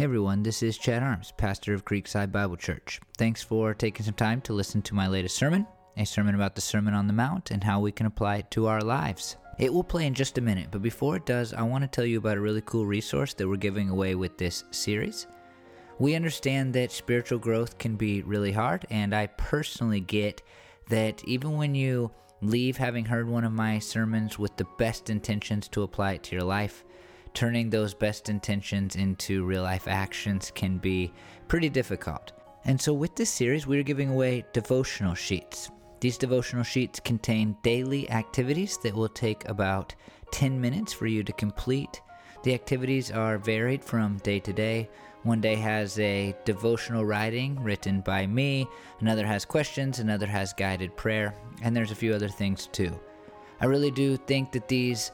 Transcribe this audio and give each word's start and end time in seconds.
Hey 0.00 0.04
everyone, 0.04 0.42
this 0.42 0.62
is 0.62 0.78
Chad 0.78 1.02
Harms, 1.02 1.34
pastor 1.36 1.74
of 1.74 1.84
Creekside 1.84 2.32
Bible 2.32 2.56
Church. 2.56 3.02
Thanks 3.18 3.42
for 3.42 3.74
taking 3.74 4.06
some 4.06 4.14
time 4.14 4.40
to 4.40 4.54
listen 4.54 4.80
to 4.80 4.94
my 4.94 5.06
latest 5.06 5.36
sermon, 5.36 5.66
a 5.98 6.06
sermon 6.06 6.34
about 6.34 6.54
the 6.54 6.62
Sermon 6.62 6.94
on 6.94 7.06
the 7.06 7.12
Mount 7.12 7.50
and 7.50 7.62
how 7.62 7.80
we 7.80 7.92
can 7.92 8.06
apply 8.06 8.36
it 8.36 8.50
to 8.52 8.66
our 8.66 8.80
lives. 8.80 9.36
It 9.58 9.70
will 9.70 9.84
play 9.84 10.06
in 10.06 10.14
just 10.14 10.38
a 10.38 10.40
minute, 10.40 10.68
but 10.70 10.80
before 10.80 11.16
it 11.16 11.26
does, 11.26 11.52
I 11.52 11.60
want 11.60 11.84
to 11.84 11.88
tell 11.88 12.06
you 12.06 12.16
about 12.16 12.38
a 12.38 12.40
really 12.40 12.62
cool 12.62 12.86
resource 12.86 13.34
that 13.34 13.46
we're 13.46 13.56
giving 13.56 13.90
away 13.90 14.14
with 14.14 14.38
this 14.38 14.64
series. 14.70 15.26
We 15.98 16.14
understand 16.14 16.72
that 16.72 16.92
spiritual 16.92 17.38
growth 17.38 17.76
can 17.76 17.96
be 17.96 18.22
really 18.22 18.52
hard, 18.52 18.86
and 18.88 19.14
I 19.14 19.26
personally 19.26 20.00
get 20.00 20.40
that 20.88 21.22
even 21.24 21.58
when 21.58 21.74
you 21.74 22.10
leave 22.40 22.78
having 22.78 23.04
heard 23.04 23.28
one 23.28 23.44
of 23.44 23.52
my 23.52 23.78
sermons 23.78 24.38
with 24.38 24.56
the 24.56 24.66
best 24.78 25.10
intentions 25.10 25.68
to 25.68 25.82
apply 25.82 26.12
it 26.12 26.22
to 26.22 26.36
your 26.36 26.44
life, 26.46 26.86
turning 27.34 27.70
those 27.70 27.94
best 27.94 28.28
intentions 28.28 28.96
into 28.96 29.44
real 29.44 29.62
life 29.62 29.88
actions 29.88 30.50
can 30.54 30.78
be 30.78 31.12
pretty 31.48 31.68
difficult. 31.68 32.32
And 32.64 32.80
so, 32.80 32.92
with 32.92 33.16
this 33.16 33.30
series, 33.30 33.66
we're 33.66 33.82
giving 33.82 34.10
away 34.10 34.44
devotional 34.52 35.14
sheets. 35.14 35.70
These 36.00 36.18
devotional 36.18 36.64
sheets 36.64 37.00
contain 37.00 37.56
daily 37.62 38.10
activities 38.10 38.78
that 38.78 38.94
will 38.94 39.08
take 39.08 39.48
about 39.48 39.94
10 40.32 40.60
minutes 40.60 40.92
for 40.92 41.06
you 41.06 41.22
to 41.22 41.32
complete. 41.32 42.00
The 42.42 42.54
activities 42.54 43.10
are 43.10 43.38
varied 43.38 43.84
from 43.84 44.16
day 44.18 44.40
to 44.40 44.52
day. 44.52 44.88
One 45.22 45.42
day 45.42 45.56
has 45.56 45.98
a 45.98 46.34
devotional 46.46 47.04
writing 47.04 47.62
written 47.62 48.00
by 48.00 48.26
me, 48.26 48.66
another 49.00 49.26
has 49.26 49.44
questions, 49.44 49.98
another 49.98 50.26
has 50.26 50.54
guided 50.54 50.96
prayer, 50.96 51.34
and 51.60 51.76
there's 51.76 51.90
a 51.90 51.96
few 51.96 52.14
other 52.14 52.28
things 52.28 52.68
too. 52.68 52.98
I 53.60 53.66
really 53.66 53.90
do 53.90 54.16
think 54.16 54.50
that 54.52 54.66
these 54.68 55.10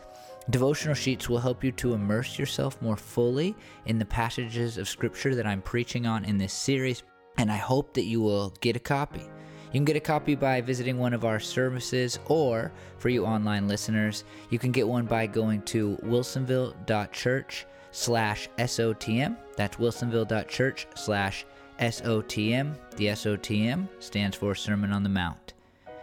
Devotional 0.48 0.94
sheets 0.94 1.28
will 1.28 1.40
help 1.40 1.64
you 1.64 1.72
to 1.72 1.94
immerse 1.94 2.38
yourself 2.38 2.80
more 2.80 2.96
fully 2.96 3.56
in 3.86 3.98
the 3.98 4.04
passages 4.04 4.78
of 4.78 4.88
Scripture 4.88 5.34
that 5.34 5.46
I'm 5.46 5.60
preaching 5.60 6.06
on 6.06 6.24
in 6.24 6.38
this 6.38 6.52
series, 6.52 7.02
and 7.36 7.50
I 7.50 7.56
hope 7.56 7.94
that 7.94 8.04
you 8.04 8.20
will 8.20 8.54
get 8.60 8.76
a 8.76 8.80
copy. 8.80 9.20
You 9.20 9.72
can 9.72 9.84
get 9.84 9.96
a 9.96 10.00
copy 10.00 10.36
by 10.36 10.60
visiting 10.60 10.98
one 10.98 11.12
of 11.12 11.24
our 11.24 11.40
services, 11.40 12.20
or 12.26 12.72
for 12.98 13.08
you 13.08 13.26
online 13.26 13.66
listeners, 13.66 14.22
you 14.48 14.60
can 14.60 14.70
get 14.70 14.86
one 14.86 15.04
by 15.04 15.26
going 15.26 15.62
to 15.62 15.98
wilsonville.church 16.04 17.66
slash 17.90 18.48
SOTM. 18.58 19.36
That's 19.56 19.76
wilsonville.church 19.78 20.86
slash 20.94 21.44
SOTM. 21.80 22.76
The 22.94 23.06
SOTM 23.06 23.88
stands 23.98 24.36
for 24.36 24.54
Sermon 24.54 24.92
on 24.92 25.02
the 25.02 25.08
Mount. 25.08 25.54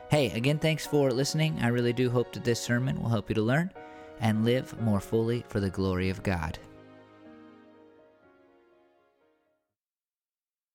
Hey, 0.10 0.32
again, 0.32 0.60
thanks 0.60 0.86
for 0.86 1.12
listening. 1.12 1.58
I 1.62 1.70
really 1.70 1.94
do 1.94 2.10
hope 2.10 2.34
that 2.34 2.44
this 2.44 2.60
sermon 2.60 3.02
will 3.02 3.10
help 3.10 3.30
you 3.30 3.36
to 3.36 3.42
learn 3.42 3.72
and 4.20 4.46
live 4.46 4.80
more 4.82 5.00
fully 5.00 5.44
for 5.48 5.60
the 5.60 5.70
glory 5.70 6.10
of 6.10 6.24
God. 6.24 6.58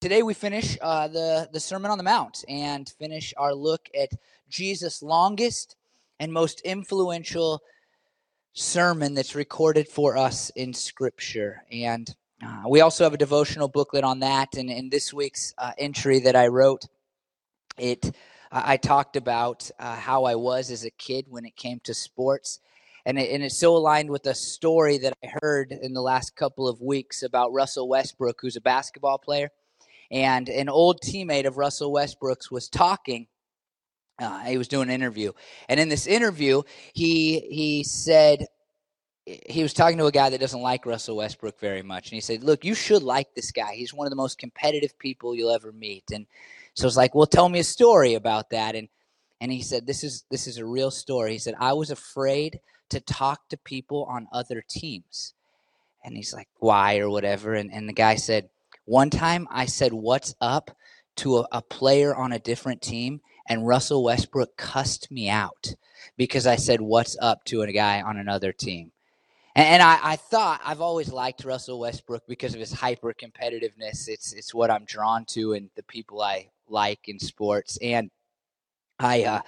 Today 0.01 0.23
we 0.23 0.35
finish 0.35 0.79
uh, 0.81 1.09
the, 1.09 1.49
the 1.53 1.59
Sermon 1.59 1.91
on 1.91 1.99
the 1.99 2.05
Mount 2.05 2.45
and 2.49 2.89
finish 2.89 3.35
our 3.37 3.53
look 3.53 3.89
at 3.99 4.11
Jesus' 4.49 5.03
longest 5.03 5.75
and 6.21 6.33
most 6.33 6.61
influential 6.61 7.61
sermon 8.53 9.15
that's 9.15 9.35
recorded 9.35 9.89
for 9.89 10.17
us 10.17 10.51
in 10.51 10.73
Scripture. 10.73 11.65
And 11.73 12.09
uh, 12.45 12.63
we 12.69 12.81
also 12.81 13.05
have 13.05 13.15
a 13.15 13.19
devotional 13.19 13.67
booklet 13.67 14.05
on 14.05 14.21
that. 14.21 14.55
And 14.57 14.71
in 14.71 14.89
this 14.89 15.13
week's 15.13 15.53
uh, 15.59 15.73
entry 15.79 16.21
that 16.21 16.37
I 16.37 16.47
wrote, 16.47 16.87
it 17.77 18.13
I 18.51 18.77
talked 18.79 19.17
about 19.17 19.71
uh, 19.79 19.97
how 19.97 20.25
I 20.25 20.35
was 20.35 20.71
as 20.71 20.85
a 20.85 20.91
kid 20.91 21.27
when 21.29 21.45
it 21.45 21.57
came 21.57 21.81
to 21.85 21.93
sports 21.93 22.61
and 23.09 23.19
it, 23.19 23.31
and 23.31 23.43
it's 23.43 23.59
so 23.59 23.75
aligned 23.75 24.11
with 24.11 24.27
a 24.27 24.35
story 24.35 24.99
that 24.99 25.15
I 25.25 25.31
heard 25.41 25.73
in 25.73 25.95
the 25.95 26.03
last 26.03 26.37
couple 26.37 26.69
of 26.69 26.83
weeks 26.83 27.23
about 27.23 27.55
Russell 27.55 27.89
Westbrook, 27.89 28.39
who's 28.39 28.57
a 28.57 28.61
basketball 28.61 29.17
player, 29.17 29.49
and 30.11 30.47
an 30.51 30.69
old 30.69 31.01
teammate 31.01 31.47
of 31.47 31.57
Russell 31.57 31.91
Westbrook's 31.91 32.51
was 32.51 32.69
talking. 32.69 33.27
Uh, 34.19 34.41
he 34.41 34.59
was 34.59 34.69
doing 34.69 34.91
an 34.91 34.95
interview, 34.95 35.33
and 35.71 35.81
in 35.81 35.89
this 35.89 36.07
interview, 36.07 36.63
he 36.93 37.41
he 37.51 37.83
said 37.83 38.45
he 39.25 39.63
was 39.63 39.73
talking 39.73 39.97
to 39.97 40.07
a 40.07 40.13
guy 40.13 40.29
that 40.29 40.41
doesn't 40.41 40.61
like 40.61 40.85
Russell 40.85 41.17
Westbrook 41.17 41.59
very 41.61 41.83
much, 41.83 42.11
and 42.11 42.15
he 42.15 42.21
said, 42.21 42.45
"Look, 42.45 42.63
you 42.63 42.75
should 42.75 43.03
like 43.03 43.33
this 43.35 43.53
guy. 43.53 43.75
He's 43.75 43.95
one 43.95 44.07
of 44.07 44.11
the 44.11 44.17
most 44.17 44.37
competitive 44.37 44.99
people 44.99 45.35
you'll 45.35 45.51
ever 45.55 45.73
meet." 45.73 46.05
And 46.13 46.27
so 46.75 46.87
it's 46.87 46.97
like, 46.97 47.15
"Well, 47.15 47.27
tell 47.27 47.49
me 47.49 47.61
a 47.61 47.65
story 47.65 48.15
about 48.15 48.51
that." 48.51 48.75
And 48.75 48.89
and 49.41 49.51
he 49.51 49.63
said, 49.63 49.87
"This 49.87 50.05
is 50.05 50.25
this 50.31 50.47
is 50.47 50.59
a 50.59 50.67
real 50.67 50.91
story." 50.91 51.33
He 51.33 51.39
said, 51.39 51.55
"I 51.59 51.73
was 51.73 51.91
afraid 51.91 52.61
to 52.91 53.01
talk 53.01 53.49
to 53.49 53.57
people 53.57 54.05
on 54.05 54.29
other 54.33 54.63
teams. 54.69 55.35
And 56.05 56.17
he's 56.17 56.33
like, 56.33 56.49
why 56.59 56.99
or 56.99 57.11
whatever. 57.11 57.55
And, 57.55 57.73
and 57.73 57.89
the 57.89 57.93
guy 57.93 58.15
said, 58.17 58.49
one 58.85 59.11
time 59.11 59.47
I 59.51 59.67
said, 59.67 59.93
what's 59.93 60.35
up 60.41 60.71
to 61.17 61.39
a, 61.39 61.49
a 61.53 61.63
player 61.63 62.15
on 62.15 62.33
a 62.33 62.39
different 62.39 62.81
team. 62.81 63.21
And 63.49 63.67
Russell 63.67 64.05
Westbrook 64.05 64.57
cussed 64.57 65.11
me 65.11 65.29
out 65.29 65.75
because 66.17 66.47
I 66.47 66.57
said, 66.57 66.81
what's 66.81 67.17
up 67.21 67.45
to 67.45 67.63
a 67.63 67.73
guy 67.73 68.01
on 68.03 68.17
another 68.17 68.53
team. 68.53 68.93
And, 69.55 69.83
I, 69.83 69.99
I, 70.01 70.17
thought 70.17 70.61
I've 70.65 70.81
always 70.81 71.11
liked 71.11 71.45
Russell 71.45 71.81
Westbrook 71.81 72.23
because 72.29 72.55
of 72.55 72.61
his 72.61 72.73
hyper 72.73 73.13
competitiveness. 73.13 74.07
It's 74.07 74.33
it's 74.33 74.55
what 74.55 74.71
I'm 74.71 74.85
drawn 74.85 75.25
to 75.31 75.55
and 75.55 75.69
the 75.75 75.83
people 75.83 76.23
I 76.23 76.51
like 76.69 77.09
in 77.09 77.19
sports. 77.19 77.77
And 77.83 78.09
I 79.01 79.25
uh, 79.25 79.41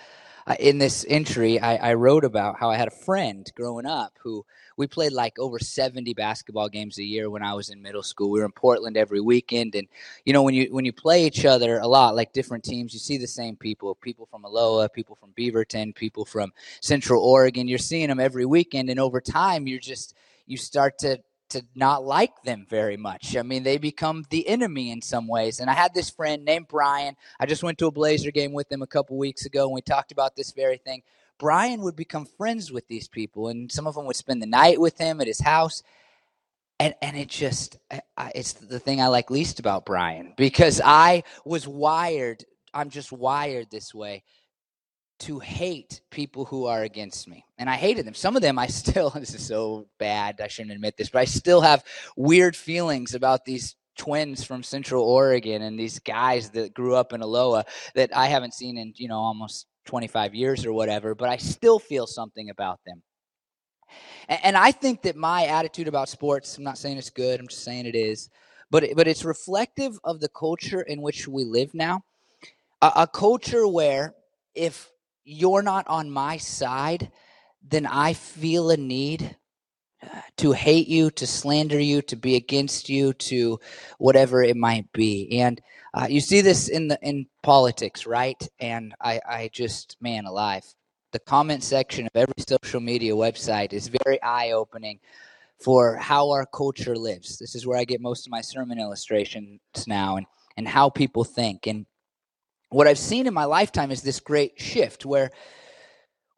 uh, 0.46 0.56
in 0.58 0.78
this 0.78 1.04
entry, 1.08 1.60
I, 1.60 1.90
I, 1.90 1.94
wrote 1.94 2.24
about 2.24 2.58
how 2.58 2.70
I 2.70 2.76
had 2.76 2.88
a 2.88 3.02
friend 3.04 3.50
growing 3.54 3.86
up 3.86 4.18
who 4.22 4.44
we 4.76 4.86
played 4.86 5.12
like 5.12 5.38
over 5.38 5.58
70 5.58 6.14
basketball 6.14 6.68
games 6.68 6.98
a 6.98 7.04
year 7.04 7.30
when 7.30 7.42
I 7.42 7.54
was 7.54 7.70
in 7.70 7.82
middle 7.82 8.02
school. 8.02 8.30
We 8.30 8.40
were 8.40 8.46
in 8.46 8.52
Portland 8.52 8.96
every 8.96 9.20
weekend, 9.20 9.74
and 9.74 9.86
you 10.24 10.32
know 10.32 10.42
when 10.42 10.54
you 10.54 10.72
when 10.72 10.84
you 10.84 10.92
play 10.92 11.26
each 11.26 11.44
other 11.44 11.78
a 11.78 11.86
lot, 11.86 12.16
like 12.16 12.32
different 12.32 12.64
teams, 12.64 12.92
you 12.92 13.00
see 13.00 13.18
the 13.18 13.26
same 13.26 13.56
people: 13.56 13.94
people 13.96 14.26
from 14.26 14.44
Aloha, 14.44 14.88
people 14.88 15.16
from 15.16 15.32
Beaverton, 15.36 15.94
people 15.94 16.24
from 16.24 16.52
Central 16.80 17.22
Oregon. 17.22 17.68
You're 17.68 17.78
seeing 17.78 18.08
them 18.08 18.20
every 18.20 18.46
weekend, 18.46 18.90
and 18.90 19.00
over 19.00 19.20
time, 19.20 19.66
you're 19.66 19.78
just 19.78 20.14
you 20.46 20.56
start 20.56 20.98
to 20.98 21.20
to 21.50 21.64
not 21.74 22.04
like 22.04 22.42
them 22.42 22.66
very 22.68 22.96
much. 22.96 23.36
I 23.36 23.42
mean, 23.42 23.62
they 23.62 23.78
become 23.78 24.24
the 24.30 24.46
enemy 24.48 24.90
in 24.90 25.02
some 25.02 25.28
ways. 25.28 25.60
And 25.60 25.68
I 25.70 25.74
had 25.74 25.94
this 25.94 26.10
friend 26.10 26.44
named 26.44 26.68
Brian. 26.68 27.16
I 27.38 27.46
just 27.46 27.62
went 27.62 27.78
to 27.78 27.86
a 27.86 27.92
Blazer 27.92 28.30
game 28.30 28.52
with 28.52 28.70
him 28.70 28.82
a 28.82 28.86
couple 28.86 29.16
weeks 29.16 29.46
ago, 29.46 29.64
and 29.64 29.74
we 29.74 29.82
talked 29.82 30.12
about 30.12 30.36
this 30.36 30.52
very 30.52 30.78
thing. 30.78 31.02
Brian 31.38 31.80
would 31.82 31.96
become 31.96 32.26
friends 32.26 32.70
with 32.70 32.86
these 32.88 33.08
people, 33.08 33.48
and 33.48 33.70
some 33.70 33.86
of 33.86 33.94
them 33.94 34.06
would 34.06 34.16
spend 34.16 34.42
the 34.42 34.46
night 34.46 34.80
with 34.80 34.98
him 34.98 35.20
at 35.20 35.26
his 35.26 35.40
house. 35.40 35.82
And, 36.78 36.94
and 37.02 37.16
it 37.16 37.28
just 37.28 37.76
it's 38.34 38.54
the 38.54 38.78
thing 38.78 39.02
I 39.02 39.08
like 39.08 39.30
least 39.30 39.60
about 39.60 39.84
Brian 39.84 40.32
because 40.36 40.80
I 40.82 41.24
was 41.44 41.68
wired, 41.68 42.44
I'm 42.72 42.88
just 42.88 43.12
wired 43.12 43.70
this 43.70 43.94
way 43.94 44.22
to 45.20 45.38
hate 45.38 46.00
people 46.10 46.44
who 46.44 46.66
are 46.66 46.82
against 46.82 47.28
me. 47.28 47.44
And 47.58 47.68
I 47.68 47.76
hated 47.76 48.06
them. 48.06 48.14
Some 48.14 48.36
of 48.36 48.42
them 48.42 48.58
I 48.58 48.66
still, 48.68 49.10
this 49.10 49.34
is 49.34 49.46
so 49.46 49.86
bad, 49.98 50.40
I 50.40 50.48
shouldn't 50.48 50.74
admit 50.74 50.96
this, 50.96 51.10
but 51.10 51.20
I 51.20 51.24
still 51.24 51.60
have 51.60 51.84
weird 52.16 52.56
feelings 52.56 53.14
about 53.14 53.44
these 53.44 53.76
twins 53.96 54.42
from 54.44 54.62
Central 54.62 55.04
Oregon 55.04 55.62
and 55.62 55.78
these 55.78 55.98
guys 55.98 56.50
that 56.50 56.72
grew 56.72 56.94
up 56.94 57.12
in 57.12 57.20
Aloha 57.20 57.62
that 57.94 58.16
I 58.16 58.26
haven't 58.26 58.54
seen 58.54 58.78
in, 58.78 58.94
you 58.96 59.08
know, 59.08 59.18
almost 59.18 59.66
25 59.86 60.34
years 60.34 60.64
or 60.64 60.72
whatever, 60.72 61.14
but 61.14 61.28
I 61.28 61.36
still 61.36 61.78
feel 61.78 62.06
something 62.06 62.50
about 62.50 62.80
them. 62.86 63.02
And, 64.28 64.40
and 64.44 64.56
I 64.56 64.72
think 64.72 65.02
that 65.02 65.16
my 65.16 65.46
attitude 65.46 65.88
about 65.88 66.08
sports, 66.08 66.56
I'm 66.56 66.64
not 66.64 66.78
saying 66.78 66.96
it's 66.96 67.10
good, 67.10 67.40
I'm 67.40 67.48
just 67.48 67.64
saying 67.64 67.86
it 67.86 67.94
is, 67.94 68.30
but, 68.70 68.84
but 68.96 69.08
it's 69.08 69.24
reflective 69.24 69.98
of 70.04 70.20
the 70.20 70.28
culture 70.28 70.82
in 70.82 71.02
which 71.02 71.28
we 71.28 71.44
live 71.44 71.74
now. 71.74 72.02
a, 72.80 72.92
a 72.96 73.06
culture 73.06 73.66
where 73.66 74.14
if 74.54 74.90
you're 75.30 75.62
not 75.62 75.86
on 75.86 76.10
my 76.10 76.36
side, 76.36 77.10
then 77.62 77.86
I 77.86 78.14
feel 78.14 78.70
a 78.70 78.76
need 78.76 79.36
uh, 80.02 80.20
to 80.38 80.52
hate 80.52 80.88
you, 80.88 81.10
to 81.12 81.26
slander 81.26 81.78
you, 81.78 82.02
to 82.02 82.16
be 82.16 82.34
against 82.34 82.88
you, 82.88 83.12
to 83.12 83.60
whatever 83.98 84.42
it 84.42 84.56
might 84.56 84.90
be. 84.92 85.40
And 85.40 85.60
uh, 85.94 86.06
you 86.10 86.20
see 86.20 86.40
this 86.40 86.68
in 86.68 86.88
the 86.88 86.98
in 87.02 87.26
politics, 87.42 88.06
right? 88.06 88.48
And 88.58 88.94
I, 89.00 89.20
I 89.28 89.50
just, 89.52 89.96
man, 90.00 90.24
alive. 90.24 90.64
The 91.12 91.18
comment 91.18 91.62
section 91.62 92.06
of 92.06 92.12
every 92.14 92.34
social 92.38 92.80
media 92.80 93.12
website 93.12 93.72
is 93.72 93.90
very 94.04 94.20
eye 94.22 94.52
opening 94.52 95.00
for 95.58 95.96
how 95.96 96.30
our 96.30 96.46
culture 96.46 96.96
lives. 96.96 97.38
This 97.38 97.54
is 97.54 97.66
where 97.66 97.78
I 97.78 97.84
get 97.84 98.00
most 98.00 98.26
of 98.26 98.30
my 98.30 98.40
sermon 98.40 98.78
illustrations 98.78 99.60
now, 99.86 100.16
and 100.16 100.26
and 100.56 100.66
how 100.66 100.90
people 100.90 101.24
think. 101.24 101.66
And 101.66 101.86
what 102.70 102.86
I've 102.86 102.98
seen 102.98 103.26
in 103.26 103.34
my 103.34 103.44
lifetime 103.44 103.90
is 103.90 104.02
this 104.02 104.20
great 104.20 104.60
shift 104.60 105.04
where 105.04 105.30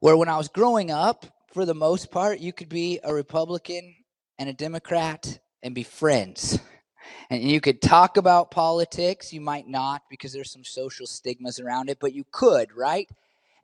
where 0.01 0.17
when 0.17 0.29
I 0.29 0.37
was 0.37 0.49
growing 0.49 0.91
up, 0.91 1.27
for 1.53 1.65
the 1.65 1.75
most 1.75 2.11
part, 2.11 2.41
you 2.41 2.53
could 2.53 2.69
be 2.69 2.99
a 3.05 3.15
Republican 3.15 3.95
and 4.39 4.49
a 4.49 4.53
Democrat 4.53 5.39
and 5.63 5.75
be 5.75 5.85
friends. 5.85 6.59
And 7.31 7.43
you 7.43 7.61
could 7.61 7.83
talk 7.83 8.17
about 8.17 8.51
politics. 8.51 9.33
You 9.33 9.41
might 9.41 9.67
not 9.67 10.03
because 10.11 10.33
there's 10.33 10.53
some 10.53 10.65
social 10.65 11.07
stigmas 11.07 11.59
around 11.61 11.89
it, 11.89 11.99
but 12.01 12.15
you 12.15 12.25
could, 12.31 12.69
right? 12.77 13.09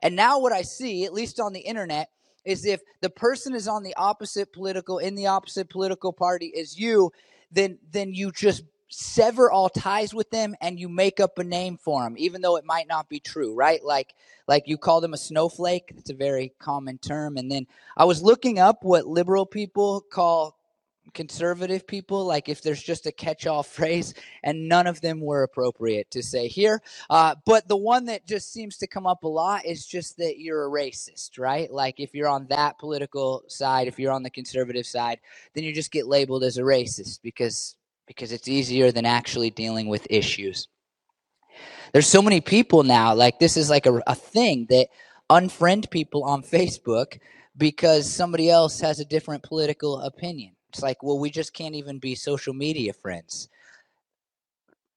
And 0.01 0.15
now 0.15 0.39
what 0.39 0.51
I 0.51 0.61
see, 0.61 1.05
at 1.05 1.13
least 1.13 1.39
on 1.39 1.53
the 1.53 1.59
internet, 1.59 2.09
is 2.45 2.65
if 2.65 2.81
the 3.01 3.09
person 3.09 3.53
is 3.53 3.67
on 3.67 3.83
the 3.83 3.95
opposite 3.95 4.51
political 4.53 4.97
in 4.97 5.15
the 5.15 5.27
opposite 5.27 5.69
political 5.69 6.11
party 6.11 6.53
as 6.59 6.79
you, 6.79 7.11
then 7.51 7.77
then 7.91 8.13
you 8.13 8.31
just 8.31 8.63
sever 8.89 9.51
all 9.51 9.69
ties 9.69 10.13
with 10.13 10.29
them 10.31 10.55
and 10.61 10.79
you 10.79 10.89
make 10.89 11.19
up 11.19 11.37
a 11.39 11.43
name 11.43 11.77
for 11.77 12.03
them 12.03 12.15
even 12.17 12.41
though 12.41 12.55
it 12.55 12.65
might 12.65 12.87
not 12.87 13.07
be 13.09 13.19
true 13.19 13.55
right? 13.55 13.83
Like 13.83 14.13
like 14.49 14.67
you 14.67 14.77
call 14.77 14.99
them 14.99 15.13
a 15.13 15.17
snowflake 15.17 15.93
it's 15.95 16.09
a 16.09 16.15
very 16.15 16.51
common 16.59 16.97
term 16.97 17.37
and 17.37 17.49
then 17.49 17.65
i 17.95 18.03
was 18.03 18.21
looking 18.21 18.59
up 18.59 18.83
what 18.83 19.05
liberal 19.05 19.45
people 19.45 20.01
call 20.11 20.57
conservative 21.13 21.87
people 21.87 22.25
like 22.25 22.49
if 22.49 22.61
there's 22.61 22.81
just 22.81 23.05
a 23.05 23.11
catch-all 23.11 23.63
phrase 23.77 24.13
and 24.43 24.67
none 24.67 24.87
of 24.87 25.01
them 25.01 25.21
were 25.21 25.43
appropriate 25.43 26.09
to 26.11 26.21
say 26.21 26.47
here 26.47 26.81
uh, 27.09 27.35
but 27.45 27.67
the 27.67 27.77
one 27.77 28.05
that 28.05 28.25
just 28.25 28.51
seems 28.51 28.77
to 28.77 28.87
come 28.87 29.07
up 29.07 29.23
a 29.23 29.27
lot 29.27 29.65
is 29.65 29.85
just 29.85 30.17
that 30.17 30.39
you're 30.39 30.65
a 30.65 30.69
racist 30.69 31.39
right? 31.39 31.71
Like 31.71 31.99
if 31.99 32.13
you're 32.13 32.27
on 32.27 32.47
that 32.49 32.77
political 32.79 33.43
side 33.47 33.87
if 33.87 33.99
you're 33.99 34.11
on 34.11 34.23
the 34.23 34.29
conservative 34.29 34.85
side 34.85 35.19
then 35.53 35.63
you 35.63 35.73
just 35.73 35.91
get 35.91 36.07
labeled 36.07 36.43
as 36.43 36.57
a 36.57 36.61
racist 36.61 37.19
because 37.23 37.75
because 38.09 38.33
it's 38.33 38.49
easier 38.49 38.91
than 38.91 39.05
actually 39.05 39.51
dealing 39.51 39.87
with 39.87 40.05
issues 40.09 40.67
there's 41.93 42.07
so 42.07 42.21
many 42.21 42.41
people 42.41 42.83
now 42.83 43.15
like 43.15 43.39
this 43.39 43.55
is 43.55 43.69
like 43.69 43.85
a, 43.85 44.01
a 44.05 44.15
thing 44.15 44.67
that 44.69 44.89
unfriend 45.29 45.89
people 45.89 46.25
on 46.25 46.43
facebook 46.57 47.19
because 47.57 48.11
somebody 48.11 48.49
else 48.49 48.81
has 48.81 48.99
a 48.99 49.05
different 49.05 49.43
political 49.43 50.01
opinion 50.01 50.53
it's 50.69 50.83
like, 50.83 51.01
well, 51.03 51.19
we 51.19 51.29
just 51.31 51.53
can't 51.53 51.75
even 51.75 51.99
be 51.99 52.15
social 52.15 52.53
media 52.53 52.93
friends. 52.93 53.49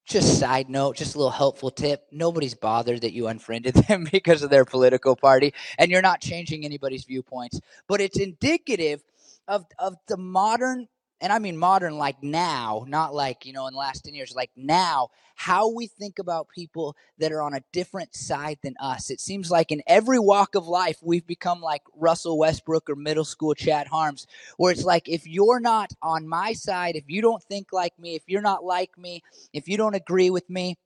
Just 0.05 0.39
side 0.39 0.69
note, 0.69 0.97
just 0.97 1.15
a 1.15 1.19
little 1.19 1.31
helpful 1.31 1.71
tip. 1.71 2.07
Nobody's 2.13 2.55
bothered 2.55 3.01
that 3.03 3.13
you 3.13 3.29
unfriended 3.29 3.75
them 3.89 4.07
because 4.11 4.43
of 4.43 4.51
their 4.51 4.65
political 4.65 5.17
party, 5.17 5.55
and 5.79 5.91
you're 5.91 6.03
not 6.03 6.21
changing 6.21 6.65
anybody's 6.65 7.05
viewpoints. 7.05 7.61
But 7.89 8.01
it's 8.01 8.19
indicative 8.19 9.03
of 9.49 9.65
of 9.79 9.97
the 10.09 10.17
modern 10.17 10.89
and 11.23 11.33
I 11.33 11.39
mean 11.39 11.57
modern 11.57 11.99
like 11.99 12.21
now, 12.21 12.85
not 12.89 13.15
like, 13.15 13.47
you 13.47 13.53
know, 13.53 13.69
in 13.69 13.75
the 13.75 13.79
last 13.79 14.05
10 14.05 14.13
years, 14.13 14.35
like 14.35 14.51
now, 14.57 15.09
how 15.37 15.69
we 15.69 15.87
think 15.87 16.19
about 16.19 16.49
people 16.49 16.97
that 17.19 17.31
are 17.31 17.41
on 17.41 17.55
a 17.55 17.63
different 17.73 18.13
side 18.13 18.59
than 18.65 18.75
us. 18.81 19.09
It 19.09 19.21
seems 19.21 19.49
like 19.49 19.71
in 19.71 19.85
every 19.87 20.19
walk 20.19 20.57
of 20.57 20.67
life, 20.67 20.99
we've 21.01 21.27
become 21.27 21.61
like 21.61 21.83
Russell 21.95 22.39
Westbrook 22.39 22.91
or 22.91 22.97
middle 22.97 23.25
school 23.25 23.55
Chad 23.55 23.87
Harms, 23.87 24.27
where 24.57 24.73
it's 24.73 24.83
like, 24.83 25.09
if 25.09 25.25
you're 25.25 25.61
not 25.61 25.93
on 26.03 26.27
my 26.27 26.53
side, 26.55 26.97
if 26.97 27.05
you 27.07 27.23
don't 27.23 27.43
think 27.45 27.69
like 27.73 27.97
me, 28.01 28.17
if 28.17 28.25
you're 28.27 28.43
not 28.43 28.65
like 28.65 28.99
me, 28.99 29.23
if 29.53 29.69
you 29.69 29.77
don't 29.77 29.95
agree 29.95 30.31
with 30.31 30.51
me, 30.51 30.77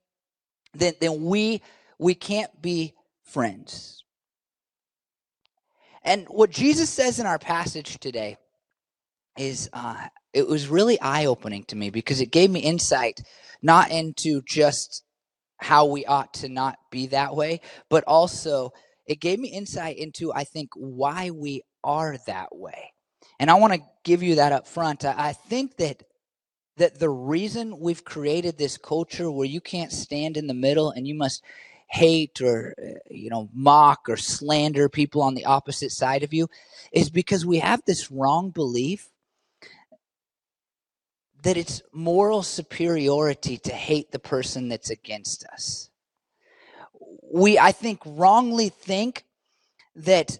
then, 0.75 0.93
then 1.01 1.25
we, 1.25 1.63
we 1.97 2.13
can't 2.13 2.61
be 2.61 2.93
friends. 3.23 4.03
And 6.03 6.27
what 6.29 6.51
Jesus 6.51 6.91
says 6.91 7.19
in 7.19 7.25
our 7.25 7.39
passage 7.39 7.99
today 7.99 8.37
is 9.37 9.69
uh, 9.73 10.07
it 10.33 10.47
was 10.47 10.67
really 10.67 10.99
eye 11.01 11.25
opening 11.25 11.63
to 11.65 11.75
me 11.75 11.89
because 11.89 12.21
it 12.21 12.31
gave 12.31 12.49
me 12.49 12.59
insight 12.59 13.21
not 13.61 13.91
into 13.91 14.41
just 14.43 15.03
how 15.57 15.85
we 15.85 16.05
ought 16.05 16.33
to 16.35 16.49
not 16.49 16.77
be 16.91 17.07
that 17.07 17.35
way, 17.35 17.61
but 17.89 18.03
also 18.05 18.71
it 19.07 19.19
gave 19.19 19.39
me 19.39 19.49
insight 19.49 19.97
into, 19.97 20.31
I 20.33 20.43
think, 20.43 20.69
why 20.75 21.31
we 21.31 21.63
are 21.83 22.17
that 22.27 22.55
way. 22.55 22.93
And 23.39 23.49
I 23.49 23.55
want 23.55 23.73
to 23.73 23.81
give 24.03 24.21
you 24.21 24.35
that 24.35 24.51
up 24.51 24.67
front. 24.67 25.05
I, 25.05 25.29
I 25.29 25.33
think 25.33 25.77
that 25.77 26.03
that 26.77 26.99
the 26.99 27.09
reason 27.09 27.79
we've 27.79 28.05
created 28.05 28.55
this 28.55 28.77
culture 28.77 29.31
where 29.31 29.47
you 29.47 29.59
can't 29.59 29.91
stand 29.91 30.37
in 30.37 30.45
the 30.45 30.53
middle 30.53 30.91
and 30.91 31.07
you 31.07 31.15
must 31.15 31.43
hate 31.89 32.39
or 32.41 32.75
uh, 32.79 32.99
you 33.09 33.29
know 33.29 33.49
mock 33.53 34.07
or 34.09 34.17
slander 34.17 34.89
people 34.89 35.21
on 35.21 35.33
the 35.33 35.45
opposite 35.45 35.91
side 35.91 36.21
of 36.21 36.33
you 36.33 36.47
is 36.91 37.09
because 37.09 37.45
we 37.45 37.57
have 37.57 37.81
this 37.85 38.11
wrong 38.11 38.51
belief 38.51 39.09
that 41.47 41.55
it's 41.55 41.81
moral 41.93 42.43
superiority 42.43 43.57
to 43.57 43.71
hate 43.71 44.11
the 44.11 44.19
person 44.19 44.67
that's 44.67 44.89
against 44.89 45.45
us. 45.45 45.89
We, 47.33 47.57
I 47.57 47.71
think, 47.71 48.01
wrongly 48.05 48.67
think 48.67 49.23
that 49.95 50.39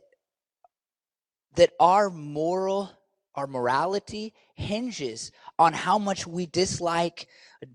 that 1.55 1.71
our 1.79 2.09
moral, 2.09 2.91
our 3.35 3.47
morality 3.47 4.33
hinges 4.55 5.31
on 5.57 5.71
how 5.71 5.97
much 5.97 6.27
we 6.27 6.45
dislike, 6.45 7.29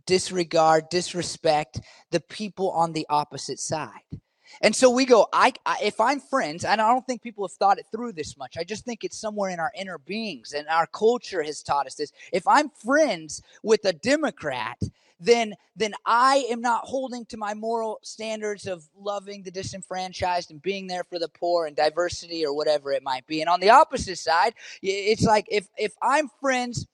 disregard, 0.04 0.90
disrespect 0.90 1.80
the 2.10 2.20
people 2.20 2.70
on 2.72 2.92
the 2.92 3.06
opposite 3.08 3.60
side. 3.60 4.20
And 4.62 4.74
so 4.76 4.90
we 4.90 5.04
go, 5.04 5.26
I, 5.32 5.52
I, 5.66 5.78
if 5.82 6.00
I'm 6.00 6.20
friends, 6.20 6.64
and 6.64 6.80
I 6.80 6.88
don't 6.88 7.04
think 7.06 7.20
people 7.20 7.46
have 7.46 7.52
thought 7.52 7.78
it 7.78 7.86
through 7.92 8.12
this 8.12 8.38
much. 8.38 8.56
I 8.56 8.64
just 8.64 8.84
think 8.84 9.04
it's 9.04 9.18
somewhere 9.18 9.50
in 9.50 9.60
our 9.60 9.72
inner 9.76 9.98
beings, 9.98 10.52
and 10.52 10.68
our 10.68 10.86
culture 10.86 11.42
has 11.42 11.62
taught 11.62 11.86
us 11.86 11.96
this. 11.96 12.12
If 12.32 12.46
I'm 12.46 12.70
friends 12.70 13.42
with 13.64 13.84
a 13.84 13.92
Democrat, 13.92 14.80
then 15.20 15.54
then 15.76 15.94
I 16.06 16.46
am 16.50 16.60
not 16.60 16.84
holding 16.84 17.24
to 17.26 17.36
my 17.36 17.54
moral 17.54 18.00
standards 18.02 18.66
of 18.66 18.88
loving 18.96 19.42
the 19.42 19.50
disenfranchised 19.50 20.50
and 20.50 20.62
being 20.62 20.86
there 20.86 21.04
for 21.04 21.18
the 21.18 21.28
poor 21.28 21.66
and 21.66 21.76
diversity 21.76 22.44
or 22.44 22.54
whatever 22.54 22.92
it 22.92 23.02
might 23.02 23.26
be. 23.26 23.40
And 23.40 23.48
on 23.48 23.60
the 23.60 23.70
opposite 23.70 24.18
side, 24.18 24.54
it's 24.82 25.22
like 25.24 25.46
if 25.50 25.68
if 25.76 25.94
I'm 26.02 26.28
friends 26.40 26.86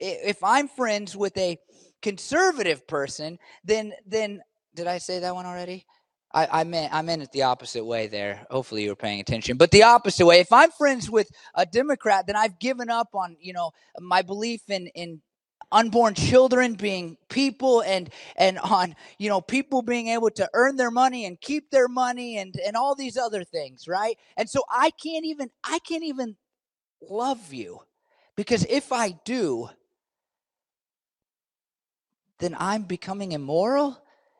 if 0.00 0.42
I'm 0.44 0.68
friends 0.68 1.16
with 1.16 1.36
a 1.36 1.58
conservative 2.02 2.86
person, 2.86 3.38
then 3.64 3.92
then 4.06 4.42
did 4.74 4.86
I 4.86 4.98
say 4.98 5.20
that 5.20 5.34
one 5.34 5.46
already? 5.46 5.86
I, 6.32 6.60
I 6.60 6.64
meant 6.64 6.92
I 6.94 7.02
meant 7.02 7.22
it 7.22 7.32
the 7.32 7.42
opposite 7.44 7.84
way 7.84 8.06
there. 8.06 8.46
Hopefully 8.50 8.84
you 8.84 8.90
were 8.90 8.96
paying 8.96 9.20
attention. 9.20 9.56
But 9.56 9.70
the 9.70 9.84
opposite 9.84 10.26
way. 10.26 10.40
If 10.40 10.52
I'm 10.52 10.70
friends 10.70 11.10
with 11.10 11.30
a 11.54 11.64
Democrat, 11.66 12.26
then 12.26 12.36
I've 12.36 12.58
given 12.58 12.90
up 12.90 13.08
on, 13.14 13.36
you 13.40 13.52
know, 13.52 13.70
my 14.00 14.22
belief 14.22 14.62
in 14.68 14.88
in 14.88 15.22
unborn 15.72 16.14
children 16.14 16.74
being 16.74 17.16
people 17.28 17.82
and 17.82 18.10
and 18.36 18.58
on 18.58 18.94
you 19.18 19.28
know 19.28 19.40
people 19.40 19.82
being 19.82 20.08
able 20.08 20.30
to 20.30 20.48
earn 20.54 20.76
their 20.76 20.90
money 20.90 21.26
and 21.26 21.40
keep 21.40 21.70
their 21.70 21.88
money 21.88 22.38
and 22.38 22.54
and 22.66 22.76
all 22.76 22.94
these 22.94 23.16
other 23.18 23.44
things 23.44 23.86
right 23.86 24.16
and 24.38 24.48
so 24.48 24.62
i 24.70 24.90
can't 25.02 25.26
even 25.26 25.50
i 25.64 25.78
can't 25.80 26.04
even 26.04 26.36
love 27.02 27.52
you 27.52 27.80
because 28.36 28.64
if 28.70 28.92
i 28.92 29.10
do 29.26 29.68
then 32.38 32.56
i'm 32.58 32.82
becoming 32.82 33.32
immoral 33.32 33.98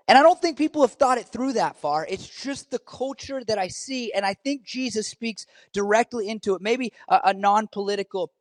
and 0.08 0.16
I 0.16 0.22
don't 0.22 0.40
think 0.40 0.56
people 0.56 0.80
have 0.80 0.94
thought 0.94 1.18
it 1.18 1.26
through 1.26 1.52
that 1.52 1.76
far. 1.76 2.06
It's 2.08 2.26
just 2.26 2.70
the 2.70 2.78
culture 2.78 3.44
that 3.44 3.58
I 3.58 3.68
see. 3.68 4.10
And 4.14 4.24
I 4.24 4.32
think 4.32 4.64
Jesus 4.64 5.06
speaks 5.06 5.44
directly 5.74 6.30
into 6.30 6.54
it. 6.54 6.62
Maybe 6.62 6.94
a, 7.08 7.20
a 7.24 7.34
non 7.34 7.66
political 7.66 8.32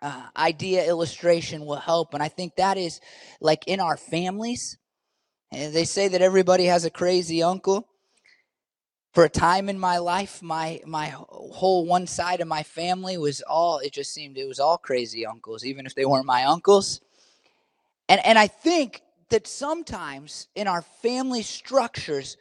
uh, 0.00 0.28
idea 0.34 0.86
illustration 0.86 1.66
will 1.66 1.76
help. 1.76 2.14
And 2.14 2.22
I 2.22 2.28
think 2.28 2.56
that 2.56 2.78
is 2.78 3.00
like 3.42 3.64
in 3.66 3.78
our 3.78 3.98
families. 3.98 4.78
And 5.52 5.74
they 5.74 5.84
say 5.84 6.08
that 6.08 6.22
everybody 6.22 6.64
has 6.64 6.86
a 6.86 6.90
crazy 6.90 7.42
uncle. 7.42 7.86
For 9.12 9.24
a 9.24 9.28
time 9.28 9.68
in 9.68 9.78
my 9.78 9.98
life, 9.98 10.40
my 10.40 10.80
my 10.86 11.12
whole 11.28 11.84
one 11.84 12.06
side 12.06 12.40
of 12.40 12.46
my 12.46 12.62
family 12.62 13.18
was 13.18 13.42
all 13.42 13.80
it 13.80 13.92
just 13.92 14.14
seemed 14.14 14.38
it 14.38 14.46
was 14.46 14.60
all 14.60 14.78
crazy 14.78 15.26
uncles, 15.26 15.64
even 15.64 15.84
if 15.84 15.96
they 15.96 16.06
weren't 16.06 16.26
my 16.26 16.44
uncles. 16.44 17.00
And 18.08 18.24
and 18.24 18.38
I 18.38 18.46
think 18.46 19.02
that 19.30 19.46
sometimes 19.46 20.48
in 20.54 20.66
our 20.68 20.82
family 21.02 21.42
structures, 21.42 22.36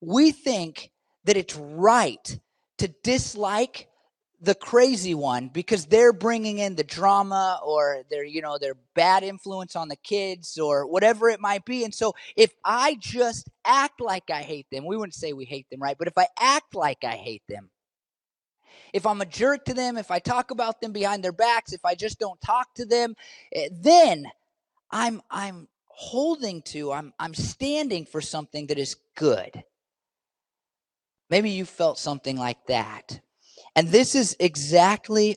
we 0.00 0.30
think 0.30 0.90
that 1.24 1.36
it's 1.36 1.56
right 1.56 2.38
to 2.78 2.88
dislike 3.02 3.88
the 4.40 4.54
crazy 4.54 5.14
one 5.14 5.48
because 5.48 5.86
they're 5.86 6.12
bringing 6.12 6.58
in 6.58 6.74
the 6.76 6.84
drama 6.84 7.58
or 7.64 8.02
they're 8.10 8.24
you 8.24 8.42
know 8.42 8.58
their 8.58 8.74
bad 8.94 9.22
influence 9.22 9.74
on 9.74 9.88
the 9.88 9.96
kids 9.96 10.58
or 10.58 10.86
whatever 10.86 11.30
it 11.30 11.40
might 11.40 11.64
be. 11.64 11.82
And 11.82 11.94
so 11.94 12.14
if 12.36 12.52
i 12.64 12.96
just 13.00 13.48
act 13.64 14.00
like 14.00 14.30
i 14.30 14.42
hate 14.42 14.66
them 14.70 14.84
we 14.84 14.96
wouldn't 14.96 15.14
say 15.14 15.32
we 15.32 15.46
hate 15.46 15.66
them 15.70 15.80
right? 15.80 15.96
But 15.98 16.08
if 16.08 16.18
i 16.18 16.26
act 16.38 16.74
like 16.74 17.04
i 17.04 17.12
hate 17.12 17.42
them 17.48 17.70
if 18.92 19.06
i'm 19.06 19.20
a 19.20 19.26
jerk 19.26 19.64
to 19.64 19.74
them 19.74 19.96
if 19.96 20.10
i 20.10 20.18
talk 20.18 20.50
about 20.50 20.80
them 20.80 20.92
behind 20.92 21.24
their 21.24 21.32
backs 21.32 21.72
if 21.72 21.84
i 21.84 21.94
just 21.94 22.18
don't 22.18 22.40
talk 22.40 22.74
to 22.74 22.84
them 22.84 23.14
eh, 23.54 23.68
then 23.72 24.26
i'm 24.90 25.22
i'm 25.30 25.68
holding 25.96 26.62
to, 26.62 26.92
I'm, 26.92 27.12
I'm 27.18 27.34
standing 27.34 28.06
for 28.06 28.20
something 28.20 28.66
that 28.68 28.78
is 28.78 28.96
good. 29.16 29.62
Maybe 31.30 31.50
you 31.50 31.64
felt 31.64 31.98
something 31.98 32.36
like 32.36 32.66
that. 32.66 33.20
And 33.76 33.88
this 33.88 34.14
is 34.14 34.36
exactly, 34.38 35.36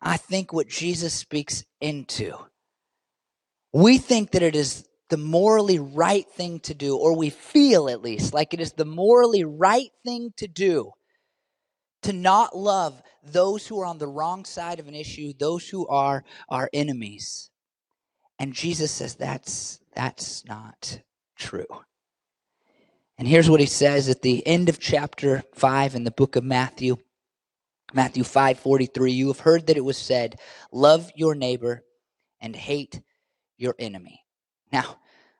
I 0.00 0.16
think, 0.16 0.52
what 0.52 0.68
Jesus 0.68 1.14
speaks 1.14 1.64
into. 1.80 2.34
We 3.72 3.98
think 3.98 4.32
that 4.32 4.42
it 4.42 4.56
is 4.56 4.84
the 5.08 5.16
morally 5.16 5.78
right 5.78 6.26
thing 6.36 6.60
to 6.60 6.74
do, 6.74 6.96
or 6.96 7.16
we 7.16 7.30
feel 7.30 7.88
at 7.88 8.02
least 8.02 8.34
like 8.34 8.54
it 8.54 8.60
is 8.60 8.72
the 8.72 8.84
morally 8.84 9.44
right 9.44 9.90
thing 10.04 10.32
to 10.38 10.48
do 10.48 10.92
to 12.02 12.12
not 12.12 12.56
love 12.56 13.00
those 13.22 13.66
who 13.66 13.80
are 13.80 13.86
on 13.86 13.98
the 13.98 14.08
wrong 14.08 14.44
side 14.44 14.80
of 14.80 14.88
an 14.88 14.94
issue, 14.94 15.32
those 15.38 15.68
who 15.68 15.86
are 15.86 16.24
our 16.48 16.68
enemies. 16.72 17.50
And 18.42 18.52
Jesus 18.52 18.90
says 18.90 19.14
that's 19.14 19.78
that's 19.94 20.44
not 20.46 21.00
true. 21.38 21.64
And 23.16 23.28
here's 23.28 23.48
what 23.48 23.60
he 23.60 23.66
says 23.66 24.08
at 24.08 24.22
the 24.22 24.44
end 24.44 24.68
of 24.68 24.80
chapter 24.80 25.44
5 25.54 25.94
in 25.94 26.02
the 26.02 26.10
book 26.10 26.34
of 26.34 26.42
Matthew. 26.42 26.96
Matthew 27.94 28.24
5:43 28.24 29.12
You 29.12 29.28
have 29.28 29.38
heard 29.38 29.68
that 29.68 29.76
it 29.76 29.84
was 29.84 29.96
said, 29.96 30.40
love 30.72 31.08
your 31.14 31.36
neighbor 31.36 31.84
and 32.40 32.56
hate 32.56 33.00
your 33.58 33.76
enemy. 33.78 34.24
Now, 34.72 34.96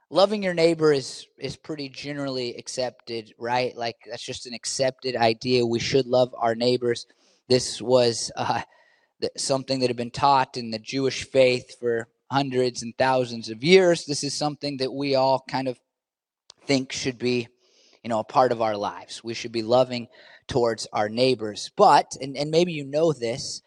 loving 0.09 0.45
your 0.45 0.55
neighbor 0.55 0.93
is 0.93 1.27
is 1.41 1.57
pretty 1.57 1.89
generally 1.89 2.55
accepted, 2.55 3.35
right? 3.37 3.77
Like 3.77 3.97
that's 4.09 4.23
just 4.23 4.47
an 4.47 4.55
accepted 4.55 5.17
idea. 5.17 5.67
We 5.67 5.81
should 5.81 6.07
love 6.07 6.33
our 6.39 6.55
neighbors. 6.55 7.07
This 7.49 7.83
was 7.83 8.31
uh, 8.37 8.63
something 9.37 9.81
that 9.81 9.91
had 9.91 9.97
been 9.97 10.13
taught 10.13 10.57
in 10.57 10.71
the 10.71 10.79
Jewish 10.79 11.25
faith 11.29 11.81
for 11.81 12.07
hundreds 12.33 12.83
and 12.83 12.97
thousands 12.97 13.51
of 13.51 13.63
years. 13.63 14.07
This 14.07 14.25
is 14.25 14.35
something 14.35 14.79
that 14.79 14.93
we 14.93 15.15
all 15.15 15.45
kind 15.49 15.69
of 15.69 15.79
think 16.67 16.91
should 16.91 17.19
be, 17.19 17.47
you 18.03 18.09
know, 18.09 18.21
a 18.21 18.25
part 18.25 18.53
of 18.53 18.63
our 18.63 18.77
lives. 18.77 19.23
We 19.23 19.35
should 19.35 19.53
be 19.53 19.63
loving 19.63 20.09
towards 20.49 20.89
our 20.93 21.09
neighbors. 21.09 21.71
But, 21.77 22.17
and, 22.21 22.37
and 22.37 22.51
maybe 22.51 22.73
you 22.73 22.85
know 22.85 23.13
this, 23.13 23.63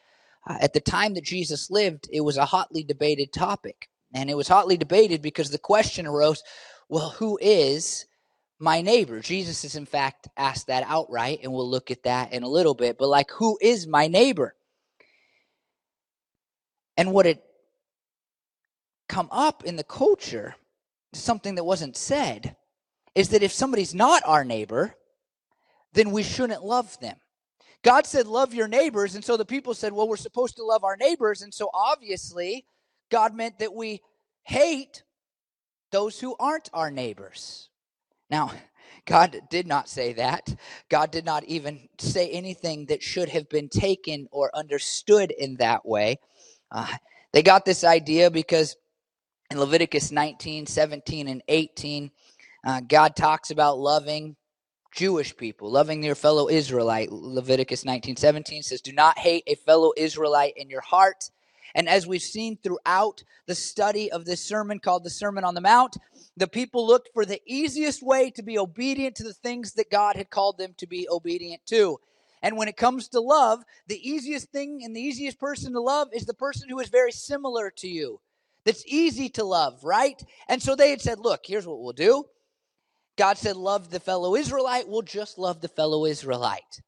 uh, 0.48 0.58
at 0.60 0.74
the 0.74 0.80
time 0.80 1.14
that 1.14 1.24
Jesus 1.24 1.70
lived, 1.70 2.10
it 2.12 2.22
was 2.22 2.38
a 2.38 2.46
hotly 2.46 2.84
debated 2.84 3.32
topic. 3.32 3.88
And 4.14 4.30
it 4.30 4.38
was 4.38 4.48
hotly 4.48 4.78
debated 4.78 5.22
because 5.22 5.50
the 5.52 5.58
question 5.58 6.08
arose 6.08 6.42
well, 6.88 7.10
who 7.10 7.40
is 7.42 8.06
my 8.60 8.82
neighbor? 8.82 9.20
Jesus 9.20 9.64
is, 9.64 9.76
in 9.76 9.88
fact, 9.88 10.28
asked 10.38 10.68
that 10.68 10.86
outright, 10.88 11.40
and 11.42 11.52
we'll 11.52 11.70
look 11.70 11.90
at 11.90 12.04
that 12.04 12.32
in 12.32 12.44
a 12.44 12.48
little 12.48 12.76
bit. 12.76 12.98
But, 13.00 13.10
like, 13.10 13.32
who 13.32 13.58
is 13.60 13.88
my 13.88 14.08
neighbor? 14.08 14.56
And 16.96 17.12
what 17.12 17.26
had 17.26 17.40
come 19.08 19.28
up 19.32 19.64
in 19.64 19.76
the 19.76 19.84
culture, 19.84 20.56
something 21.14 21.56
that 21.56 21.64
wasn't 21.64 21.98
said, 21.98 22.56
is 23.14 23.30
that 23.30 23.44
if 23.44 23.52
somebody's 23.52 23.96
not 23.96 24.24
our 24.26 24.44
neighbor, 24.44 24.96
then 25.94 26.12
we 26.12 26.24
shouldn't 26.24 26.64
love 26.64 27.00
them. 27.00 27.16
God 27.84 28.06
said, 28.06 28.28
Love 28.28 28.54
your 28.54 28.68
neighbors. 28.68 29.16
And 29.16 29.24
so 29.24 29.38
the 29.38 29.46
people 29.46 29.74
said, 29.74 29.94
Well, 29.94 30.08
we're 30.08 30.18
supposed 30.18 30.58
to 30.58 30.66
love 30.66 30.84
our 30.84 30.98
neighbors. 30.98 31.42
And 31.42 31.54
so 31.54 31.70
obviously, 31.74 32.66
God 33.12 33.34
meant 33.34 33.60
that 33.60 33.74
we 33.74 34.02
hate 34.44 35.04
those 35.92 36.20
who 36.20 36.36
aren't 36.40 36.70
our 36.74 36.92
neighbors. 36.92 37.70
Now, 38.30 38.52
God 39.06 39.40
did 39.52 39.68
not 39.68 39.88
say 39.88 40.14
that. 40.14 40.56
God 40.90 41.12
did 41.12 41.26
not 41.26 41.44
even 41.44 41.88
say 42.00 42.30
anything 42.32 42.88
that 42.88 43.04
should 43.04 43.30
have 43.30 43.48
been 43.50 43.70
taken 43.70 44.28
or 44.32 44.50
understood 44.56 45.32
in 45.32 45.58
that 45.58 45.86
way. 45.86 46.20
Uh, 46.72 46.88
they 47.32 47.44
got 47.44 47.66
this 47.66 47.84
idea 47.84 48.32
because 48.32 48.76
in 49.52 49.60
Leviticus 49.60 50.12
19, 50.12 50.66
17, 50.66 51.28
and 51.28 51.44
18, 51.48 52.12
uh, 52.66 52.82
God 52.82 53.16
talks 53.16 53.52
about 53.52 53.78
loving 53.78 54.36
Jewish 54.96 55.36
people, 55.36 55.70
loving 55.70 56.04
your 56.04 56.16
fellow 56.16 56.50
Israelite. 56.50 57.12
Leviticus 57.12 57.84
19:17 57.84 58.64
says, 58.64 58.82
"Do 58.82 58.94
not 58.94 59.20
hate 59.20 59.44
a 59.46 59.56
fellow 59.56 59.92
Israelite 59.98 60.56
in 60.56 60.70
your 60.70 60.82
heart." 60.82 61.30
And 61.76 61.90
as 61.90 62.08
we've 62.08 62.22
seen 62.22 62.58
throughout 62.58 63.24
the 63.46 63.56
study 63.56 64.10
of 64.10 64.24
this 64.24 64.42
sermon 64.42 64.80
called 64.80 65.04
the 65.04 65.10
Sermon 65.10 65.44
on 65.44 65.54
the 65.54 65.62
Mount, 65.62 65.98
the 66.38 66.48
people 66.48 66.88
looked 66.88 67.10
for 67.14 67.26
the 67.26 67.42
easiest 67.46 68.02
way 68.02 68.32
to 68.32 68.42
be 68.42 68.58
obedient 68.58 69.16
to 69.18 69.26
the 69.26 69.34
things 69.34 69.74
that 69.74 69.92
God 69.92 70.16
had 70.16 70.30
called 70.30 70.58
them 70.58 70.74
to 70.78 70.88
be 70.88 71.08
obedient 71.10 71.66
to. 71.68 72.00
And 72.42 72.58
when 72.58 72.70
it 72.70 72.78
comes 72.78 73.10
to 73.10 73.20
love, 73.20 73.64
the 73.88 74.10
easiest 74.10 74.50
thing 74.50 74.82
and 74.84 74.96
the 74.96 75.02
easiest 75.02 75.40
person 75.40 75.74
to 75.74 75.82
love 75.82 76.08
is 76.14 76.26
the 76.26 76.34
person 76.34 76.70
who 76.70 76.80
is 76.80 76.90
very 76.90 77.12
similar 77.12 77.70
to 77.72 77.88
you. 77.88 78.22
That's 78.66 78.84
easy 78.88 79.30
to 79.30 79.44
love, 79.44 79.84
right? 79.84 80.22
And 80.48 80.62
so 80.62 80.76
they 80.76 80.90
had 80.90 81.02
said, 81.02 81.20
look, 81.20 81.42
here's 81.46 81.68
what 81.68 81.82
we'll 81.82 81.94
do. 81.94 82.26
God 83.18 83.38
said, 83.38 83.56
Love 83.56 83.92
the 83.92 84.00
fellow 84.00 84.36
Israelite. 84.36 84.88
We'll 84.88 85.02
just 85.02 85.38
love 85.38 85.62
the 85.62 85.68
fellow 85.68 86.06
Israelite. 86.06 86.82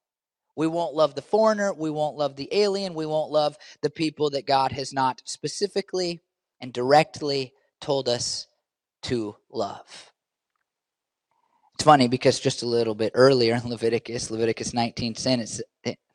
We 0.55 0.67
won't 0.67 0.95
love 0.95 1.15
the 1.15 1.21
foreigner. 1.21 1.73
We 1.73 1.91
won't 1.91 2.17
love 2.17 2.35
the 2.35 2.49
alien. 2.51 2.95
We 2.95 3.05
won't 3.05 3.31
love 3.31 3.57
the 3.81 3.89
people 3.89 4.31
that 4.31 4.47
God 4.47 4.71
has 4.71 4.91
not 4.91 5.21
specifically 5.25 6.23
and 6.59 6.73
directly 6.73 7.53
told 7.79 8.09
us 8.09 8.47
to 9.03 9.35
love. 9.51 10.11
It's 11.75 11.83
funny 11.83 12.07
because 12.07 12.39
just 12.39 12.63
a 12.63 12.67
little 12.67 12.95
bit 12.95 13.11
earlier 13.13 13.53
in 13.53 13.69
Leviticus, 13.69 14.31
Leviticus 14.31 14.73
19, 14.73 15.13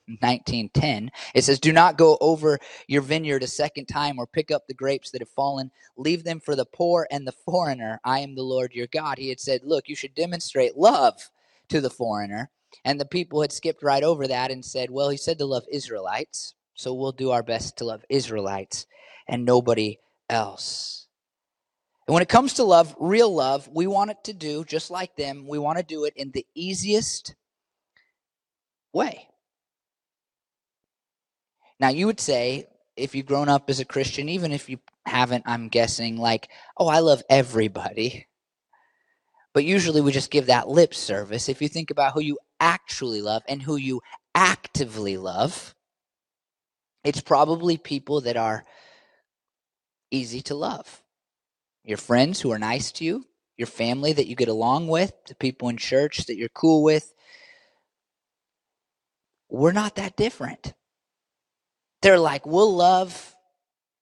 19:10 0.08 1.10
it 1.34 1.44
says 1.44 1.60
do 1.60 1.72
not 1.72 1.96
go 1.96 2.18
over 2.20 2.58
your 2.88 3.02
vineyard 3.02 3.42
a 3.42 3.46
second 3.46 3.86
time 3.86 4.18
or 4.18 4.26
pick 4.26 4.50
up 4.50 4.66
the 4.66 4.74
grapes 4.74 5.10
that 5.10 5.20
have 5.20 5.28
fallen. 5.28 5.70
Leave 5.96 6.24
them 6.24 6.40
for 6.40 6.56
the 6.56 6.66
poor 6.66 7.06
and 7.10 7.26
the 7.26 7.32
foreigner. 7.32 8.00
I 8.04 8.20
am 8.20 8.34
the 8.34 8.42
lord 8.42 8.72
your 8.74 8.88
god. 8.88 9.18
He 9.18 9.28
had 9.28 9.40
said 9.40 9.62
look 9.64 9.88
you 9.88 9.94
should 9.94 10.14
demonstrate 10.14 10.76
love 10.76 11.30
to 11.68 11.80
the 11.80 11.90
foreigner. 11.90 12.50
And 12.84 12.98
the 12.98 13.06
people 13.06 13.42
had 13.42 13.52
skipped 13.52 13.82
right 13.82 14.02
over 14.02 14.26
that 14.26 14.50
and 14.50 14.64
said 14.64 14.90
well 14.90 15.08
he 15.08 15.16
said 15.16 15.38
to 15.38 15.46
love 15.46 15.64
israelites 15.70 16.54
so 16.74 16.92
we'll 16.92 17.12
do 17.12 17.30
our 17.30 17.42
best 17.42 17.76
to 17.78 17.84
love 17.84 18.04
israelites 18.08 18.86
and 19.28 19.44
nobody 19.44 19.98
else. 20.28 21.06
And 22.08 22.14
when 22.14 22.22
it 22.22 22.28
comes 22.28 22.54
to 22.54 22.64
love 22.64 22.96
real 22.98 23.32
love 23.32 23.68
we 23.72 23.86
want 23.86 24.10
it 24.10 24.24
to 24.24 24.32
do 24.32 24.64
just 24.64 24.90
like 24.90 25.14
them. 25.14 25.46
We 25.46 25.60
want 25.60 25.78
to 25.78 25.84
do 25.84 26.06
it 26.06 26.14
in 26.16 26.32
the 26.32 26.44
easiest 26.56 27.36
way 28.92 29.28
now, 31.82 31.88
you 31.88 32.06
would 32.06 32.20
say, 32.20 32.68
if 32.96 33.16
you've 33.16 33.26
grown 33.26 33.48
up 33.48 33.68
as 33.68 33.80
a 33.80 33.84
Christian, 33.84 34.28
even 34.28 34.52
if 34.52 34.70
you 34.70 34.78
haven't, 35.04 35.42
I'm 35.46 35.68
guessing, 35.68 36.16
like, 36.16 36.48
oh, 36.78 36.86
I 36.86 37.00
love 37.00 37.24
everybody. 37.28 38.28
But 39.52 39.64
usually 39.64 40.00
we 40.00 40.12
just 40.12 40.30
give 40.30 40.46
that 40.46 40.68
lip 40.68 40.94
service. 40.94 41.48
If 41.48 41.60
you 41.60 41.66
think 41.68 41.90
about 41.90 42.12
who 42.12 42.20
you 42.20 42.38
actually 42.60 43.20
love 43.20 43.42
and 43.48 43.60
who 43.60 43.74
you 43.74 44.00
actively 44.32 45.16
love, 45.16 45.74
it's 47.02 47.20
probably 47.20 47.76
people 47.76 48.20
that 48.20 48.36
are 48.36 48.64
easy 50.12 50.40
to 50.42 50.54
love. 50.54 51.02
Your 51.82 51.98
friends 51.98 52.40
who 52.40 52.52
are 52.52 52.60
nice 52.60 52.92
to 52.92 53.04
you, 53.04 53.26
your 53.56 53.66
family 53.66 54.12
that 54.12 54.28
you 54.28 54.36
get 54.36 54.46
along 54.46 54.86
with, 54.86 55.12
the 55.26 55.34
people 55.34 55.68
in 55.68 55.78
church 55.78 56.26
that 56.26 56.36
you're 56.36 56.48
cool 56.48 56.84
with. 56.84 57.12
We're 59.50 59.72
not 59.72 59.96
that 59.96 60.16
different. 60.16 60.74
They're 62.02 62.18
like, 62.18 62.44
we'll 62.44 62.74
love 62.74 63.36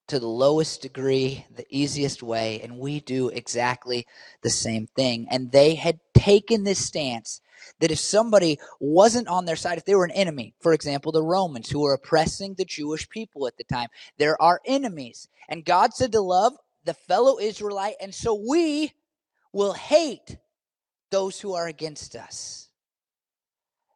to 0.09 0.19
the 0.19 0.27
lowest 0.27 0.83
degree, 0.83 1.47
the 1.55 1.67
easiest 1.71 2.23
way, 2.23 2.61
and 2.63 2.79
we 2.79 2.99
do 3.01 3.29
exactly 3.29 4.07
the 4.43 4.51
same 4.51 4.89
thing. 4.97 5.29
And 5.31 5.53
they 5.53 5.75
had 5.75 6.01
taken 6.15 6.65
this 6.65 6.85
stance 6.85 7.43
that 7.79 7.91
if 7.91 7.99
somebody 7.99 8.59
wasn't 8.81 9.29
on 9.29 9.45
their 9.45 9.55
side, 9.55 9.79
if 9.79 9.85
they 9.85 9.95
were 9.95 10.07
an 10.07 10.11
enemy, 10.13 10.55
for 10.61 10.73
example, 10.73 11.13
the 11.13 11.23
Romans 11.23 11.69
who 11.71 11.81
were 11.81 11.93
oppressing 11.93 12.55
the 12.55 12.65
Jewish 12.65 13.09
people 13.09 13.47
at 13.47 13.59
the 13.59 13.65
time, 13.65 13.89
there 14.19 14.41
are 14.41 14.63
enemies. 14.65 15.29
And 15.49 15.65
God 15.65 15.93
said 15.93 16.13
to 16.13 16.23
love 16.23 16.55
the 16.85 16.95
fellow 16.95 17.39
Israelite, 17.39 17.97
and 18.01 18.15
so 18.15 18.35
we 18.35 18.93
will 19.53 19.75
hate 19.75 20.39
those 21.11 21.39
who 21.39 21.55
are 21.55 21.67
against 21.67 22.17
us. 22.17 22.70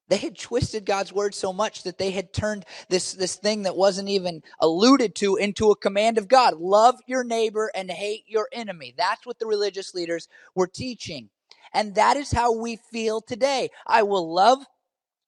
They 0.08 0.18
had 0.18 0.38
twisted 0.38 0.84
God's 0.84 1.12
word 1.12 1.34
so 1.34 1.52
much 1.52 1.82
that 1.84 1.98
they 1.98 2.10
had 2.10 2.32
turned 2.32 2.64
this, 2.88 3.12
this 3.12 3.36
thing 3.36 3.62
that 3.62 3.76
wasn't 3.76 4.08
even 4.08 4.42
alluded 4.60 5.14
to 5.16 5.36
into 5.36 5.70
a 5.70 5.76
command 5.76 6.18
of 6.18 6.28
God. 6.28 6.54
Love 6.58 6.96
your 7.06 7.24
neighbor 7.24 7.70
and 7.74 7.90
hate 7.90 8.24
your 8.26 8.48
enemy. 8.52 8.94
That's 8.96 9.26
what 9.26 9.38
the 9.38 9.46
religious 9.46 9.94
leaders 9.94 10.28
were 10.54 10.66
teaching. 10.66 11.30
And 11.72 11.94
that 11.96 12.16
is 12.16 12.32
how 12.32 12.52
we 12.52 12.76
feel 12.76 13.20
today. 13.20 13.70
I 13.86 14.02
will 14.02 14.32
love 14.32 14.64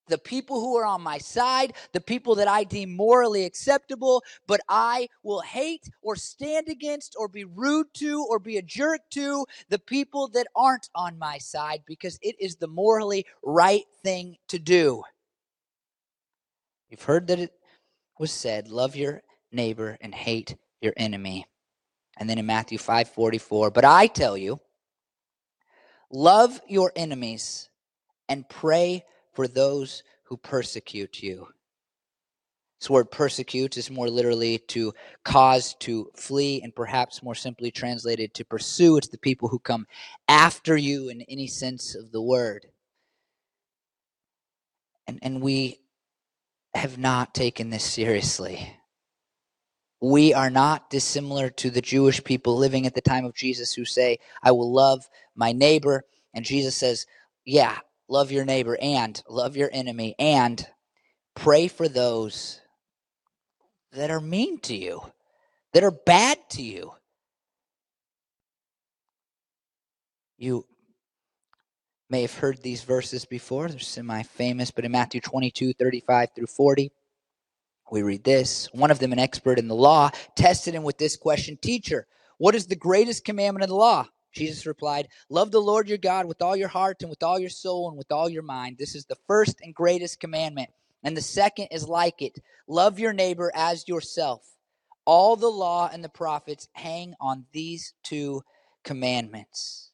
the 0.09 0.19
people 0.19 0.61
who 0.61 0.77
are 0.77 0.87
on 0.87 1.03
my 1.03 1.19
side, 1.19 1.75
the 1.93 2.01
people 2.01 2.35
that 2.37 2.49
I 2.49 2.65
deem 2.65 2.95
morally 2.95 3.45
acceptable, 3.45 4.23
but 4.47 4.61
I 4.69 5.09
will 5.23 5.41
hate 5.41 5.91
or 6.03 6.17
stand 6.17 6.69
against 6.69 7.17
or 7.19 7.29
be 7.29 7.45
rude 7.45 7.89
to 7.95 8.25
or 8.29 8.39
be 8.39 8.57
a 8.57 8.63
jerk 8.63 9.01
to 9.11 9.47
the 9.69 9.79
people 9.79 10.29
that 10.29 10.47
aren't 10.55 10.89
on 10.95 11.19
my 11.19 11.39
side 11.39 11.83
because 11.87 12.19
it 12.23 12.37
is 12.41 12.57
the 12.57 12.69
morally 12.69 13.27
right 13.43 13.85
thing 14.03 14.37
to 14.49 14.59
do. 14.59 15.03
You've 16.89 17.03
heard 17.03 17.27
that 17.29 17.39
it 17.41 17.53
was 18.19 18.31
said, 18.31 18.69
love 18.69 18.97
your 18.97 19.23
neighbor 19.53 19.99
and 20.01 20.15
hate 20.15 20.57
your 20.81 20.93
enemy. 20.97 21.47
And 22.17 22.31
then 22.31 22.39
in 22.39 22.47
Matthew 22.47 22.79
5:44, 22.79 23.73
but 23.73 23.85
I 23.85 24.07
tell 24.07 24.37
you, 24.37 24.61
love 26.11 26.61
your 26.69 26.93
enemies 26.97 27.69
and 28.29 28.49
pray 28.49 29.05
for 29.37 29.47
those 29.47 30.03
who 30.25 30.37
persecute 30.39 31.23
you. 31.23 31.47
This 32.81 32.91
word 32.91 33.11
persecute 33.11 33.77
is 33.77 33.91
more 33.91 34.09
literally 34.09 34.59
to 34.69 34.93
cause 35.25 35.75
to 35.81 36.11
flee, 36.15 36.61
and 36.63 36.75
perhaps 36.75 37.23
more 37.23 37.35
simply 37.35 37.71
translated 37.71 38.35
to 38.35 38.45
pursue. 38.45 38.97
It's 38.97 39.09
the 39.09 39.19
people 39.19 39.49
who 39.49 39.59
come 39.59 39.87
after 40.29 40.77
you 40.77 41.09
in 41.09 41.23
any 41.23 41.47
sense 41.47 41.95
of 41.95 42.13
the 42.13 42.21
word. 42.21 42.67
And, 45.07 45.19
and 45.23 45.41
we 45.41 45.81
have 46.75 46.99
not 46.99 47.35
taken 47.35 47.71
this 47.71 47.85
seriously. 47.85 48.75
We 50.03 50.35
are 50.35 50.51
not 50.51 50.91
dissimilar 50.91 51.49
to 51.51 51.71
the 51.71 51.81
Jewish 51.81 52.23
people 52.23 52.57
living 52.57 52.87
at 52.87 52.95
the 52.95 53.01
time 53.01 53.25
of 53.25 53.35
Jesus 53.35 53.73
who 53.73 53.87
say, 53.87 54.19
I 54.43 54.53
will 54.53 54.73
love 54.73 55.09
my 55.35 55.53
neighbor. 55.53 56.05
And 56.35 56.45
Jesus 56.45 56.77
says, 56.77 57.07
Yeah, 57.47 57.79
love 58.09 58.33
your 58.33 58.45
neighbor 58.45 58.79
and 58.81 59.23
love 59.29 59.57
your 59.57 59.71
enemy 59.73 60.15
and 60.19 60.67
pray 61.35 61.69
for 61.69 61.89
those 61.89 62.61
that 63.93 64.11
are 64.11 64.21
mean 64.21 64.59
to 64.61 64.77
you 64.77 65.01
that 65.77 65.85
are 65.85 65.91
bad 65.91 66.39
to 66.49 66.63
you. 66.63 66.91
You 70.39 70.65
may 72.09 72.23
have 72.23 72.35
heard 72.35 72.63
these 72.63 72.83
verses 72.83 73.27
before. 73.27 73.69
They're 73.69 73.79
semi 73.79 74.23
famous, 74.23 74.71
but 74.71 74.87
in 74.87 74.93
Matthew 74.93 75.21
22 75.21 75.75
35 75.75 76.31
through 76.35 76.47
40, 76.47 76.93
we 77.91 78.01
read 78.01 78.25
this. 78.25 78.71
One 78.73 78.91
of 78.91 78.99
them, 79.01 79.13
an 79.13 79.19
expert 79.19 79.59
in 79.59 79.69
the 79.69 79.75
law, 79.75 80.09
tested 80.35 80.75
him 80.75 80.83
with 80.83 80.97
this 80.97 81.15
question 81.15 81.59
Teacher, 81.61 82.07
what 82.39 82.55
is 82.55 82.67
the 82.67 82.75
greatest 82.75 83.27
commandment 83.27 83.65
of 83.65 83.69
the 83.69 83.77
law? 83.77 84.07
Jesus 84.37 84.67
replied, 84.67 85.09
Love 85.31 85.51
the 85.51 85.61
Lord 85.61 85.89
your 85.89 85.99
God 85.99 86.27
with 86.27 86.43
all 86.43 86.55
your 86.57 86.69
heart 86.69 86.99
and 87.01 87.11
with 87.11 87.23
all 87.23 87.39
your 87.39 87.51
soul 87.51 87.89
and 87.89 87.97
with 87.97 88.13
all 88.13 88.29
your 88.29 88.43
mind. 88.43 88.77
This 88.79 88.95
is 88.95 89.07
the 89.07 89.17
first 89.27 89.57
and 89.63 89.75
greatest 89.75 90.21
commandment. 90.21 90.71
And 91.03 91.17
the 91.17 91.23
second 91.23 91.69
is 91.71 91.89
like 91.89 92.21
it 92.21 92.39
love 92.69 92.99
your 92.99 93.13
neighbor 93.13 93.51
as 93.55 93.89
yourself. 93.89 94.43
All 95.05 95.37
the 95.37 95.51
law 95.51 95.89
and 95.91 96.05
the 96.05 96.09
prophets 96.09 96.69
hang 96.73 97.15
on 97.21 97.47
these 97.53 97.95
two 98.03 98.43
commandments. 98.85 99.91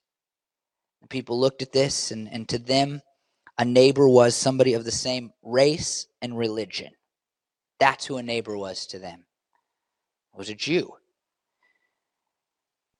The 1.03 1.09
people 1.09 1.39
looked 1.39 1.63
at 1.63 1.73
this, 1.73 2.11
and, 2.11 2.33
and 2.33 2.49
to 2.49 2.59
them, 2.59 3.03
a 3.59 3.65
neighbor 3.65 4.09
was 4.09 4.35
somebody 4.35 4.75
of 4.75 4.85
the 4.85 4.91
same 4.91 5.33
race 5.43 6.07
and 6.23 6.39
religion. 6.39 6.93
That's 7.79 8.07
who 8.07 8.17
a 8.17 8.23
neighbor 8.23 8.57
was 8.57 8.87
to 8.87 8.99
them. 8.99 9.25
It 10.33 10.39
was 10.39 10.49
a 10.49 10.55
Jew. 10.55 10.95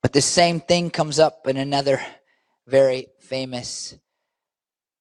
But 0.03 0.11
the 0.11 0.21
same 0.21 0.59
thing 0.59 0.91
comes 0.91 1.17
up 1.17 1.47
in 1.47 1.55
another 1.55 1.99
very 2.67 3.07
famous 3.21 3.97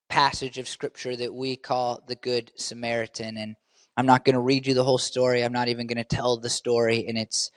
passage 0.09 0.59
of 0.59 0.69
scripture 0.69 1.17
that 1.17 1.35
we 1.35 1.57
call 1.57 2.01
the 2.07 2.15
Good 2.15 2.53
Samaritan. 2.55 3.37
And 3.37 3.57
I'm 3.97 4.07
not 4.07 4.25
going 4.25 4.35
to 4.35 4.41
read 4.41 4.65
you 4.65 4.75
the 4.75 4.85
whole 4.85 4.99
story. 4.99 5.43
I'm 5.43 5.53
not 5.53 5.67
even 5.67 5.89
going 5.89 5.99
to 5.99 6.05
tell 6.05 6.37
the 6.37 6.49
story 6.49 6.99
in 6.99 7.17
its 7.17 7.51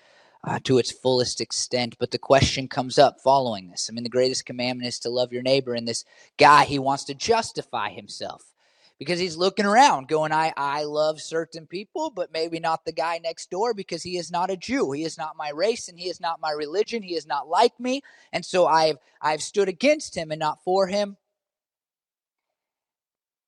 uh, 0.44 0.60
to 0.64 0.80
its 0.80 0.92
fullest 0.92 1.40
extent. 1.40 1.98
But 2.00 2.10
the 2.10 2.18
question 2.18 2.68
comes 2.68 2.98
up 2.98 3.22
following 3.24 3.70
this. 3.70 3.90
I 3.90 3.94
mean, 3.94 4.04
the 4.04 4.10
greatest 4.10 4.48
commandment 4.48 4.88
is 4.88 5.00
to 5.02 5.12
love 5.12 5.32
your 5.32 5.44
neighbor, 5.44 5.76
and 5.76 5.88
this 5.88 6.04
guy 6.40 6.66
he 6.66 6.80
wants 6.80 7.04
to 7.06 7.14
justify 7.14 7.92
himself 7.92 8.55
because 9.00 9.20
he's 9.20 9.38
looking 9.38 9.66
around 9.66 10.08
going 10.08 10.32
i 10.32 10.54
i 10.58 10.84
love 10.84 11.22
certain 11.22 11.66
people 11.68 12.10
but 12.10 12.32
maybe 12.32 12.60
not 12.60 12.86
the 12.86 12.92
guy 12.92 13.20
next 13.24 13.50
door 13.50 13.74
because 13.74 14.04
he 14.04 14.18
is 14.18 14.32
not 14.32 14.50
a 14.52 14.58
jew. 14.58 14.92
He 14.92 15.04
is 15.04 15.18
not 15.18 15.38
my 15.38 15.50
race 15.50 15.88
and 15.88 16.00
he 16.00 16.10
is 16.10 16.20
not 16.20 16.42
my 16.42 16.52
religion. 16.52 17.04
He 17.04 17.16
is 17.16 17.28
not 17.28 17.48
like 17.48 17.78
me. 17.80 18.02
And 18.32 18.46
so 18.46 18.68
i've 18.68 18.98
i've 19.22 19.42
stood 19.42 19.70
against 19.70 20.16
him 20.16 20.32
and 20.32 20.40
not 20.40 20.64
for 20.64 20.88
him. 20.88 21.18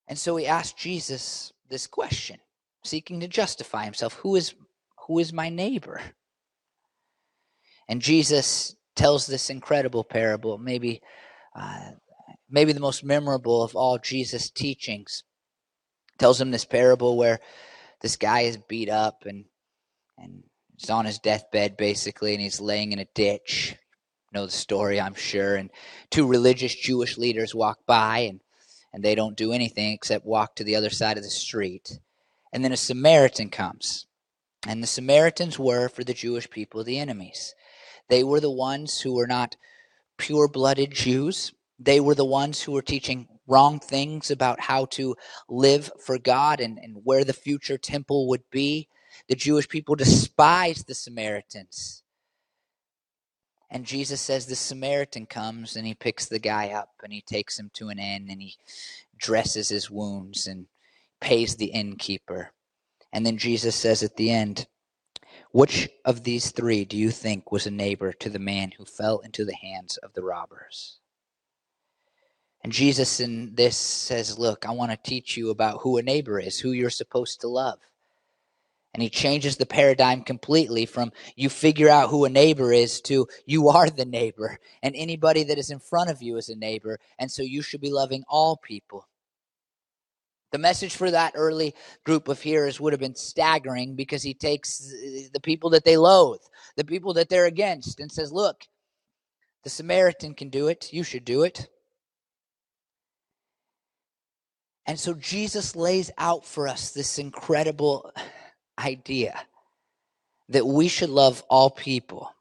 And 0.07 0.17
so 0.17 0.35
he 0.35 0.47
asked 0.47 0.77
jesus 0.77 1.53
this 1.69 1.87
question 1.87 2.39
seeking 2.83 3.19
to 3.19 3.27
justify 3.27 3.83
himself. 3.83 4.13
Who 4.15 4.35
is 4.35 4.53
who 5.07 5.19
is 5.19 5.33
my 5.33 5.49
neighbor? 5.49 6.01
And 7.89 8.01
jesus 8.01 8.75
tells 8.95 9.27
this 9.27 9.49
incredible 9.49 10.03
parable 10.03 10.57
maybe 10.57 11.01
uh, 11.55 11.91
maybe 12.49 12.73
the 12.73 12.79
most 12.79 13.03
memorable 13.03 13.63
of 13.63 13.75
all 13.75 13.97
jesus 13.99 14.49
teachings 14.49 15.23
tells 16.17 16.39
him 16.39 16.51
this 16.51 16.65
parable 16.65 17.17
where 17.17 17.39
this 18.01 18.15
guy 18.15 18.41
is 18.41 18.57
beat 18.57 18.89
up 18.89 19.25
and 19.25 19.45
and 20.17 20.43
he's 20.75 20.89
on 20.89 21.05
his 21.05 21.19
deathbed 21.19 21.77
basically 21.77 22.33
and 22.33 22.41
he's 22.41 22.59
laying 22.59 22.91
in 22.91 22.99
a 22.99 23.05
ditch. 23.13 23.75
You 24.31 24.39
know 24.39 24.45
the 24.45 24.51
story 24.51 24.99
i'm 24.99 25.15
sure. 25.15 25.55
And 25.55 25.69
two 26.09 26.27
religious 26.27 26.75
jewish 26.75 27.17
leaders 27.17 27.55
walk 27.55 27.79
by 27.85 28.19
and 28.19 28.41
and 28.93 29.03
they 29.03 29.15
don't 29.15 29.37
do 29.37 29.51
anything 29.51 29.93
except 29.93 30.25
walk 30.25 30.55
to 30.55 30.63
the 30.63 30.75
other 30.75 30.89
side 30.89 31.17
of 31.17 31.23
the 31.23 31.29
street. 31.29 31.99
And 32.51 32.63
then 32.63 32.71
a 32.71 32.77
samaritan 32.77 33.49
comes. 33.49 34.07
And 34.65 34.81
the 34.81 34.87
samaritans 34.87 35.59
were 35.59 35.87
for 35.89 36.03
the 36.03 36.13
jewish 36.13 36.49
people 36.49 36.83
the 36.83 36.97
enemies. 36.97 37.53
They 38.09 38.23
were 38.23 38.39
the 38.39 38.51
ones 38.51 39.01
who 39.01 39.13
were 39.13 39.27
not 39.27 39.55
pure 40.17 40.47
blooded 40.47 40.91
jews. 40.91 41.53
They 41.77 41.99
were 41.99 42.15
the 42.15 42.25
ones 42.25 42.61
who 42.61 42.71
were 42.71 42.81
teaching 42.81 43.27
wrong 43.47 43.79
things 43.79 44.29
about 44.29 44.59
how 44.59 44.85
to 44.85 45.15
live 45.49 45.89
for 45.99 46.19
God 46.19 46.59
and, 46.59 46.77
and 46.77 47.01
where 47.03 47.23
the 47.23 47.33
future 47.33 47.77
temple 47.77 48.27
would 48.27 48.43
be. 48.51 48.87
The 49.27 49.35
Jewish 49.35 49.67
people 49.67 49.95
despised 49.95 50.87
the 50.87 50.95
Samaritans. 50.95 52.03
And 53.69 53.85
Jesus 53.85 54.21
says 54.21 54.45
the 54.45 54.55
Samaritan 54.55 55.25
comes 55.25 55.75
and 55.75 55.85
he 55.85 55.93
picks 55.93 56.25
the 56.27 56.39
guy 56.39 56.69
up 56.69 56.91
and 57.03 57.11
he 57.11 57.21
takes 57.21 57.59
him 57.59 57.69
to 57.73 57.89
an 57.89 57.99
inn 57.99 58.27
and 58.29 58.41
he 58.41 58.55
dresses 59.17 59.69
his 59.69 59.89
wounds 59.89 60.47
and 60.47 60.67
pays 61.19 61.55
the 61.55 61.65
innkeeper. 61.65 62.51
And 63.11 63.25
then 63.25 63.37
Jesus 63.37 63.75
says 63.75 64.03
at 64.03 64.15
the 64.15 64.31
end, 64.31 64.67
Which 65.51 65.89
of 66.05 66.23
these 66.23 66.51
three 66.51 66.85
do 66.85 66.95
you 66.95 67.11
think 67.11 67.51
was 67.51 67.65
a 67.65 67.71
neighbor 67.71 68.13
to 68.13 68.29
the 68.29 68.39
man 68.39 68.71
who 68.77 68.85
fell 68.85 69.19
into 69.19 69.43
the 69.43 69.55
hands 69.55 69.97
of 69.97 70.13
the 70.13 70.23
robbers? 70.23 70.99
And 72.63 72.73
Jesus 72.73 73.19
in 73.19 73.55
this 73.55 73.77
says, 73.77 74.37
Look, 74.37 74.67
I 74.67 74.71
want 74.71 74.91
to 74.91 74.97
teach 74.97 75.37
you 75.37 75.49
about 75.49 75.81
who 75.81 75.97
a 75.97 76.03
neighbor 76.03 76.39
is, 76.39 76.59
who 76.59 76.71
you're 76.71 76.89
supposed 76.89 77.41
to 77.41 77.47
love. 77.47 77.79
And 78.93 79.03
he 79.03 79.09
changes 79.09 79.57
the 79.57 79.65
paradigm 79.65 80.23
completely 80.23 80.87
from 80.87 81.11
you 81.35 81.49
figure 81.49 81.87
out 81.87 82.09
who 82.09 82.25
a 82.25 82.29
neighbor 82.29 82.73
is 82.73 82.99
to 83.01 83.27
you 83.45 83.69
are 83.69 83.89
the 83.89 84.05
neighbor. 84.05 84.57
And 84.81 84.95
anybody 84.95 85.43
that 85.43 85.59
is 85.59 85.69
in 85.69 85.79
front 85.79 86.09
of 86.09 86.23
you 86.23 86.37
is 86.37 86.49
a 86.49 86.55
neighbor. 86.55 86.99
And 87.19 87.31
so 87.31 87.43
you 87.43 87.61
should 87.61 87.81
be 87.81 87.91
loving 87.91 88.23
all 88.27 88.57
people. 88.57 89.07
The 90.51 90.57
message 90.57 90.95
for 90.95 91.11
that 91.11 91.33
early 91.35 91.75
group 92.05 92.27
of 92.27 92.41
hearers 92.41 92.79
would 92.79 92.93
have 92.93 92.99
been 92.99 93.13
staggering 93.13 93.95
because 93.95 94.23
he 94.23 94.33
takes 94.33 94.79
the 95.31 95.41
people 95.43 95.69
that 95.71 95.83
they 95.83 95.97
loathe, 95.97 96.41
the 96.75 96.85
people 96.85 97.13
that 97.13 97.29
they're 97.29 97.45
against, 97.45 97.99
and 97.99 98.11
says, 98.11 98.31
Look, 98.31 98.63
the 99.63 99.69
Samaritan 99.69 100.33
can 100.33 100.49
do 100.49 100.69
it. 100.69 100.91
You 100.91 101.03
should 101.03 101.25
do 101.25 101.43
it. 101.43 101.67
And 104.87 104.97
so 104.97 105.13
Jesus 105.13 105.75
lays 105.75 106.11
out 106.17 106.45
for 106.45 106.67
us 106.67 106.91
this 106.91 107.19
incredible 107.19 108.11
idea 108.79 109.37
that 110.49 110.65
we 110.65 110.87
should 110.87 111.09
love 111.09 111.43
all 111.49 111.69
people, 111.69 112.33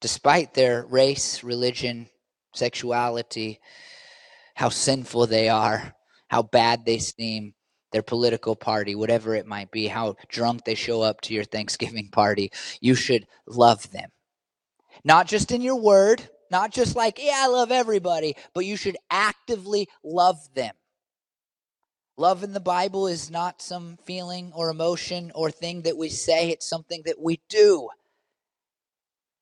despite 0.00 0.54
their 0.54 0.86
race, 0.86 1.42
religion, 1.42 2.08
sexuality, 2.54 3.58
how 4.54 4.68
sinful 4.68 5.26
they 5.26 5.48
are, 5.48 5.94
how 6.28 6.42
bad 6.42 6.84
they 6.84 6.98
seem, 6.98 7.54
their 7.90 8.02
political 8.02 8.54
party, 8.54 8.94
whatever 8.94 9.34
it 9.34 9.46
might 9.46 9.72
be, 9.72 9.88
how 9.88 10.14
drunk 10.28 10.64
they 10.64 10.76
show 10.76 11.02
up 11.02 11.20
to 11.22 11.34
your 11.34 11.42
Thanksgiving 11.42 12.08
party. 12.12 12.52
You 12.80 12.94
should 12.94 13.26
love 13.48 13.90
them. 13.90 14.10
Not 15.02 15.26
just 15.26 15.50
in 15.50 15.60
your 15.60 15.80
word, 15.80 16.28
not 16.52 16.70
just 16.70 16.94
like, 16.94 17.18
yeah, 17.20 17.38
I 17.38 17.46
love 17.48 17.72
everybody, 17.72 18.36
but 18.54 18.64
you 18.64 18.76
should 18.76 18.96
actively 19.10 19.88
love 20.04 20.38
them. 20.54 20.74
Love 22.20 22.44
in 22.44 22.52
the 22.52 22.60
Bible 22.60 23.06
is 23.06 23.30
not 23.30 23.62
some 23.62 23.96
feeling 24.04 24.52
or 24.54 24.68
emotion 24.68 25.32
or 25.34 25.50
thing 25.50 25.80
that 25.80 25.96
we 25.96 26.10
say, 26.10 26.50
it's 26.50 26.68
something 26.68 27.00
that 27.06 27.18
we 27.18 27.40
do. 27.48 27.88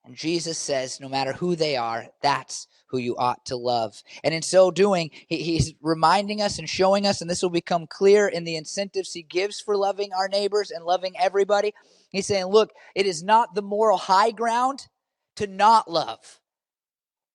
And 0.05 0.14
Jesus 0.14 0.59
says, 0.59 1.01
no 1.01 1.09
matter 1.09 1.33
who 1.33 1.57
they 1.57 1.77
are, 1.77 2.07
that's 2.23 2.69
who 2.87 2.99
you 2.99 3.17
ought 3.17 3.45
to 3.47 3.57
love. 3.57 4.01
And 4.23 4.33
in 4.33 4.43
so 4.43 4.71
doing, 4.71 5.11
he's 5.27 5.75
reminding 5.83 6.41
us 6.41 6.61
and 6.61 6.71
showing 6.71 7.05
us, 7.05 7.21
and 7.21 7.29
this 7.29 7.43
will 7.43 7.51
become 7.51 7.88
clear 7.88 8.29
in 8.29 8.45
the 8.45 8.55
incentives 8.55 9.12
he 9.12 9.23
gives 9.23 9.61
for 9.61 9.77
loving 9.77 10.12
our 10.12 10.29
neighbors 10.29 10.71
and 10.71 10.85
loving 10.85 11.14
everybody. 11.19 11.75
He's 12.11 12.29
saying, 12.29 12.47
look, 12.47 12.71
it 12.95 13.07
is 13.07 13.25
not 13.25 13.57
the 13.57 13.61
moral 13.61 13.99
high 13.99 14.31
ground 14.31 14.87
to 15.35 15.49
not 15.49 15.91
love. 15.91 16.38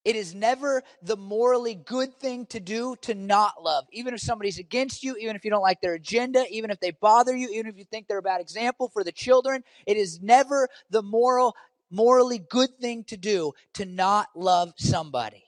It 0.06 0.18
is 0.18 0.36
never 0.36 0.84
the 1.02 1.16
morally 1.16 1.76
good 1.76 2.14
thing 2.20 2.46
to 2.48 2.60
do 2.60 2.96
to 3.02 3.16
not 3.16 3.64
love. 3.64 3.86
Even 3.92 4.14
if 4.14 4.20
somebody's 4.20 4.60
against 4.60 5.02
you, 5.04 5.16
even 5.16 5.36
if 5.36 5.46
you 5.46 5.52
don't 5.52 5.62
like 5.62 5.80
their 5.80 5.94
agenda, 5.94 6.46
even 6.50 6.72
if 6.72 6.80
they 6.80 6.92
bother 6.92 7.36
you, 7.36 7.50
even 7.50 7.68
if 7.68 7.78
you 7.78 7.86
think 7.86 8.08
they're 8.08 8.18
a 8.18 8.22
bad 8.22 8.42
example 8.42 8.90
for 8.90 9.04
the 9.04 9.14
children, 9.14 9.64
it 9.88 9.96
is 9.96 10.22
never 10.22 10.68
the 10.90 11.02
moral 11.02 11.56
morally 11.90 12.40
good 12.40 12.78
thing 12.80 13.04
to 13.06 13.16
do 13.16 13.54
to 13.76 13.86
not 13.86 14.28
love 14.36 14.74
somebody. 14.78 15.46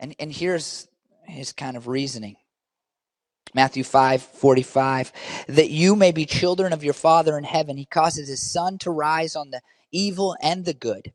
And 0.00 0.16
and 0.18 0.32
here's 0.32 0.88
his 1.26 1.52
kind 1.52 1.76
of 1.76 1.86
reasoning. 1.86 2.36
Matthew 3.54 3.84
5 3.84 4.20
45, 4.20 5.12
that 5.46 5.70
you 5.70 5.94
may 5.94 6.10
be 6.10 6.26
children 6.26 6.72
of 6.72 6.82
your 6.82 6.92
Father 6.92 7.38
in 7.38 7.44
heaven. 7.44 7.76
He 7.76 7.84
causes 7.86 8.28
his 8.28 8.42
sun 8.42 8.78
to 8.78 8.90
rise 8.90 9.36
on 9.36 9.50
the 9.50 9.60
evil 9.92 10.36
and 10.42 10.64
the 10.64 10.74
good 10.74 11.12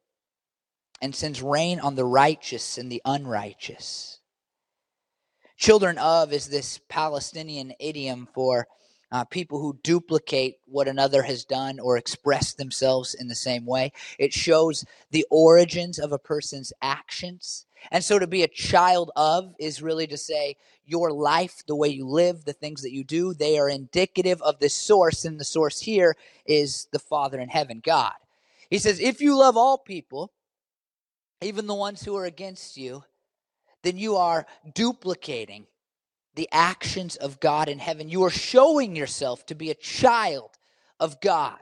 and 1.01 1.15
sends 1.15 1.41
rain 1.41 1.79
on 1.79 1.95
the 1.95 2.05
righteous 2.05 2.77
and 2.77 2.91
the 2.91 3.01
unrighteous. 3.05 4.19
Children 5.57 5.97
of 5.97 6.31
is 6.31 6.47
this 6.47 6.79
Palestinian 6.87 7.73
idiom 7.79 8.27
for 8.33 8.67
uh, 9.11 9.25
people 9.25 9.59
who 9.59 9.79
duplicate 9.83 10.55
what 10.65 10.87
another 10.87 11.23
has 11.23 11.43
done 11.43 11.79
or 11.79 11.97
express 11.97 12.53
themselves 12.53 13.13
in 13.13 13.27
the 13.27 13.35
same 13.35 13.65
way. 13.65 13.91
It 14.17 14.33
shows 14.33 14.85
the 15.11 15.25
origins 15.31 15.99
of 15.99 16.11
a 16.11 16.19
person's 16.19 16.71
actions. 16.81 17.65
And 17.91 18.03
so 18.03 18.19
to 18.19 18.27
be 18.27 18.43
a 18.43 18.47
child 18.47 19.11
of 19.15 19.53
is 19.59 19.81
really 19.81 20.07
to 20.07 20.17
say 20.17 20.57
your 20.85 21.11
life, 21.11 21.63
the 21.67 21.75
way 21.75 21.89
you 21.89 22.07
live, 22.07 22.45
the 22.45 22.53
things 22.53 22.81
that 22.83 22.93
you 22.93 23.03
do, 23.03 23.33
they 23.33 23.57
are 23.57 23.69
indicative 23.69 24.41
of 24.41 24.59
the 24.59 24.69
source. 24.69 25.25
And 25.25 25.39
the 25.39 25.45
source 25.45 25.79
here 25.79 26.15
is 26.45 26.87
the 26.91 26.99
Father 26.99 27.39
in 27.39 27.49
heaven, 27.49 27.81
God. 27.83 28.13
He 28.69 28.77
says, 28.77 28.99
if 28.99 29.21
you 29.21 29.37
love 29.37 29.57
all 29.57 29.77
people, 29.77 30.31
even 31.41 31.67
the 31.67 31.75
ones 31.75 32.03
who 32.03 32.15
are 32.17 32.25
against 32.25 32.77
you, 32.77 33.03
then 33.83 33.97
you 33.97 34.17
are 34.17 34.45
duplicating 34.73 35.65
the 36.35 36.49
actions 36.51 37.15
of 37.15 37.39
God 37.39 37.69
in 37.69 37.79
heaven. 37.79 38.09
You 38.09 38.23
are 38.23 38.29
showing 38.29 38.95
yourself 38.95 39.45
to 39.47 39.55
be 39.55 39.71
a 39.71 39.75
child 39.75 40.51
of 40.99 41.19
God. 41.21 41.59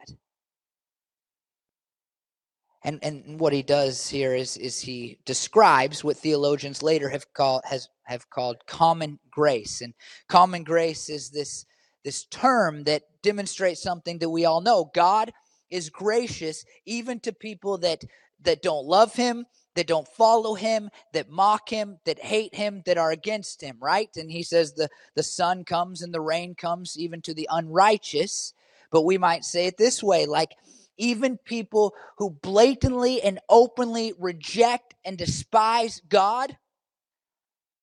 And, 2.83 2.99
and 3.03 3.39
what 3.39 3.53
he 3.53 3.63
does 3.63 4.07
here 4.07 4.33
is, 4.33 4.55
is 4.55 4.79
he 4.79 5.19
describes 5.25 6.03
what 6.03 6.17
theologians 6.17 6.81
later 6.81 7.09
have 7.09 7.33
called 7.33 7.63
has 7.65 7.89
have 8.03 8.29
called 8.29 8.65
common 8.65 9.19
grace. 9.29 9.81
And 9.81 9.93
common 10.29 10.63
grace 10.63 11.09
is 11.09 11.29
this 11.29 11.65
this 12.05 12.25
term 12.25 12.83
that 12.85 13.03
demonstrates 13.21 13.81
something 13.81 14.19
that 14.19 14.29
we 14.29 14.45
all 14.45 14.61
know. 14.61 14.89
God 14.93 15.33
is 15.69 15.89
gracious 15.89 16.63
even 16.85 17.19
to 17.21 17.33
people 17.33 17.77
that 17.79 18.03
that 18.43 18.61
don't 18.61 18.85
love 18.85 19.13
him, 19.15 19.45
that 19.77 19.87
don't 19.87 20.07
follow 20.07 20.55
him, 20.55 20.89
that 21.13 21.29
mock 21.29 21.69
him, 21.69 21.99
that 22.05 22.17
hate 22.19 22.55
him, 22.55 22.81
that 22.87 22.97
are 22.97 23.11
against 23.11 23.61
him, 23.61 23.77
right? 23.79 24.09
And 24.17 24.29
he 24.31 24.41
says 24.41 24.73
the, 24.73 24.89
the 25.15 25.21
sun 25.21 25.63
comes 25.63 26.01
and 26.01 26.11
the 26.11 26.19
rain 26.19 26.55
comes 26.55 26.97
even 26.97 27.21
to 27.21 27.33
the 27.35 27.47
unrighteous. 27.51 28.53
But 28.91 29.03
we 29.03 29.19
might 29.19 29.45
say 29.45 29.67
it 29.67 29.77
this 29.77 30.01
way 30.01 30.25
like, 30.25 30.55
even 30.97 31.37
people 31.37 31.93
who 32.17 32.31
blatantly 32.31 33.21
and 33.21 33.39
openly 33.49 34.13
reject 34.17 34.95
and 35.05 35.15
despise 35.15 36.01
God, 36.09 36.57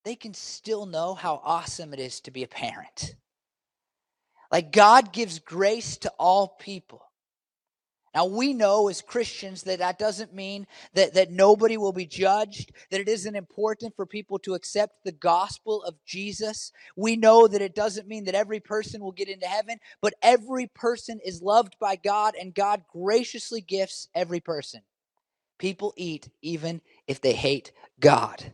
they 0.04 0.16
can 0.16 0.34
still 0.34 0.84
know 0.84 1.14
how 1.14 1.40
awesome 1.44 1.94
it 1.94 2.00
is 2.00 2.20
to 2.22 2.32
be 2.32 2.42
a 2.42 2.48
parent. 2.48 3.14
Like 4.50 4.72
God 4.72 5.12
gives 5.12 5.38
grace 5.38 5.96
to 5.98 6.12
all 6.18 6.56
people. 6.58 7.03
Now, 8.14 8.26
we 8.26 8.54
know 8.54 8.88
as 8.88 9.02
Christians 9.02 9.64
that 9.64 9.80
that 9.80 9.98
doesn't 9.98 10.32
mean 10.32 10.68
that, 10.94 11.14
that 11.14 11.32
nobody 11.32 11.76
will 11.76 11.92
be 11.92 12.06
judged, 12.06 12.70
that 12.90 13.00
it 13.00 13.08
isn't 13.08 13.34
important 13.34 13.96
for 13.96 14.06
people 14.06 14.38
to 14.40 14.54
accept 14.54 15.02
the 15.02 15.10
gospel 15.10 15.82
of 15.82 15.96
Jesus. 16.04 16.70
We 16.96 17.16
know 17.16 17.48
that 17.48 17.60
it 17.60 17.74
doesn't 17.74 18.06
mean 18.06 18.26
that 18.26 18.36
every 18.36 18.60
person 18.60 19.02
will 19.02 19.12
get 19.12 19.28
into 19.28 19.46
heaven, 19.46 19.78
but 20.00 20.14
every 20.22 20.68
person 20.68 21.18
is 21.24 21.42
loved 21.42 21.74
by 21.80 21.96
God, 21.96 22.34
and 22.40 22.54
God 22.54 22.84
graciously 22.92 23.60
gifts 23.60 24.08
every 24.14 24.40
person. 24.40 24.82
People 25.58 25.92
eat 25.96 26.28
even 26.40 26.82
if 27.08 27.20
they 27.20 27.32
hate 27.32 27.72
God. 27.98 28.52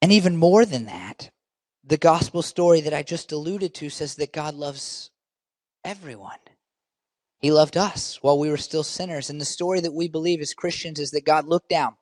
And 0.00 0.12
even 0.12 0.36
more 0.36 0.64
than 0.64 0.86
that, 0.86 1.30
the 1.82 1.96
gospel 1.96 2.42
story 2.42 2.80
that 2.82 2.94
I 2.94 3.02
just 3.02 3.32
alluded 3.32 3.74
to 3.74 3.90
says 3.90 4.14
that 4.16 4.32
God 4.32 4.54
loves 4.54 5.10
everyone. 5.84 6.38
He 7.40 7.52
loved 7.52 7.76
us 7.76 8.18
while 8.20 8.38
we 8.38 8.50
were 8.50 8.56
still 8.56 8.82
sinners. 8.82 9.30
And 9.30 9.40
the 9.40 9.44
story 9.44 9.80
that 9.80 9.94
we 9.94 10.08
believe 10.08 10.40
as 10.40 10.54
Christians 10.54 10.98
is 10.98 11.12
that 11.12 11.24
God 11.24 11.46
looked 11.46 11.68
down. 11.68 11.94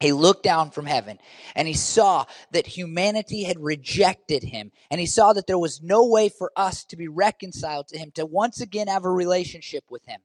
He 0.00 0.12
looked 0.12 0.42
down 0.42 0.72
from 0.72 0.84
heaven 0.84 1.18
and 1.54 1.66
he 1.66 1.72
saw 1.72 2.26
that 2.50 2.66
humanity 2.66 3.44
had 3.44 3.58
rejected 3.58 4.42
him. 4.42 4.72
And 4.90 5.00
he 5.00 5.06
saw 5.06 5.32
that 5.32 5.46
there 5.46 5.58
was 5.58 5.82
no 5.82 6.06
way 6.06 6.28
for 6.28 6.52
us 6.54 6.84
to 6.86 6.96
be 6.96 7.08
reconciled 7.08 7.88
to 7.88 7.98
him, 7.98 8.10
to 8.12 8.26
once 8.26 8.60
again 8.60 8.88
have 8.88 9.04
a 9.04 9.10
relationship 9.10 9.84
with 9.88 10.04
him. 10.04 10.20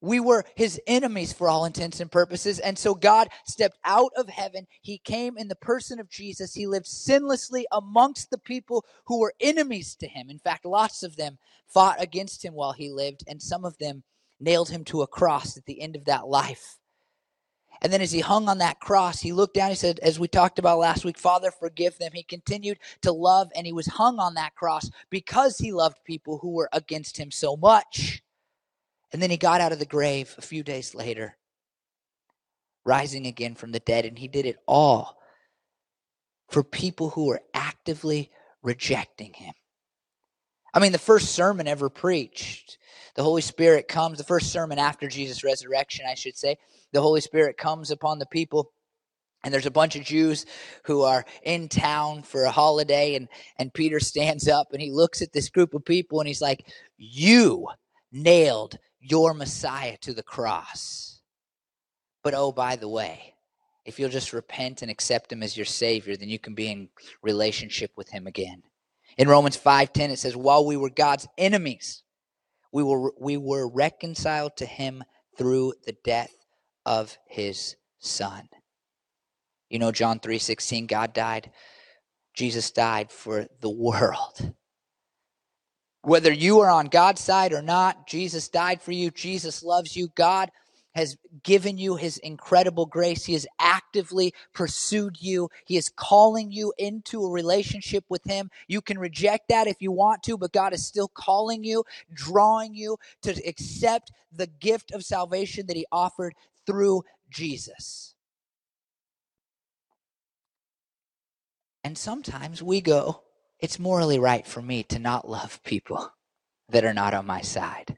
We 0.00 0.20
were 0.20 0.44
his 0.54 0.80
enemies 0.86 1.32
for 1.32 1.48
all 1.48 1.64
intents 1.64 2.00
and 2.00 2.10
purposes. 2.10 2.60
And 2.60 2.78
so 2.78 2.94
God 2.94 3.28
stepped 3.46 3.78
out 3.84 4.12
of 4.16 4.28
heaven. 4.28 4.66
He 4.80 4.98
came 4.98 5.36
in 5.36 5.48
the 5.48 5.56
person 5.56 5.98
of 5.98 6.08
Jesus. 6.08 6.54
He 6.54 6.66
lived 6.66 6.86
sinlessly 6.86 7.64
amongst 7.72 8.30
the 8.30 8.38
people 8.38 8.84
who 9.06 9.18
were 9.18 9.34
enemies 9.40 9.96
to 9.96 10.06
him. 10.06 10.30
In 10.30 10.38
fact, 10.38 10.64
lots 10.64 11.02
of 11.02 11.16
them 11.16 11.38
fought 11.66 12.00
against 12.00 12.44
him 12.44 12.54
while 12.54 12.72
he 12.72 12.90
lived, 12.90 13.24
and 13.26 13.42
some 13.42 13.64
of 13.64 13.76
them 13.78 14.04
nailed 14.40 14.70
him 14.70 14.84
to 14.84 15.02
a 15.02 15.06
cross 15.06 15.56
at 15.56 15.64
the 15.66 15.80
end 15.80 15.96
of 15.96 16.04
that 16.04 16.28
life. 16.28 16.78
And 17.80 17.92
then 17.92 18.00
as 18.00 18.12
he 18.12 18.20
hung 18.20 18.48
on 18.48 18.58
that 18.58 18.80
cross, 18.80 19.20
he 19.20 19.32
looked 19.32 19.54
down. 19.54 19.70
He 19.70 19.76
said, 19.76 20.00
as 20.00 20.18
we 20.18 20.26
talked 20.26 20.58
about 20.58 20.78
last 20.78 21.04
week, 21.04 21.18
Father, 21.18 21.50
forgive 21.50 21.96
them. 21.98 22.10
He 22.12 22.22
continued 22.22 22.78
to 23.02 23.12
love, 23.12 23.50
and 23.54 23.66
he 23.66 23.72
was 23.72 23.86
hung 23.86 24.18
on 24.18 24.34
that 24.34 24.54
cross 24.54 24.90
because 25.10 25.58
he 25.58 25.72
loved 25.72 25.96
people 26.04 26.38
who 26.38 26.50
were 26.50 26.68
against 26.72 27.16
him 27.16 27.30
so 27.30 27.56
much. 27.56 28.22
And 29.12 29.22
then 29.22 29.30
he 29.30 29.36
got 29.36 29.60
out 29.60 29.72
of 29.72 29.78
the 29.78 29.86
grave 29.86 30.34
a 30.38 30.42
few 30.42 30.62
days 30.62 30.94
later, 30.94 31.36
rising 32.84 33.26
again 33.26 33.54
from 33.54 33.72
the 33.72 33.80
dead. 33.80 34.04
And 34.04 34.18
he 34.18 34.28
did 34.28 34.46
it 34.46 34.58
all 34.66 35.18
for 36.48 36.62
people 36.62 37.10
who 37.10 37.26
were 37.26 37.42
actively 37.54 38.30
rejecting 38.62 39.32
him. 39.32 39.54
I 40.74 40.80
mean, 40.80 40.92
the 40.92 40.98
first 40.98 41.34
sermon 41.34 41.66
ever 41.66 41.88
preached, 41.88 42.78
the 43.14 43.22
Holy 43.22 43.42
Spirit 43.42 43.88
comes, 43.88 44.18
the 44.18 44.24
first 44.24 44.52
sermon 44.52 44.78
after 44.78 45.08
Jesus' 45.08 45.42
resurrection, 45.42 46.04
I 46.08 46.14
should 46.14 46.36
say, 46.36 46.56
the 46.92 47.00
Holy 47.00 47.20
Spirit 47.20 47.56
comes 47.56 47.90
upon 47.90 48.18
the 48.18 48.26
people. 48.26 48.72
And 49.44 49.54
there's 49.54 49.66
a 49.66 49.70
bunch 49.70 49.94
of 49.96 50.04
Jews 50.04 50.46
who 50.84 51.02
are 51.02 51.24
in 51.42 51.68
town 51.68 52.22
for 52.22 52.42
a 52.44 52.50
holiday, 52.50 53.14
and, 53.14 53.28
and 53.56 53.72
Peter 53.72 54.00
stands 54.00 54.48
up 54.48 54.68
and 54.72 54.82
he 54.82 54.90
looks 54.90 55.22
at 55.22 55.32
this 55.32 55.48
group 55.48 55.74
of 55.74 55.84
people 55.84 56.20
and 56.20 56.26
he's 56.26 56.42
like, 56.42 56.66
You 56.96 57.68
nailed 58.10 58.78
your 59.00 59.34
Messiah 59.34 59.96
to 59.98 60.12
the 60.12 60.22
cross. 60.22 61.20
But 62.22 62.34
oh, 62.34 62.52
by 62.52 62.76
the 62.76 62.88
way, 62.88 63.34
if 63.84 63.98
you'll 63.98 64.10
just 64.10 64.32
repent 64.32 64.82
and 64.82 64.90
accept 64.90 65.32
him 65.32 65.42
as 65.42 65.56
your 65.56 65.66
Savior, 65.66 66.16
then 66.16 66.28
you 66.28 66.38
can 66.38 66.54
be 66.54 66.70
in 66.70 66.88
relationship 67.22 67.92
with 67.96 68.10
him 68.10 68.26
again. 68.26 68.62
In 69.16 69.28
Romans 69.28 69.56
5:10 69.56 70.10
it 70.10 70.18
says, 70.18 70.36
"While 70.36 70.64
we 70.66 70.76
were 70.76 70.90
God's 70.90 71.26
enemies, 71.38 72.02
we 72.72 72.82
were 72.82 73.12
we 73.18 73.36
were 73.36 73.68
reconciled 73.68 74.56
to 74.58 74.66
him 74.66 75.04
through 75.36 75.74
the 75.84 75.96
death 76.04 76.34
of 76.84 77.16
his 77.26 77.76
son." 77.98 78.48
You 79.68 79.78
know 79.78 79.92
John 79.92 80.20
3:16 80.20 80.86
God 80.86 81.12
died 81.12 81.52
Jesus 82.38 82.70
died 82.70 83.10
for 83.10 83.48
the 83.60 83.68
world. 83.68 84.54
Whether 86.08 86.32
you 86.32 86.60
are 86.60 86.70
on 86.70 86.86
God's 86.86 87.20
side 87.20 87.52
or 87.52 87.60
not, 87.60 88.06
Jesus 88.06 88.48
died 88.48 88.80
for 88.80 88.92
you. 88.92 89.10
Jesus 89.10 89.62
loves 89.62 89.94
you. 89.94 90.08
God 90.14 90.50
has 90.94 91.18
given 91.42 91.76
you 91.76 91.96
his 91.96 92.16
incredible 92.16 92.86
grace. 92.86 93.26
He 93.26 93.34
has 93.34 93.46
actively 93.60 94.32
pursued 94.54 95.18
you. 95.20 95.50
He 95.66 95.76
is 95.76 95.90
calling 95.90 96.50
you 96.50 96.72
into 96.78 97.22
a 97.22 97.30
relationship 97.30 98.04
with 98.08 98.24
him. 98.24 98.50
You 98.68 98.80
can 98.80 98.98
reject 98.98 99.48
that 99.50 99.66
if 99.66 99.82
you 99.82 99.92
want 99.92 100.22
to, 100.22 100.38
but 100.38 100.50
God 100.50 100.72
is 100.72 100.86
still 100.86 101.08
calling 101.08 101.62
you, 101.62 101.84
drawing 102.14 102.74
you 102.74 102.96
to 103.20 103.32
accept 103.46 104.10
the 104.32 104.46
gift 104.46 104.92
of 104.92 105.04
salvation 105.04 105.66
that 105.66 105.76
he 105.76 105.84
offered 105.92 106.32
through 106.64 107.02
Jesus. 107.28 108.14
And 111.84 111.98
sometimes 111.98 112.62
we 112.62 112.80
go, 112.80 113.24
it's 113.60 113.78
morally 113.78 114.18
right 114.18 114.46
for 114.46 114.62
me 114.62 114.82
to 114.84 114.98
not 114.98 115.28
love 115.28 115.62
people 115.64 116.12
that 116.68 116.84
are 116.84 116.94
not 116.94 117.14
on 117.14 117.26
my 117.26 117.40
side. 117.40 117.96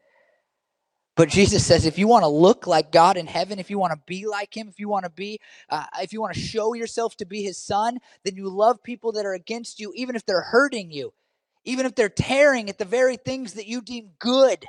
But 1.16 1.28
Jesus 1.28 1.66
says, 1.66 1.84
if 1.84 1.98
you 1.98 2.06
want 2.06 2.22
to 2.22 2.28
look 2.28 2.66
like 2.66 2.92
God 2.92 3.16
in 3.16 3.26
heaven, 3.26 3.58
if 3.58 3.68
you 3.68 3.78
want 3.78 3.92
to 3.92 4.00
be 4.06 4.26
like 4.26 4.56
Him, 4.56 4.68
if 4.68 4.78
you 4.78 4.88
want 4.88 5.04
to 5.04 5.10
be, 5.10 5.38
uh, 5.68 5.84
if 6.00 6.12
you 6.12 6.20
want 6.20 6.32
to 6.32 6.40
show 6.40 6.72
yourself 6.72 7.16
to 7.16 7.26
be 7.26 7.42
His 7.42 7.58
Son, 7.58 7.98
then 8.24 8.36
you 8.36 8.48
love 8.48 8.82
people 8.82 9.12
that 9.12 9.26
are 9.26 9.34
against 9.34 9.80
you, 9.80 9.92
even 9.94 10.16
if 10.16 10.24
they're 10.24 10.40
hurting 10.40 10.90
you, 10.90 11.12
even 11.64 11.84
if 11.84 11.94
they're 11.94 12.08
tearing 12.08 12.70
at 12.70 12.78
the 12.78 12.84
very 12.86 13.16
things 13.16 13.54
that 13.54 13.66
you 13.66 13.82
deem 13.82 14.10
good. 14.18 14.64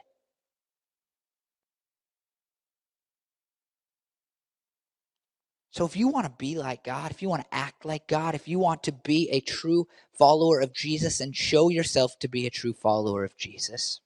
So, 5.72 5.86
if 5.86 5.96
you 5.96 6.10
want 6.10 6.26
to 6.26 6.34
be 6.38 6.58
like 6.58 6.84
God, 6.84 7.12
if 7.12 7.22
you 7.22 7.30
want 7.30 7.44
to 7.44 7.56
act 7.56 7.86
like 7.86 8.06
God, 8.08 8.36
if 8.36 8.48
you 8.48 8.60
want 8.60 8.84
to 8.84 8.92
be 8.92 9.30
a 9.32 9.40
true 9.40 9.88
follower 10.18 10.60
of 10.60 10.74
Jesus 10.74 11.22
and 11.22 11.36
show 11.36 11.70
yourself 11.70 12.20
to 12.20 12.28
be 12.28 12.46
a 12.46 12.52
true 12.52 12.74
follower 12.74 13.24
of 13.24 13.38
Jesus, 13.38 14.02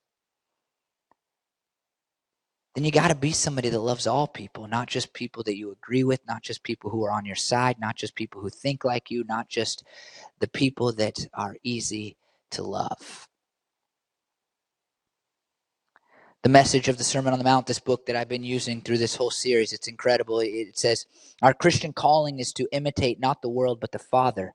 then 2.75 2.84
you 2.84 2.91
got 2.91 3.08
to 3.08 3.15
be 3.15 3.32
somebody 3.32 3.69
that 3.69 3.80
loves 3.80 4.06
all 4.06 4.28
people, 4.28 4.67
not 4.67 4.88
just 4.88 5.13
people 5.13 5.41
that 5.43 5.58
you 5.58 5.71
agree 5.71 6.04
with, 6.04 6.19
not 6.28 6.43
just 6.43 6.62
people 6.62 6.91
who 6.91 7.04
are 7.04 7.12
on 7.12 7.25
your 7.25 7.36
side, 7.36 7.78
not 7.80 7.95
just 7.95 8.15
people 8.15 8.41
who 8.41 8.49
think 8.49 8.84
like 8.84 9.10
you, 9.10 9.23
not 9.23 9.49
just 9.49 9.84
the 10.39 10.47
people 10.47 10.91
that 10.93 11.17
are 11.34 11.56
easy 11.63 12.15
to 12.51 12.62
love. 12.62 13.28
The 16.46 16.50
message 16.50 16.88
of 16.88 17.00
the 17.00 17.04
Sermon 17.04 17.34
on 17.34 17.40
the 17.40 17.44
Mount, 17.44 17.66
this 17.66 17.80
book 17.80 18.06
that 18.06 18.16
I've 18.16 18.30
been 18.30 18.44
using 18.44 18.80
through 18.80 19.00
this 19.00 19.16
whole 19.16 19.32
series. 19.32 19.74
It's 19.74 19.88
incredible. 19.88 20.42
It 20.42 20.78
says, 20.78 21.08
Our 21.42 21.56
Christian 21.56 21.92
calling 21.92 22.38
is 22.38 22.54
to 22.54 22.68
imitate 22.72 23.20
not 23.20 23.42
the 23.42 23.50
world, 23.50 23.80
but 23.80 23.92
the 23.92 23.98
Father, 23.98 24.54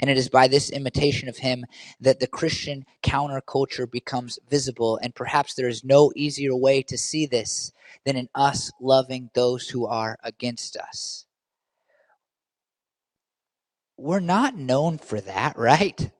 And 0.00 0.10
it 0.10 0.18
is 0.18 0.28
by 0.28 0.48
this 0.48 0.68
imitation 0.68 1.28
of 1.28 1.36
him 1.36 1.64
that 2.00 2.18
the 2.18 2.26
Christian 2.26 2.84
counterculture 3.04 3.88
becomes 3.88 4.40
visible. 4.50 4.98
And 5.00 5.14
perhaps 5.14 5.54
there 5.54 5.68
is 5.68 5.84
no 5.84 6.10
easier 6.16 6.56
way 6.56 6.82
to 6.82 6.98
see 6.98 7.24
this 7.24 7.70
than 8.04 8.16
in 8.16 8.28
us 8.34 8.72
loving 8.80 9.30
those 9.34 9.68
who 9.68 9.86
are 9.86 10.18
against 10.24 10.76
us. 10.76 11.24
We're 13.96 14.18
not 14.18 14.56
known 14.56 14.98
for 14.98 15.20
that, 15.20 15.56
right? 15.56 16.10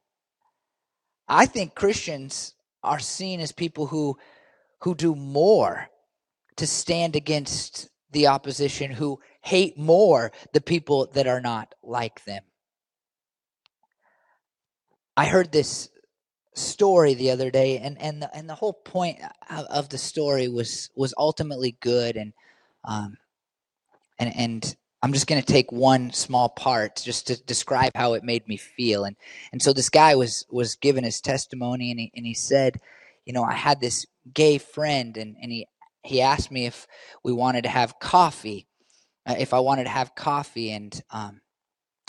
I 1.27 1.47
think 1.47 1.75
Christians 1.75 2.55
are 2.85 3.01
seen 3.01 3.41
as 3.41 3.51
people 3.51 3.89
who 3.89 4.17
who 4.81 4.95
do 4.95 5.15
more 5.15 5.89
to 6.57 6.67
stand 6.67 7.17
against 7.17 7.89
the 8.11 8.27
opposition, 8.27 8.91
who 8.91 9.21
hate 9.43 9.79
more 9.79 10.33
the 10.53 10.61
people 10.61 11.11
that 11.15 11.27
are 11.27 11.41
not 11.41 11.75
like 11.83 12.25
them. 12.25 12.43
I 15.17 15.27
heard 15.27 15.51
this 15.51 15.89
story 16.55 17.15
the 17.15 17.31
other 17.31 17.51
day, 17.51 17.79
and 17.79 18.01
and 18.01 18.23
the, 18.23 18.37
and 18.37 18.49
the 18.49 18.55
whole 18.55 18.73
point 18.73 19.19
of 19.51 19.89
the 19.89 19.99
story 19.99 20.49
was 20.49 20.91
was 20.95 21.15
ultimately 21.19 21.77
good, 21.81 22.17
and 22.17 22.33
um, 22.85 23.17
and 24.19 24.35
and 24.37 24.77
I'm 25.03 25.13
just 25.13 25.27
going 25.27 25.41
to 25.41 25.53
take 25.53 25.71
one 25.71 26.13
small 26.13 26.49
part 26.49 27.01
just 27.05 27.29
to 27.29 27.43
describe 27.45 27.93
how 27.95 28.15
it 28.15 28.25
made 28.25 28.47
me 28.49 28.57
feel, 28.57 29.05
and 29.05 29.17
and 29.53 29.63
so 29.63 29.73
this 29.73 29.89
guy 29.91 30.15
was 30.15 30.47
was 30.51 30.77
given 30.77 31.05
his 31.05 31.21
testimony, 31.21 31.91
and 31.91 32.01
he 32.01 32.13
and 32.15 32.27
he 32.27 32.35
said, 32.35 32.81
you 33.29 33.35
know, 33.35 33.45
I 33.45 33.53
had 33.53 33.79
this 33.79 34.07
gay 34.33 34.57
friend, 34.57 35.17
and 35.19 35.37
and 35.41 35.53
he 35.53 35.67
he 36.03 36.23
asked 36.23 36.51
me 36.51 36.65
if 36.65 36.87
we 37.23 37.33
wanted 37.33 37.63
to 37.63 37.69
have 37.69 38.01
coffee, 38.01 38.67
uh, 39.27 39.37
if 39.39 39.53
I 39.53 39.61
wanted 39.61 39.85
to 39.85 39.91
have 39.91 40.15
coffee, 40.15 40.73
and 40.73 41.01
um, 41.11 41.43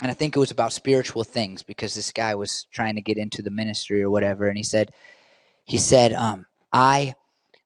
and 0.00 0.10
I 0.10 0.14
think 0.14 0.34
it 0.34 0.40
was 0.40 0.50
about 0.50 0.72
spiritual 0.72 1.22
things 1.22 1.62
because 1.62 1.94
this 1.94 2.10
guy 2.10 2.34
was 2.34 2.66
trying 2.72 2.94
to 2.94 3.02
get 3.02 3.18
into 3.18 3.42
the 3.42 3.50
ministry 3.50 4.02
or 4.02 4.08
whatever. 4.08 4.48
And 4.48 4.56
he 4.56 4.62
said, 4.62 4.92
he 5.64 5.76
said, 5.76 6.14
um, 6.14 6.46
I 6.72 7.14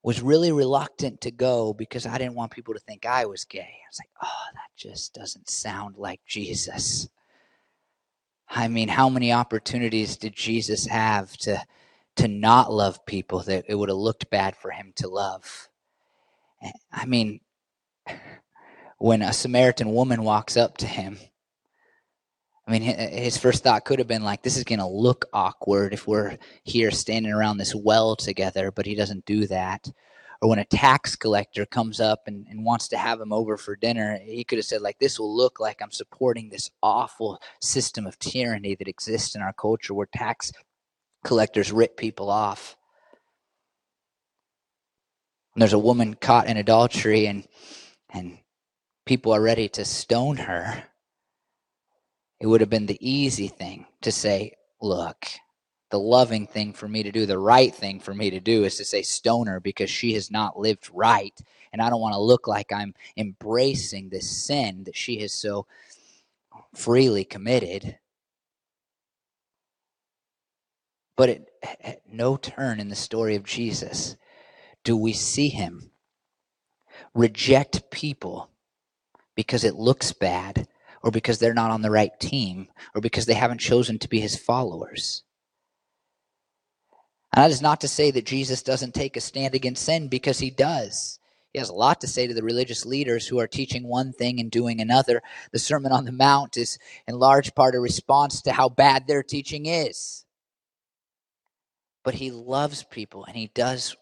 was 0.02 0.20
really 0.20 0.50
reluctant 0.50 1.20
to 1.20 1.30
go 1.30 1.72
because 1.72 2.06
I 2.06 2.18
didn't 2.18 2.34
want 2.34 2.50
people 2.50 2.74
to 2.74 2.80
think 2.80 3.06
I 3.06 3.24
was 3.24 3.44
gay. 3.44 3.60
I 3.60 3.88
was 3.88 4.00
like, 4.00 4.10
oh, 4.20 4.46
that 4.54 4.76
just 4.76 5.14
doesn't 5.14 5.48
sound 5.48 5.96
like 5.96 6.20
Jesus. 6.26 7.08
I 8.48 8.66
mean, 8.66 8.88
how 8.88 9.08
many 9.08 9.32
opportunities 9.32 10.16
did 10.16 10.34
Jesus 10.34 10.86
have 10.86 11.36
to 11.38 11.64
to 12.16 12.28
not 12.28 12.72
love 12.72 13.04
people 13.06 13.40
that 13.40 13.64
it 13.68 13.74
would 13.74 13.88
have 13.88 13.98
looked 13.98 14.30
bad 14.30 14.56
for 14.56 14.70
him 14.70 14.92
to 14.96 15.08
love? 15.08 15.68
Eh, 16.62 16.72
I 16.92 17.06
mean, 17.06 17.40
when 18.98 19.22
a 19.22 19.32
Samaritan 19.32 19.92
woman 19.92 20.22
walks 20.22 20.56
up 20.56 20.76
to 20.78 20.86
him 20.86 21.18
I 22.66 22.70
mean, 22.70 22.82
eh, 22.82 23.22
his 23.22 23.36
first 23.36 23.62
thought 23.62 23.84
could 23.84 23.98
have 23.98 24.08
been 24.08 24.24
like, 24.24 24.42
this 24.42 24.56
is 24.56 24.64
going 24.64 24.78
to 24.78 24.86
look 24.86 25.26
awkward 25.32 25.92
if 25.92 26.06
we're 26.06 26.38
here 26.64 26.90
standing 26.90 27.32
around 27.32 27.58
this 27.58 27.74
well 27.74 28.16
together, 28.16 28.70
but 28.70 28.86
he 28.86 28.94
doesn't 28.94 29.26
do 29.26 29.46
that. 29.48 29.90
Or 30.40 30.48
when 30.48 30.58
a 30.58 30.64
tax 30.64 31.14
collector 31.16 31.64
comes 31.66 32.00
up 32.00 32.22
and, 32.26 32.46
and 32.48 32.64
wants 32.64 32.88
to 32.88 32.98
have 32.98 33.20
him 33.20 33.32
over 33.32 33.56
for 33.56 33.76
dinner, 33.76 34.18
he 34.22 34.44
could 34.44 34.58
have 34.58 34.64
said, 34.64 34.82
like, 34.82 34.98
this 34.98 35.18
will 35.18 35.34
look 35.34 35.60
like 35.60 35.80
I'm 35.80 35.90
supporting 35.90 36.48
this 36.48 36.70
awful 36.82 37.40
system 37.60 38.06
of 38.06 38.18
tyranny 38.18 38.74
that 38.74 38.88
exists 38.88 39.34
in 39.34 39.42
our 39.42 39.52
culture 39.52 39.94
where 39.94 40.08
tax 40.14 40.52
collectors 41.24 41.72
rip 41.72 41.96
people 41.96 42.30
off. 42.30 42.76
And 45.54 45.62
there's 45.62 45.72
a 45.72 45.78
woman 45.78 46.14
caught 46.14 46.46
in 46.46 46.56
adultery 46.56 47.26
and 47.26 47.46
and 48.10 48.38
people 49.06 49.32
are 49.34 49.42
ready 49.42 49.68
to 49.70 49.84
stone 49.84 50.36
her 50.36 50.84
it 52.40 52.46
would 52.46 52.60
have 52.60 52.70
been 52.70 52.86
the 52.86 52.98
easy 53.00 53.48
thing 53.48 53.86
to 54.02 54.12
say, 54.12 54.52
look, 54.82 55.26
the 55.90 55.98
loving 55.98 56.46
thing 56.46 56.74
for 56.74 56.88
me 56.88 57.02
to 57.02 57.12
do, 57.12 57.26
the 57.26 57.38
right 57.38 57.74
thing 57.74 58.00
for 58.00 58.12
me 58.12 58.30
to 58.30 58.40
do 58.40 58.64
is 58.64 58.76
to 58.76 58.84
say 58.84 59.02
stoner 59.02 59.60
because 59.60 59.88
she 59.88 60.12
has 60.14 60.30
not 60.30 60.58
lived 60.58 60.90
right. 60.92 61.38
And 61.72 61.80
I 61.80 61.88
don't 61.88 62.02
want 62.02 62.14
to 62.14 62.20
look 62.20 62.46
like 62.46 62.72
I'm 62.72 62.94
embracing 63.16 64.10
this 64.10 64.28
sin 64.28 64.84
that 64.84 64.94
she 64.96 65.20
has 65.20 65.32
so 65.32 65.66
freely 66.74 67.24
committed. 67.24 67.98
But 71.16 71.28
at, 71.30 71.42
at 71.80 72.00
no 72.10 72.36
turn 72.36 72.80
in 72.80 72.88
the 72.88 72.96
story 72.96 73.36
of 73.36 73.44
Jesus 73.44 74.16
do 74.84 74.96
we 74.96 75.12
see 75.12 75.48
him 75.48 75.90
reject 77.14 77.90
people 77.90 78.50
because 79.34 79.64
it 79.64 79.74
looks 79.74 80.12
bad 80.12 80.68
or 81.02 81.10
because 81.10 81.38
they're 81.38 81.54
not 81.54 81.70
on 81.70 81.82
the 81.82 81.90
right 81.90 82.18
team 82.20 82.68
or 82.94 83.00
because 83.00 83.26
they 83.26 83.34
haven't 83.34 83.58
chosen 83.60 83.98
to 83.98 84.08
be 84.08 84.20
his 84.20 84.36
followers. 84.36 85.22
And 87.34 87.42
that 87.44 87.50
is 87.50 87.62
not 87.62 87.80
to 87.82 87.88
say 87.88 88.10
that 88.12 88.26
Jesus 88.26 88.62
doesn't 88.62 88.94
take 88.94 89.16
a 89.16 89.20
stand 89.20 89.54
against 89.54 89.84
sin 89.84 90.08
because 90.08 90.38
he 90.38 90.50
does. 90.50 91.18
He 91.52 91.58
has 91.58 91.68
a 91.68 91.74
lot 91.74 92.00
to 92.00 92.06
say 92.08 92.26
to 92.26 92.34
the 92.34 92.42
religious 92.42 92.86
leaders 92.86 93.26
who 93.26 93.38
are 93.38 93.46
teaching 93.46 93.86
one 93.88 94.12
thing 94.12 94.40
and 94.40 94.50
doing 94.50 94.80
another. 94.80 95.22
The 95.52 95.58
Sermon 95.58 95.92
on 95.92 96.04
the 96.04 96.12
Mount 96.12 96.56
is 96.56 96.78
in 97.06 97.18
large 97.18 97.54
part 97.54 97.74
a 97.74 97.80
response 97.80 98.42
to 98.42 98.52
how 98.52 98.68
bad 98.68 99.06
their 99.06 99.22
teaching 99.22 99.66
is. 99.66 100.23
But 102.04 102.14
he 102.14 102.30
loves 102.30 102.84
people 102.84 103.24
and 103.24 103.36
he 103.36 103.48
does 103.54 103.96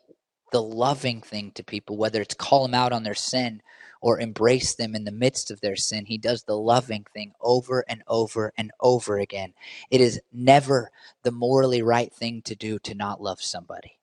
the 0.53 0.63
loving 0.63 1.23
thing 1.23 1.51
to 1.53 1.65
people, 1.65 1.97
whether 1.97 2.21
it's 2.21 2.35
call 2.35 2.63
them 2.63 2.75
out 2.75 2.93
on 2.93 3.05
their 3.05 3.15
sin 3.15 3.63
or 4.03 4.21
embrace 4.21 4.75
them 4.75 4.95
in 4.95 5.05
the 5.05 5.13
midst 5.13 5.51
of 5.51 5.61
their 5.61 5.77
sin. 5.77 6.05
He 6.05 6.19
does 6.19 6.43
the 6.43 6.57
loving 6.57 7.07
thing 7.15 7.33
over 7.41 7.85
and 7.89 8.03
over 8.07 8.53
and 8.59 8.71
over 8.81 9.19
again. 9.19 9.55
It 9.91 10.01
is 10.01 10.21
never 10.33 10.91
the 11.23 11.31
morally 11.31 11.83
right 11.83 12.13
thing 12.13 12.43
to 12.43 12.55
do 12.55 12.79
to 12.81 12.95
not 12.95 13.23
love 13.23 13.41
somebody. 13.41 13.99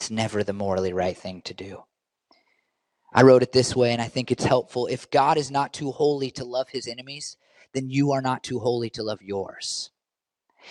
It's 0.00 0.10
never 0.10 0.42
the 0.42 0.52
morally 0.52 0.92
right 0.92 1.16
thing 1.16 1.42
to 1.42 1.54
do. 1.54 1.84
I 3.12 3.22
wrote 3.22 3.44
it 3.44 3.52
this 3.52 3.76
way, 3.76 3.92
and 3.92 4.02
I 4.02 4.08
think 4.08 4.32
it's 4.32 4.44
helpful. 4.44 4.88
If 4.88 5.08
God 5.10 5.38
is 5.38 5.50
not 5.50 5.72
too 5.72 5.92
holy 5.92 6.32
to 6.32 6.44
love 6.44 6.70
his 6.70 6.88
enemies, 6.88 7.36
then 7.72 7.88
you 7.88 8.10
are 8.10 8.20
not 8.20 8.42
too 8.42 8.58
holy 8.58 8.90
to 8.90 9.04
love 9.04 9.22
yours. 9.22 9.90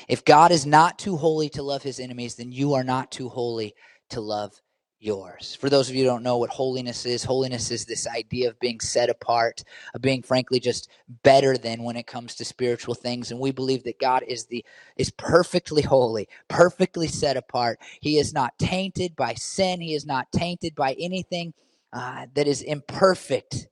If 0.08 0.26
God 0.26 0.52
is 0.52 0.66
not 0.66 1.00
too 1.00 1.18
holy 1.18 1.50
to 1.50 1.64
love 1.64 1.84
his 1.84 2.00
enemies, 2.00 2.36
then 2.36 2.52
you 2.52 2.74
are 2.74 2.84
not 2.84 3.12
too 3.12 3.30
holy 3.30 3.76
to 4.10 4.22
love 4.22 4.62
yours. 5.00 5.56
For 5.60 5.70
those 5.70 5.90
of 5.90 5.96
you 5.96 6.04
who 6.04 6.10
don't 6.10 6.24
know 6.24 6.38
what 6.38 6.50
holiness 6.50 7.06
is, 7.06 7.24
holiness 7.24 7.72
is 7.72 7.86
this 7.86 8.08
idea 8.08 8.50
of 8.50 8.60
being 8.60 8.80
set 8.80 9.10
apart, 9.10 9.64
of 9.94 10.02
being 10.02 10.22
frankly 10.22 10.60
just 10.60 10.90
better 11.24 11.58
than 11.58 11.84
when 11.84 11.98
it 11.98 12.08
comes 12.08 12.36
to 12.36 12.46
spiritual 12.46 12.96
things. 12.96 13.30
And 13.32 13.40
we 13.40 13.52
believe 13.52 13.84
that 13.84 14.00
God 14.00 14.24
is 14.28 14.46
the 14.46 14.64
is 14.96 15.12
perfectly 15.12 15.82
holy, 15.82 16.28
perfectly 16.48 17.08
set 17.08 17.38
apart. 17.38 17.80
He 18.02 18.18
is 18.18 18.34
not 18.34 18.58
tainted 18.58 19.16
by 19.16 19.34
sin. 19.34 19.82
He 19.82 19.94
is 19.94 20.06
not 20.06 20.32
tainted 20.32 20.74
by 20.74 20.96
anything 21.00 21.54
uh, 21.92 22.28
that 22.34 22.48
is 22.48 22.62
imperfect. 22.62 23.68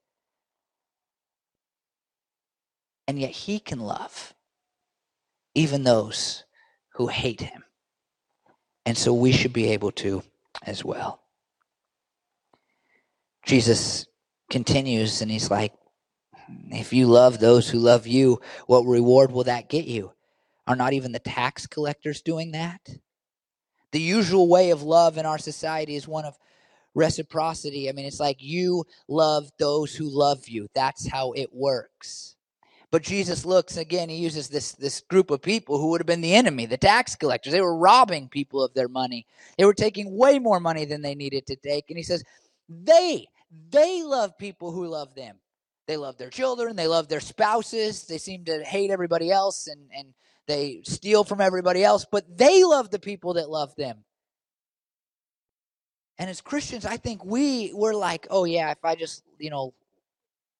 And 3.07 3.17
yet 3.19 3.31
he 3.31 3.59
can 3.59 3.79
love 3.79 4.33
even 5.53 5.83
those 5.83 6.43
who 6.93 7.07
hate 7.07 7.41
him. 7.41 7.63
And 8.85 8.97
so 8.97 9.13
we 9.13 9.31
should 9.31 9.53
be 9.53 9.69
able 9.69 9.91
to 9.93 10.23
as 10.63 10.83
well. 10.83 11.21
Jesus 13.45 14.05
continues 14.49 15.21
and 15.21 15.31
he's 15.31 15.49
like, 15.49 15.73
if 16.71 16.93
you 16.93 17.07
love 17.07 17.39
those 17.39 17.69
who 17.69 17.79
love 17.79 18.07
you, 18.07 18.41
what 18.67 18.85
reward 18.85 19.31
will 19.31 19.45
that 19.45 19.69
get 19.69 19.85
you? 19.85 20.11
Are 20.67 20.75
not 20.75 20.93
even 20.93 21.11
the 21.11 21.19
tax 21.19 21.67
collectors 21.67 22.21
doing 22.21 22.51
that? 22.51 22.81
The 23.91 24.01
usual 24.01 24.47
way 24.47 24.71
of 24.71 24.83
love 24.83 25.17
in 25.17 25.25
our 25.25 25.37
society 25.37 25.95
is 25.95 26.07
one 26.07 26.25
of 26.25 26.37
reciprocity. 26.93 27.89
I 27.89 27.93
mean, 27.93 28.05
it's 28.05 28.19
like 28.19 28.37
you 28.39 28.85
love 29.07 29.49
those 29.59 29.95
who 29.95 30.05
love 30.05 30.47
you. 30.47 30.67
That's 30.73 31.07
how 31.07 31.31
it 31.33 31.49
works. 31.53 32.35
But 32.91 33.03
Jesus 33.03 33.45
looks 33.45 33.77
again, 33.77 34.09
he 34.09 34.17
uses 34.17 34.49
this, 34.49 34.73
this 34.73 34.99
group 34.99 35.31
of 35.31 35.41
people 35.41 35.79
who 35.79 35.87
would 35.87 36.01
have 36.01 36.07
been 36.07 36.21
the 36.21 36.35
enemy, 36.35 36.65
the 36.65 36.77
tax 36.77 37.15
collectors. 37.15 37.53
They 37.53 37.61
were 37.61 37.77
robbing 37.77 38.27
people 38.27 38.61
of 38.61 38.73
their 38.73 38.89
money. 38.89 39.25
They 39.57 39.63
were 39.65 39.73
taking 39.73 40.17
way 40.17 40.39
more 40.39 40.59
money 40.59 40.83
than 40.83 41.01
they 41.01 41.15
needed 41.15 41.47
to 41.47 41.55
take. 41.55 41.89
And 41.89 41.97
he 41.97 42.03
says, 42.03 42.23
they, 42.67 43.27
they 43.69 44.03
love 44.03 44.37
people 44.37 44.71
who 44.71 44.87
love 44.87 45.15
them. 45.15 45.37
They 45.87 45.97
love 45.97 46.17
their 46.17 46.29
children, 46.29 46.75
they 46.75 46.87
love 46.87 47.09
their 47.09 47.19
spouses, 47.19 48.05
they 48.05 48.17
seem 48.17 48.45
to 48.45 48.63
hate 48.63 48.91
everybody 48.91 49.31
else 49.31 49.67
and, 49.67 49.89
and 49.93 50.13
they 50.47 50.81
steal 50.85 51.23
from 51.23 51.41
everybody 51.41 51.83
else, 51.83 52.05
but 52.09 52.37
they 52.37 52.63
love 52.63 52.91
the 52.91 52.99
people 52.99 53.33
that 53.33 53.49
love 53.49 53.75
them. 53.75 54.03
And 56.17 56.29
as 56.29 56.39
Christians, 56.39 56.85
I 56.85 56.97
think 56.97 57.25
we 57.25 57.73
we're 57.73 57.95
like, 57.95 58.27
oh 58.29 58.45
yeah, 58.45 58.71
if 58.71 58.85
I 58.85 58.95
just, 58.95 59.23
you 59.39 59.49
know, 59.49 59.73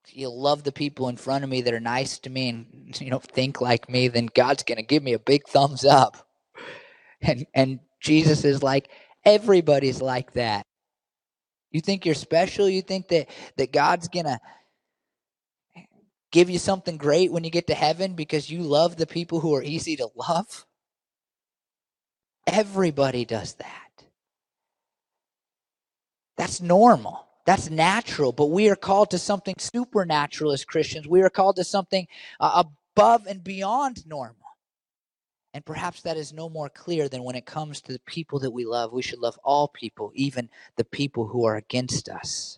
you 0.10 0.30
love 0.30 0.64
the 0.64 0.72
people 0.72 1.10
in 1.10 1.18
front 1.18 1.44
of 1.44 1.50
me 1.50 1.62
that 1.62 1.74
are 1.74 1.80
nice 1.80 2.20
to 2.20 2.30
me 2.30 2.50
and 2.50 3.02
you 3.02 3.10
know 3.10 3.20
think 3.20 3.62
like 3.62 3.90
me, 3.90 4.08
then 4.08 4.28
God's 4.34 4.64
going 4.64 4.78
to 4.78 4.84
give 4.84 5.04
me 5.04 5.14
a 5.14 5.20
big 5.20 5.48
thumbs 5.48 5.86
up. 5.86 6.28
And 7.22 7.46
and 7.54 7.80
Jesus 8.00 8.44
is 8.44 8.64
like 8.64 8.90
everybody's 9.24 10.02
like 10.02 10.34
that. 10.34 10.66
You 11.72 11.82
think 11.82 12.06
you're 12.06 12.16
special? 12.16 12.68
You 12.68 12.82
think 12.82 13.08
that 13.10 13.30
that 13.58 13.72
God's 13.72 14.08
going 14.08 14.26
to 14.26 14.40
give 16.32 16.50
you 16.50 16.60
something 16.60 16.98
great 16.98 17.32
when 17.32 17.44
you 17.44 17.52
get 17.52 17.68
to 17.68 17.76
heaven 17.76 18.14
because 18.14 18.50
you 18.50 18.62
love 18.62 18.96
the 18.96 19.08
people 19.08 19.40
who 19.40 19.54
are 19.54 19.64
easy 19.64 19.96
to 19.98 20.10
love? 20.16 20.66
Everybody 22.48 23.26
does 23.26 23.54
that. 23.56 24.06
That's 26.38 26.60
normal. 26.60 27.28
That's 27.52 27.70
natural, 27.70 28.32
but 28.32 28.46
we 28.46 28.70
are 28.70 28.78
called 28.78 29.12
to 29.12 29.18
something 29.18 29.56
supernatural 29.58 30.54
as 30.54 30.64
Christians. 30.64 31.06
We 31.06 31.22
are 31.22 31.30
called 31.30 31.58
to 31.58 31.66
something 31.66 32.08
uh, 32.40 32.64
above 32.96 33.28
and 33.28 33.44
beyond 33.44 34.08
normal. 34.08 34.38
And 35.54 35.66
perhaps 35.66 36.02
that 36.04 36.16
is 36.16 36.32
no 36.32 36.48
more 36.48 36.70
clear 36.70 37.10
than 37.10 37.26
when 37.26 37.36
it 37.36 37.46
comes 37.46 37.82
to 37.82 37.92
the 37.92 38.00
people 38.06 38.40
that 38.40 38.52
we 38.52 38.64
love. 38.64 38.94
We 38.94 39.02
should 39.02 39.20
love 39.20 39.38
all 39.44 39.68
people, 39.68 40.14
even 40.16 40.50
the 40.78 40.86
people 40.86 41.28
who 41.28 41.44
are 41.44 41.58
against 41.58 42.08
us. 42.08 42.58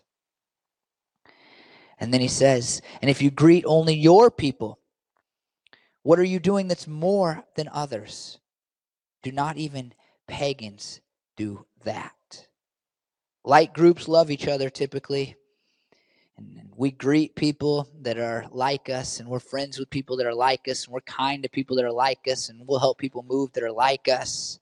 And 1.98 2.14
then 2.14 2.20
he 2.20 2.28
says, 2.28 2.80
And 3.02 3.10
if 3.10 3.20
you 3.20 3.32
greet 3.32 3.64
only 3.66 3.96
your 3.96 4.30
people, 4.30 4.78
what 6.04 6.20
are 6.20 6.22
you 6.22 6.38
doing 6.38 6.68
that's 6.68 6.86
more 6.86 7.42
than 7.56 7.68
others? 7.72 8.38
Do 9.24 9.32
not 9.32 9.56
even 9.56 9.92
pagans 10.28 11.00
do 11.36 11.66
that. 11.82 12.46
Light 13.44 13.74
groups 13.74 14.08
love 14.08 14.30
each 14.30 14.48
other 14.48 14.70
typically. 14.70 15.36
And 16.36 16.70
we 16.74 16.90
greet 16.90 17.36
people 17.36 17.88
that 18.00 18.18
are 18.18 18.46
like 18.50 18.88
us, 18.88 19.20
and 19.20 19.28
we're 19.28 19.38
friends 19.38 19.78
with 19.78 19.90
people 19.90 20.16
that 20.16 20.26
are 20.26 20.34
like 20.34 20.66
us, 20.68 20.84
and 20.84 20.92
we're 20.92 21.00
kind 21.02 21.42
to 21.42 21.48
people 21.48 21.76
that 21.76 21.84
are 21.84 21.92
like 21.92 22.26
us, 22.26 22.48
and 22.48 22.66
we'll 22.66 22.80
help 22.80 22.98
people 22.98 23.24
move 23.28 23.52
that 23.52 23.62
are 23.62 23.70
like 23.70 24.08
us. 24.08 24.58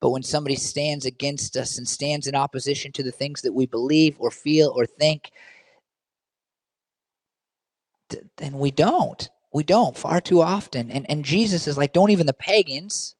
But 0.00 0.10
when 0.10 0.22
somebody 0.22 0.56
stands 0.56 1.06
against 1.06 1.56
us 1.56 1.78
and 1.78 1.88
stands 1.88 2.26
in 2.26 2.34
opposition 2.34 2.92
to 2.92 3.02
the 3.02 3.12
things 3.12 3.42
that 3.42 3.52
we 3.52 3.66
believe 3.66 4.16
or 4.18 4.30
feel 4.30 4.72
or 4.76 4.84
think, 4.84 5.30
then 8.36 8.58
we 8.58 8.70
don't. 8.70 9.28
We 9.52 9.62
don't 9.62 9.96
far 9.96 10.20
too 10.20 10.42
often. 10.42 10.90
And, 10.90 11.08
and 11.10 11.24
Jesus 11.24 11.66
is 11.66 11.78
like, 11.78 11.92
don't 11.92 12.10
even 12.10 12.26
the 12.26 12.32
pagans, 12.32 13.14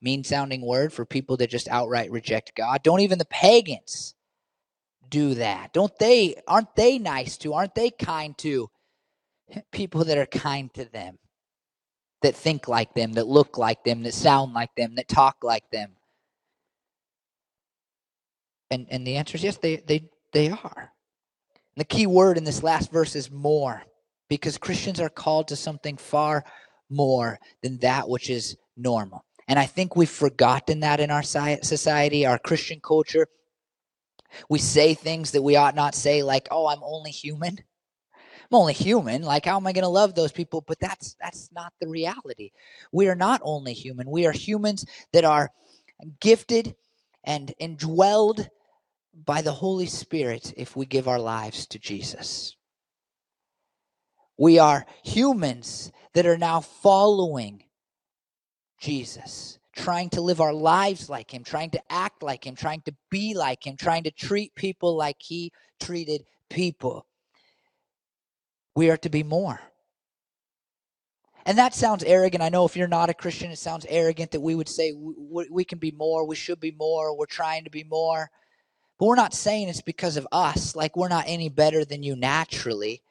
mean 0.00 0.24
sounding 0.24 0.62
word 0.62 0.92
for 0.92 1.04
people 1.04 1.36
that 1.38 1.50
just 1.50 1.68
outright 1.68 2.10
reject 2.10 2.54
God, 2.54 2.82
don't 2.82 3.00
even 3.00 3.18
the 3.18 3.24
pagans 3.26 4.14
do 5.10 5.34
that? 5.34 5.72
Don't 5.72 5.96
they 5.98 6.36
aren't 6.46 6.74
they 6.76 6.98
nice 6.98 7.36
to? 7.38 7.54
Aren't 7.54 7.74
they 7.74 7.90
kind 7.90 8.36
to 8.38 8.68
people 9.72 10.04
that 10.04 10.18
are 10.18 10.26
kind 10.26 10.72
to 10.74 10.84
them? 10.86 11.18
That 12.22 12.36
think 12.36 12.68
like 12.68 12.94
them, 12.94 13.14
that 13.14 13.26
look 13.26 13.56
like 13.56 13.82
them, 13.82 14.02
that 14.02 14.14
sound 14.14 14.52
like 14.52 14.74
them, 14.76 14.94
that 14.96 15.08
talk 15.08 15.36
like 15.42 15.64
them. 15.70 15.96
And 18.70 18.86
and 18.90 19.06
the 19.06 19.16
answer 19.16 19.36
is 19.36 19.44
yes, 19.44 19.56
they 19.56 19.76
they 19.76 20.04
they 20.32 20.50
are. 20.50 20.92
And 21.76 21.80
the 21.80 21.84
key 21.84 22.06
word 22.06 22.36
in 22.38 22.44
this 22.44 22.62
last 22.62 22.90
verse 22.92 23.16
is 23.16 23.30
more 23.30 23.82
because 24.28 24.58
Christians 24.58 25.00
are 25.00 25.08
called 25.08 25.48
to 25.48 25.56
something 25.56 25.96
far 25.96 26.44
more 26.88 27.38
than 27.62 27.78
that 27.78 28.08
which 28.08 28.30
is 28.30 28.56
normal. 28.76 29.24
And 29.48 29.58
I 29.58 29.66
think 29.66 29.96
we've 29.96 30.08
forgotten 30.08 30.80
that 30.80 31.00
in 31.00 31.10
our 31.10 31.22
society, 31.22 32.24
our 32.24 32.38
Christian 32.38 32.80
culture. 32.80 33.26
We 34.48 34.58
say 34.58 34.94
things 34.94 35.32
that 35.32 35.42
we 35.42 35.56
ought 35.56 35.74
not 35.74 35.94
say, 35.94 36.22
like, 36.22 36.48
oh, 36.50 36.66
I'm 36.66 36.82
only 36.82 37.10
human. 37.10 37.58
I'm 38.16 38.58
only 38.58 38.72
human. 38.72 39.22
Like, 39.22 39.44
how 39.44 39.56
am 39.56 39.66
I 39.66 39.72
going 39.72 39.84
to 39.84 39.88
love 39.88 40.14
those 40.14 40.32
people? 40.32 40.64
But 40.66 40.80
that's 40.80 41.16
that's 41.20 41.50
not 41.52 41.72
the 41.80 41.88
reality. 41.88 42.50
We 42.92 43.08
are 43.08 43.14
not 43.14 43.40
only 43.44 43.72
human. 43.72 44.10
We 44.10 44.26
are 44.26 44.32
humans 44.32 44.84
that 45.12 45.24
are 45.24 45.50
gifted 46.20 46.74
and 47.24 47.52
indwelled 47.60 48.48
by 49.24 49.42
the 49.42 49.52
Holy 49.52 49.86
Spirit 49.86 50.54
if 50.56 50.76
we 50.76 50.86
give 50.86 51.08
our 51.08 51.18
lives 51.18 51.66
to 51.68 51.78
Jesus. 51.78 52.56
We 54.36 54.58
are 54.58 54.86
humans 55.04 55.92
that 56.14 56.26
are 56.26 56.38
now 56.38 56.60
following 56.60 57.64
Jesus 58.80 59.59
trying 59.76 60.10
to 60.10 60.20
live 60.20 60.40
our 60.40 60.52
lives 60.52 61.08
like 61.08 61.32
him, 61.32 61.44
trying 61.44 61.70
to 61.70 61.82
act 61.90 62.22
like 62.22 62.46
him, 62.46 62.56
trying 62.56 62.82
to 62.82 62.94
be 63.10 63.34
like 63.34 63.66
him, 63.66 63.76
trying 63.76 64.04
to 64.04 64.10
treat 64.10 64.54
people 64.54 64.96
like 64.96 65.16
he 65.18 65.52
treated 65.80 66.24
people. 66.48 67.06
We 68.74 68.90
are 68.90 68.96
to 68.98 69.08
be 69.08 69.22
more. 69.22 69.60
And 71.46 71.58
that 71.58 71.74
sounds 71.74 72.04
arrogant. 72.04 72.42
I 72.42 72.48
know 72.48 72.66
if 72.66 72.76
you're 72.76 72.88
not 72.88 73.10
a 73.10 73.14
Christian, 73.14 73.50
it 73.50 73.58
sounds 73.58 73.86
arrogant 73.88 74.30
that 74.32 74.40
we 74.40 74.54
would 74.54 74.68
say 74.68 74.92
we, 74.92 75.46
we 75.50 75.64
can 75.64 75.78
be 75.78 75.90
more, 75.90 76.26
we 76.26 76.36
should 76.36 76.60
be 76.60 76.72
more, 76.72 77.16
we're 77.16 77.26
trying 77.26 77.64
to 77.64 77.70
be 77.70 77.84
more. 77.84 78.30
But 78.98 79.06
we're 79.06 79.14
not 79.14 79.34
saying 79.34 79.68
it's 79.68 79.80
because 79.80 80.16
of 80.16 80.28
us, 80.30 80.76
like 80.76 80.96
we're 80.96 81.08
not 81.08 81.24
any 81.26 81.48
better 81.48 81.84
than 81.84 82.02
you 82.02 82.14
naturally. 82.14 83.02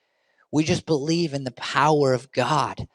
We 0.51 0.63
just 0.63 0.85
believe 0.85 1.33
in 1.33 1.43
the 1.43 1.51
power 1.51 2.13
of 2.13 2.31
God 2.31 2.87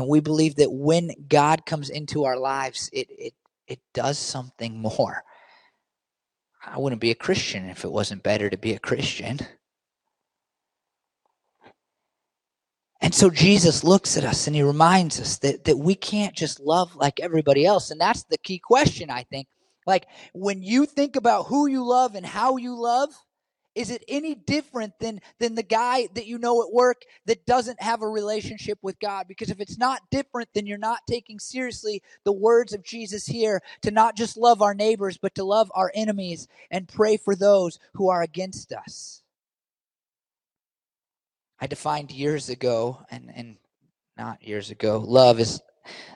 and 0.00 0.08
we 0.08 0.20
believe 0.20 0.54
that 0.56 0.72
when 0.72 1.10
God 1.28 1.66
comes 1.66 1.90
into 1.90 2.24
our 2.24 2.38
lives, 2.38 2.88
it, 2.90 3.06
it, 3.10 3.34
it 3.66 3.80
does 3.92 4.18
something 4.18 4.80
more. 4.80 5.22
I 6.64 6.78
wouldn't 6.78 7.02
be 7.02 7.10
a 7.10 7.14
Christian 7.14 7.68
if 7.68 7.84
it 7.84 7.92
wasn't 7.92 8.22
better 8.22 8.48
to 8.48 8.56
be 8.56 8.72
a 8.72 8.78
Christian. 8.78 9.40
And 13.02 13.14
so 13.14 13.28
Jesus 13.28 13.84
looks 13.84 14.16
at 14.16 14.24
us 14.24 14.46
and 14.46 14.56
he 14.56 14.62
reminds 14.62 15.20
us 15.20 15.36
that, 15.40 15.64
that 15.64 15.76
we 15.76 15.94
can't 15.94 16.34
just 16.34 16.60
love 16.60 16.96
like 16.96 17.20
everybody 17.20 17.66
else. 17.66 17.90
And 17.90 18.00
that's 18.00 18.24
the 18.24 18.38
key 18.38 18.58
question, 18.58 19.10
I 19.10 19.24
think. 19.24 19.48
Like 19.86 20.06
when 20.32 20.62
you 20.62 20.86
think 20.86 21.14
about 21.14 21.48
who 21.48 21.66
you 21.66 21.86
love 21.86 22.14
and 22.14 22.24
how 22.24 22.56
you 22.56 22.74
love, 22.74 23.10
is 23.74 23.90
it 23.90 24.04
any 24.08 24.34
different 24.34 24.98
than 24.98 25.20
than 25.38 25.54
the 25.54 25.62
guy 25.62 26.08
that 26.14 26.26
you 26.26 26.38
know 26.38 26.62
at 26.62 26.72
work 26.72 27.02
that 27.26 27.46
doesn't 27.46 27.80
have 27.80 28.02
a 28.02 28.08
relationship 28.08 28.78
with 28.82 28.98
God? 29.00 29.26
Because 29.28 29.50
if 29.50 29.60
it's 29.60 29.78
not 29.78 30.02
different 30.10 30.48
then 30.54 30.66
you're 30.66 30.78
not 30.78 31.06
taking 31.06 31.38
seriously 31.38 32.02
the 32.24 32.32
words 32.32 32.72
of 32.72 32.82
Jesus 32.82 33.26
here 33.26 33.60
to 33.82 33.90
not 33.90 34.16
just 34.16 34.36
love 34.36 34.62
our 34.62 34.74
neighbors 34.74 35.18
but 35.18 35.34
to 35.36 35.44
love 35.44 35.70
our 35.74 35.92
enemies 35.94 36.48
and 36.70 36.88
pray 36.88 37.16
for 37.16 37.34
those 37.34 37.78
who 37.94 38.08
are 38.08 38.22
against 38.22 38.72
us. 38.72 39.22
I 41.60 41.66
defined 41.66 42.10
years 42.10 42.48
ago 42.48 43.04
and 43.10 43.30
and 43.34 43.56
not 44.16 44.46
years 44.46 44.70
ago 44.70 45.02
love 45.06 45.38
is 45.38 45.60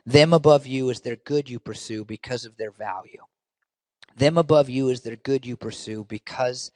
them 0.04 0.32
above 0.32 0.66
you 0.66 0.90
is 0.90 1.00
their 1.00 1.16
good 1.16 1.48
you 1.48 1.58
pursue 1.58 2.04
because 2.04 2.44
of 2.44 2.56
their 2.56 2.70
value. 2.70 3.22
Them 4.16 4.38
above 4.38 4.68
you 4.68 4.90
is 4.90 5.00
their 5.00 5.16
good 5.16 5.46
you 5.46 5.56
pursue 5.56 6.04
because 6.04 6.70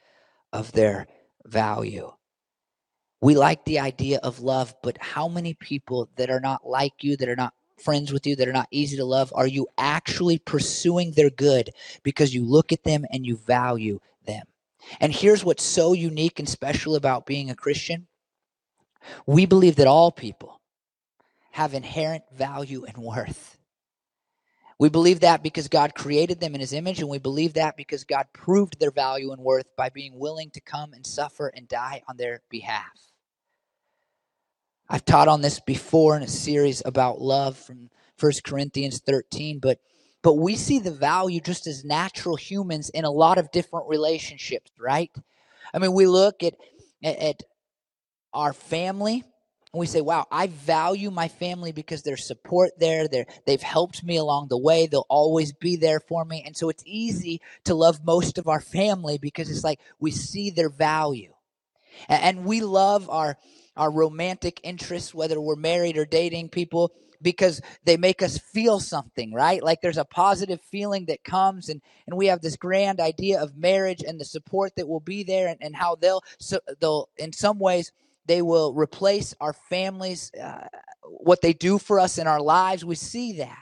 of 0.53 0.71
their 0.71 1.07
value. 1.45 2.11
We 3.21 3.35
like 3.35 3.65
the 3.65 3.79
idea 3.79 4.19
of 4.23 4.39
love, 4.39 4.73
but 4.81 4.97
how 4.99 5.27
many 5.27 5.53
people 5.53 6.09
that 6.15 6.29
are 6.29 6.39
not 6.39 6.65
like 6.65 7.03
you, 7.03 7.17
that 7.17 7.29
are 7.29 7.35
not 7.35 7.53
friends 7.83 8.13
with 8.13 8.25
you, 8.25 8.35
that 8.37 8.47
are 8.47 8.53
not 8.53 8.67
easy 8.71 8.97
to 8.97 9.05
love, 9.05 9.33
are 9.35 9.47
you 9.47 9.67
actually 9.77 10.37
pursuing 10.37 11.11
their 11.11 11.29
good 11.29 11.71
because 12.03 12.33
you 12.33 12.45
look 12.45 12.71
at 12.71 12.83
them 12.83 13.05
and 13.11 13.25
you 13.25 13.35
value 13.35 13.99
them? 14.25 14.45
And 14.99 15.13
here's 15.13 15.43
what's 15.43 15.63
so 15.63 15.93
unique 15.93 16.39
and 16.39 16.47
special 16.47 16.95
about 16.95 17.25
being 17.25 17.49
a 17.49 17.55
Christian 17.55 18.07
we 19.25 19.45
believe 19.45 19.77
that 19.77 19.87
all 19.87 20.11
people 20.11 20.59
have 21.51 21.73
inherent 21.73 22.23
value 22.33 22.85
and 22.85 22.97
worth. 22.97 23.58
We 24.79 24.87
believe 24.87 25.19
that 25.19 25.43
because 25.43 25.67
God 25.67 25.93
created 25.93 26.39
them 26.39 26.55
in 26.55 26.61
his 26.61 26.71
image, 26.71 27.01
and 27.01 27.09
we 27.09 27.19
believe 27.19 27.53
that 27.55 27.75
because 27.75 28.05
God 28.05 28.27
proved 28.31 28.79
their 28.79 28.91
value 28.91 29.33
and 29.33 29.41
worth 29.41 29.67
by 29.75 29.89
being 29.89 30.17
willing 30.17 30.49
to 30.51 30.61
come 30.61 30.93
and 30.93 31.05
suffer 31.05 31.47
and 31.47 31.67
die 31.67 32.01
on 32.07 32.15
their 32.15 32.41
behalf. 32.49 33.09
I've 34.89 35.05
taught 35.05 35.27
on 35.27 35.41
this 35.41 35.59
before 35.59 36.15
in 36.15 36.23
a 36.23 36.27
series 36.27 36.81
about 36.85 37.21
love 37.21 37.57
from 37.57 37.89
1 38.19 38.31
Corinthians 38.43 39.01
13, 39.05 39.59
but 39.59 39.79
but 40.21 40.33
we 40.33 40.57
see 40.57 40.79
the 40.79 40.91
value 40.91 41.39
just 41.39 41.65
as 41.65 41.85
natural 41.85 42.35
humans 42.35 42.89
in 42.89 43.05
a 43.05 43.11
lot 43.11 43.37
of 43.37 43.51
different 43.51 43.87
relationships, 43.87 44.69
right? 44.77 45.11
I 45.73 45.79
mean, 45.79 45.93
we 45.93 46.07
look 46.07 46.43
at 46.43 46.55
at, 47.03 47.17
at 47.17 47.43
our 48.33 48.53
family 48.53 49.23
and 49.71 49.79
we 49.79 49.85
say, 49.85 50.01
wow, 50.01 50.25
I 50.31 50.47
value 50.47 51.11
my 51.11 51.27
family 51.27 51.71
because 51.71 52.01
there's 52.01 52.25
support 52.25 52.71
there. 52.79 53.07
They're, 53.07 53.27
they've 53.45 53.61
helped 53.61 54.03
me 54.03 54.17
along 54.17 54.47
the 54.47 54.57
way. 54.57 54.87
They'll 54.87 55.05
always 55.09 55.53
be 55.53 55.75
there 55.75 55.99
for 55.99 56.25
me. 56.25 56.41
And 56.43 56.57
so 56.57 56.69
it's 56.69 56.83
easy 56.87 57.39
to 57.65 57.75
love 57.75 58.03
most 58.03 58.39
of 58.39 58.47
our 58.47 58.61
family 58.61 59.19
because 59.19 59.49
it's 59.49 59.63
like 59.63 59.79
we 59.99 60.09
see 60.09 60.49
their 60.49 60.69
value. 60.69 61.33
And, 62.07 62.23
and 62.23 62.45
we 62.45 62.61
love 62.61 63.11
our, 63.11 63.37
our 63.77 63.91
romantic 63.91 64.59
interests, 64.63 65.13
whether 65.13 65.39
we're 65.39 65.55
married 65.55 65.97
or 65.97 66.05
dating 66.05 66.49
people, 66.49 66.91
because 67.21 67.61
they 67.83 67.97
make 67.97 68.23
us 68.23 68.39
feel 68.39 68.79
something, 68.79 69.33
right? 69.33 69.61
Like 69.61 69.81
there's 69.81 69.97
a 69.99 70.05
positive 70.05 70.61
feeling 70.71 71.05
that 71.05 71.23
comes 71.23 71.69
and, 71.69 71.79
and 72.07 72.17
we 72.17 72.25
have 72.27 72.41
this 72.41 72.55
grand 72.55 72.99
idea 72.99 73.39
of 73.39 73.55
marriage 73.55 74.01
and 74.01 74.19
the 74.19 74.25
support 74.25 74.75
that 74.77 74.87
will 74.87 74.99
be 74.99 75.23
there 75.23 75.47
and, 75.47 75.59
and 75.61 75.75
how 75.75 75.93
they'll, 75.93 76.23
so 76.39 76.59
they'll, 76.79 77.09
in 77.17 77.33
some 77.33 77.59
ways, 77.59 77.91
they 78.29 78.43
will 78.43 78.73
replace 78.75 79.35
our 79.41 79.53
families, 79.53 80.31
uh, 80.41 80.67
what 81.05 81.41
they 81.43 81.53
do 81.53 81.79
for 81.79 81.99
us 81.99 82.19
in 82.19 82.27
our 82.27 82.41
lives. 82.41 82.85
We 82.85 82.95
see 82.95 83.33
that. 83.39 83.59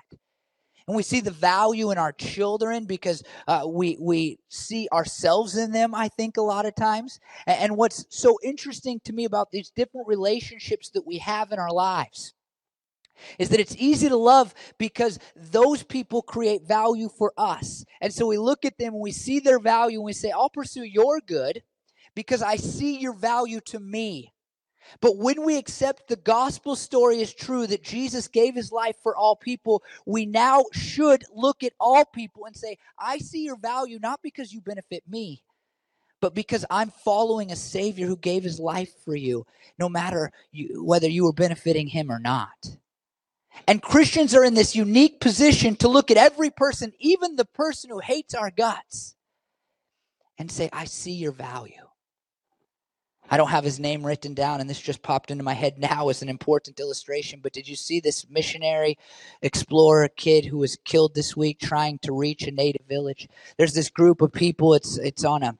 and 0.87 0.95
we 0.97 1.03
see 1.03 1.21
the 1.21 1.31
value 1.31 1.91
in 1.91 1.99
our 1.99 2.13
children 2.13 2.85
because 2.85 3.23
uh, 3.49 3.65
we 3.67 3.97
we 4.01 4.39
see 4.49 4.87
ourselves 4.93 5.57
in 5.57 5.73
them. 5.73 5.95
I 5.95 6.09
think 6.09 6.37
a 6.37 6.43
lot 6.43 6.67
of 6.67 6.75
times, 6.75 7.19
and, 7.47 7.59
and 7.61 7.77
what's 7.77 8.05
so 8.11 8.37
interesting 8.43 9.01
to 9.05 9.13
me 9.13 9.25
about 9.25 9.51
these 9.51 9.71
different 9.71 10.07
relationships 10.07 10.91
that 10.91 11.07
we 11.07 11.19
have 11.19 11.53
in 11.53 11.59
our 11.59 11.73
lives 11.73 12.35
is 13.39 13.49
that 13.49 13.59
it's 13.61 13.75
easy 13.77 14.09
to 14.09 14.17
love 14.17 14.53
because 14.79 15.19
those 15.35 15.83
people 15.83 16.21
create 16.21 16.63
value 16.67 17.09
for 17.09 17.33
us, 17.37 17.85
and 18.01 18.13
so 18.13 18.27
we 18.27 18.37
look 18.39 18.65
at 18.65 18.77
them 18.79 18.93
and 18.93 19.03
we 19.03 19.11
see 19.13 19.39
their 19.39 19.59
value 19.59 19.99
and 19.99 20.05
we 20.05 20.13
say, 20.13 20.31
"I'll 20.31 20.49
pursue 20.51 20.83
your 20.83 21.21
good." 21.21 21.63
Because 22.15 22.41
I 22.43 22.57
see 22.57 22.99
your 22.99 23.13
value 23.13 23.61
to 23.67 23.79
me. 23.79 24.33
But 25.01 25.17
when 25.17 25.43
we 25.43 25.57
accept 25.57 26.07
the 26.07 26.15
gospel 26.15 26.75
story 26.75 27.21
as 27.21 27.33
true 27.33 27.67
that 27.67 27.83
Jesus 27.83 28.27
gave 28.27 28.55
his 28.55 28.71
life 28.71 28.95
for 29.03 29.15
all 29.15 29.35
people, 29.35 29.83
we 30.05 30.25
now 30.25 30.65
should 30.73 31.23
look 31.33 31.63
at 31.63 31.73
all 31.79 32.05
people 32.05 32.45
and 32.45 32.55
say, 32.55 32.77
I 32.97 33.17
see 33.19 33.43
your 33.43 33.57
value 33.57 33.99
not 33.99 34.21
because 34.21 34.53
you 34.53 34.61
benefit 34.61 35.03
me, 35.07 35.43
but 36.21 36.33
because 36.33 36.65
I'm 36.69 36.89
following 36.89 37.51
a 37.51 37.55
Savior 37.55 38.07
who 38.07 38.17
gave 38.17 38.43
his 38.43 38.59
life 38.59 38.91
for 39.05 39.15
you, 39.15 39.45
no 39.77 39.89
matter 39.89 40.31
you, 40.51 40.83
whether 40.83 41.09
you 41.09 41.25
were 41.25 41.33
benefiting 41.33 41.87
him 41.87 42.11
or 42.11 42.19
not. 42.19 42.77
And 43.67 43.81
Christians 43.81 44.35
are 44.35 44.43
in 44.43 44.53
this 44.53 44.75
unique 44.75 45.19
position 45.19 45.75
to 45.77 45.87
look 45.87 46.11
at 46.11 46.17
every 46.17 46.49
person, 46.49 46.93
even 46.99 47.35
the 47.35 47.45
person 47.45 47.89
who 47.89 47.99
hates 47.99 48.35
our 48.35 48.51
guts, 48.51 49.15
and 50.37 50.51
say, 50.51 50.69
I 50.71 50.85
see 50.85 51.13
your 51.13 51.31
value. 51.31 51.86
I 53.29 53.37
don't 53.37 53.49
have 53.49 53.63
his 53.63 53.79
name 53.79 54.05
written 54.05 54.33
down, 54.33 54.61
and 54.61 54.69
this 54.69 54.79
just 54.79 55.01
popped 55.01 55.31
into 55.31 55.43
my 55.43 55.53
head 55.53 55.77
now 55.77 56.09
as 56.09 56.21
an 56.21 56.29
important 56.29 56.79
illustration. 56.79 57.39
But 57.41 57.53
did 57.53 57.67
you 57.67 57.75
see 57.75 57.99
this 57.99 58.29
missionary 58.29 58.97
explorer 59.41 60.07
kid 60.07 60.45
who 60.45 60.57
was 60.59 60.77
killed 60.85 61.13
this 61.13 61.35
week 61.35 61.59
trying 61.59 61.99
to 61.99 62.13
reach 62.13 62.43
a 62.43 62.51
native 62.51 62.85
village? 62.87 63.27
There's 63.57 63.73
this 63.73 63.89
group 63.89 64.21
of 64.21 64.31
people. 64.31 64.73
It's 64.73 64.97
it's 64.97 65.25
on 65.25 65.43
a 65.43 65.57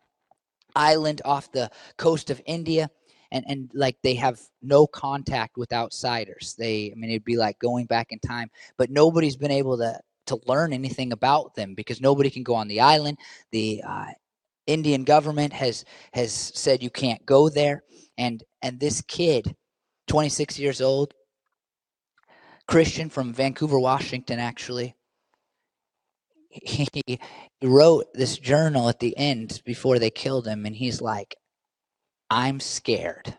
island 0.76 1.22
off 1.26 1.52
the 1.52 1.70
coast 1.98 2.30
of 2.30 2.42
India, 2.46 2.90
and 3.32 3.44
and 3.48 3.70
like 3.74 3.98
they 4.02 4.16
have 4.16 4.40
no 4.62 4.88
contact 4.88 5.58
with 5.58 5.74
outsiders. 5.74 6.56
They, 6.58 6.92
I 6.92 6.96
mean, 6.96 7.10
it'd 7.10 7.26
be 7.26 7.38
like 7.38 7.60
going 7.60 7.86
back 7.86 8.12
in 8.12 8.20
time, 8.20 8.50
but 8.78 8.90
nobody's 8.90 9.38
been 9.38 9.52
able 9.52 9.78
to 9.78 10.00
to 10.28 10.40
learn 10.46 10.74
anything 10.74 11.12
about 11.12 11.56
them 11.56 11.74
because 11.74 12.00
nobody 12.00 12.30
can 12.30 12.44
go 12.44 12.54
on 12.54 12.68
the 12.68 12.82
island. 12.82 13.18
The 13.52 13.84
uh, 13.86 14.06
Indian 14.68 15.06
government 15.06 15.54
has 15.54 15.86
has 16.14 16.32
said 16.34 16.84
you 16.84 16.90
can't 16.90 17.26
go 17.26 17.50
there. 17.50 17.84
And 18.18 18.44
and 18.62 18.80
this 18.80 19.02
kid 19.02 19.56
26 20.08 20.60
years 20.60 20.82
old 20.82 21.14
Christian 22.68 23.10
from 23.10 23.34
Vancouver 23.34 23.80
Washington 23.80 24.40
actually 24.40 24.96
he, 26.50 26.88
he 27.06 27.20
wrote 27.62 28.06
this 28.14 28.38
journal 28.38 28.90
at 28.90 29.00
the 29.00 29.16
end 29.18 29.62
before 29.66 30.00
they 30.00 30.10
killed 30.10 30.48
him 30.48 30.66
and 30.66 30.76
he's 30.76 31.02
like 31.02 31.36
I'm 32.30 32.60
scared. 32.60 33.38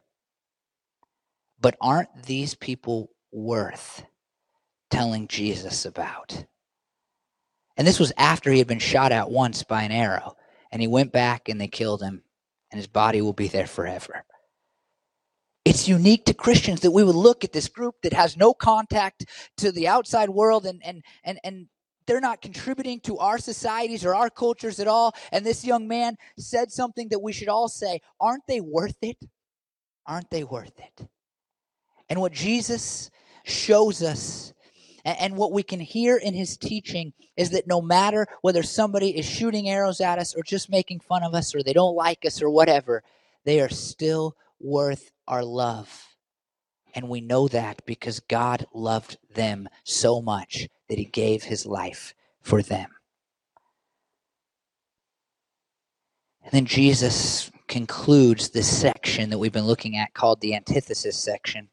But 1.61 1.77
aren't 1.81 2.25
these 2.25 2.55
people 2.55 3.11
worth 3.33 4.05
telling 4.91 5.29
Jesus 5.29 5.85
about? 5.85 6.45
And 7.77 7.87
this 7.87 8.01
was 8.01 8.13
after 8.17 8.51
he 8.51 8.59
had 8.59 8.67
been 8.67 8.79
shot 8.79 9.13
at 9.13 9.31
once 9.31 9.63
by 9.63 9.83
an 9.83 9.93
arrow 9.93 10.37
and 10.71 10.83
he 10.83 10.89
went 10.89 11.13
back 11.13 11.49
and 11.49 11.61
they 11.61 11.69
killed 11.69 12.03
him, 12.03 12.23
and 12.71 12.79
his 12.79 12.87
body 12.87 13.21
will 13.21 13.33
be 13.33 13.49
there 13.49 13.67
forever. 13.67 14.25
It's 15.65 15.89
unique 15.89 16.25
to 16.27 16.35
Christians 16.35 16.81
that 16.81 16.93
we 16.93 17.05
would 17.05 17.15
look 17.15 17.45
at 17.45 17.53
this 17.53 17.69
group 17.69 17.97
that 18.03 18.15
has 18.15 18.37
no 18.37 18.55
contact 18.55 19.27
to 19.59 19.71
the 19.71 19.89
outside 19.89 20.31
world 20.31 20.65
and 20.65 20.81
and 20.85 21.03
and 21.25 21.39
and 21.45 21.67
they're 22.07 22.21
not 22.21 22.41
contributing 22.41 23.01
to 23.01 23.19
our 23.19 23.37
societies 23.37 24.03
or 24.03 24.15
our 24.15 24.31
cultures 24.31 24.81
at 24.81 24.89
all. 24.89 25.15
And 25.31 25.45
this 25.45 25.63
young 25.63 25.87
man 25.87 26.17
said 26.39 26.73
something 26.73 27.09
that 27.11 27.19
we 27.19 27.35
should 27.35 27.51
all 27.51 27.69
say, 27.69 28.01
aren't 28.19 28.47
they 28.49 28.63
worth 28.63 28.97
it? 29.03 29.19
Aren't 30.07 30.31
they 30.31 30.43
worth 30.43 30.81
it? 30.81 31.07
And 32.09 32.19
what 32.19 32.33
Jesus 32.33 33.11
shows 33.45 34.03
us 34.03 34.55
and 35.05 35.37
what 35.37 35.53
we 35.53 35.63
can 35.63 35.81
hear 35.81 36.17
in 36.17 36.35
his 36.35 36.57
teaching 36.57 37.13
is 37.37 37.51
that 37.51 37.67
no 37.67 37.81
matter 37.81 38.27
whether 38.43 38.63
somebody 38.63 39.17
is 39.17 39.27
shooting 39.27 39.69
arrows 39.69 40.01
at 40.01 40.19
us 40.19 40.35
or 40.35 40.43
just 40.43 40.71
making 40.71 41.01
fun 41.01 41.23
of 41.23 41.35
us 41.35 41.55
or 41.55 41.63
they 41.63 41.73
don't 41.73 41.95
like 41.95 42.25
us 42.25 42.43
or 42.43 42.51
whatever, 42.51 43.03
they 43.45 43.61
are 43.61 43.69
still 43.69 44.37
worth 44.61 45.11
our 45.27 45.45
love. 45.45 46.07
And 46.95 47.09
we 47.09 47.21
know 47.21 47.49
that 47.49 47.83
because 47.87 48.21
God 48.21 48.67
loved 48.75 49.19
them 49.35 49.69
so 49.85 50.21
much 50.21 50.69
that 50.89 50.99
he 50.99 51.05
gave 51.05 51.45
his 51.45 51.65
life 51.65 52.15
for 52.41 52.63
them. 52.63 52.91
And 56.43 56.53
then 56.53 56.67
Jesus 56.67 57.51
concludes 57.69 58.49
this 58.49 58.75
section 58.75 59.31
that 59.31 59.39
we've 59.39 59.53
been 59.53 59.67
looking 59.67 59.97
at 59.97 60.15
called 60.15 60.41
the 60.41 60.55
antithesis 60.55 61.17
section 61.19 61.69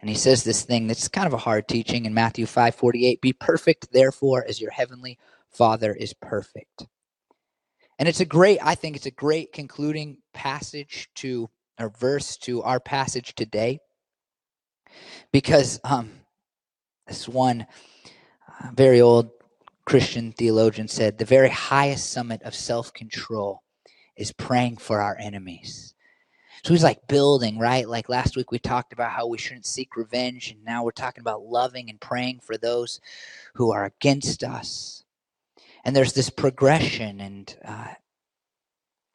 and 0.00 0.08
he 0.08 0.16
says 0.16 0.44
this 0.44 0.62
thing 0.62 0.86
that's 0.86 1.08
kind 1.08 1.26
of 1.26 1.34
a 1.34 1.38
hard 1.38 1.68
teaching 1.68 2.06
in 2.06 2.14
Matthew 2.14 2.46
5:48, 2.46 3.20
"Be 3.20 3.32
perfect 3.32 3.92
therefore 3.92 4.44
as 4.46 4.60
your 4.60 4.70
heavenly 4.70 5.18
Father 5.50 5.92
is 5.94 6.14
perfect." 6.14 6.86
And 7.98 8.08
it's 8.08 8.20
a 8.20 8.24
great 8.24 8.58
I 8.62 8.74
think 8.74 8.96
it's 8.96 9.06
a 9.06 9.10
great 9.10 9.52
concluding 9.52 10.18
passage 10.32 11.10
to 11.16 11.50
or 11.78 11.90
verse 11.90 12.36
to 12.38 12.62
our 12.62 12.80
passage 12.80 13.34
today. 13.34 13.80
Because 15.32 15.80
um 15.84 16.20
this 17.06 17.28
one 17.28 17.66
uh, 18.48 18.70
very 18.72 19.00
old 19.00 19.30
Christian 19.84 20.32
theologian 20.32 20.88
said, 20.88 21.18
"The 21.18 21.24
very 21.24 21.50
highest 21.50 22.10
summit 22.10 22.42
of 22.42 22.54
self-control 22.54 23.62
is 24.16 24.32
praying 24.32 24.78
for 24.78 25.00
our 25.00 25.16
enemies." 25.18 25.94
So 26.62 26.74
he's 26.74 26.84
like 26.84 27.06
building, 27.08 27.58
right? 27.58 27.88
Like 27.88 28.08
last 28.08 28.36
week 28.36 28.50
we 28.52 28.58
talked 28.58 28.92
about 28.92 29.12
how 29.12 29.26
we 29.26 29.38
shouldn't 29.38 29.66
seek 29.66 29.96
revenge, 29.96 30.50
and 30.50 30.64
now 30.64 30.84
we're 30.84 30.90
talking 30.90 31.22
about 31.22 31.44
loving 31.44 31.88
and 31.88 32.00
praying 32.00 32.40
for 32.40 32.56
those 32.56 33.00
who 33.54 33.72
are 33.72 33.84
against 33.84 34.44
us. 34.44 35.04
And 35.84 35.96
there's 35.96 36.12
this 36.12 36.28
progression, 36.30 37.20
and 37.20 37.56
uh, 37.64 37.94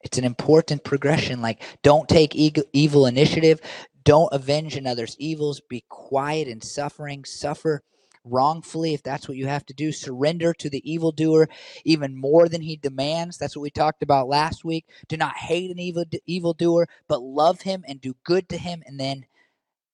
it's 0.01 0.17
an 0.17 0.23
important 0.23 0.83
progression. 0.83 1.41
Like, 1.41 1.61
don't 1.83 2.09
take 2.09 2.35
evil 2.35 3.05
initiative, 3.05 3.61
don't 4.03 4.33
avenge 4.33 4.75
another's 4.75 5.15
evils, 5.19 5.61
be 5.61 5.83
quiet 5.89 6.47
in 6.47 6.61
suffering, 6.61 7.23
suffer 7.25 7.83
wrongfully 8.25 8.93
if 8.93 9.03
that's 9.03 9.27
what 9.27 9.37
you 9.37 9.47
have 9.47 9.65
to 9.67 9.73
do. 9.73 9.91
Surrender 9.91 10.53
to 10.53 10.69
the 10.69 10.91
evildoer 10.91 11.47
even 11.83 12.15
more 12.15 12.49
than 12.49 12.61
he 12.61 12.75
demands. 12.75 13.37
That's 13.37 13.55
what 13.55 13.63
we 13.63 13.69
talked 13.69 14.03
about 14.03 14.27
last 14.27 14.65
week. 14.65 14.85
Do 15.07 15.17
not 15.17 15.37
hate 15.37 15.71
an 15.71 15.79
evil 15.79 16.05
evildoer, 16.25 16.87
but 17.07 17.21
love 17.21 17.61
him 17.61 17.85
and 17.87 18.01
do 18.01 18.15
good 18.23 18.49
to 18.49 18.57
him. 18.57 18.83
And 18.85 18.99
then 18.99 19.25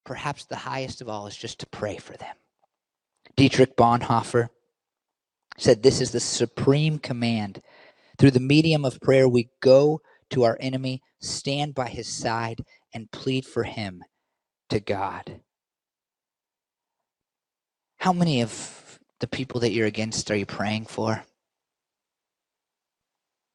perhaps 0.05 0.45
the 0.45 0.55
highest 0.55 1.01
of 1.01 1.09
all 1.09 1.27
is 1.27 1.37
just 1.37 1.59
to 1.59 1.67
pray 1.67 1.97
for 1.97 2.17
them. 2.17 2.35
Dietrich 3.35 3.77
Bonhoeffer 3.77 4.49
said 5.57 5.83
this 5.83 6.01
is 6.01 6.11
the 6.11 6.19
supreme 6.19 6.99
command. 6.99 7.61
Through 8.17 8.31
the 8.31 8.39
medium 8.39 8.85
of 8.85 9.01
prayer, 9.01 9.27
we 9.27 9.49
go 9.61 10.01
to 10.31 10.43
our 10.43 10.57
enemy, 10.59 11.01
stand 11.19 11.75
by 11.75 11.89
his 11.89 12.07
side, 12.07 12.61
and 12.93 13.11
plead 13.11 13.45
for 13.45 13.63
him 13.63 14.03
to 14.69 14.79
God. 14.79 15.41
How 18.01 18.13
many 18.13 18.41
of 18.41 18.99
the 19.19 19.27
people 19.27 19.59
that 19.59 19.73
you're 19.73 19.85
against 19.85 20.31
are 20.31 20.35
you 20.35 20.47
praying 20.47 20.87
for? 20.87 21.23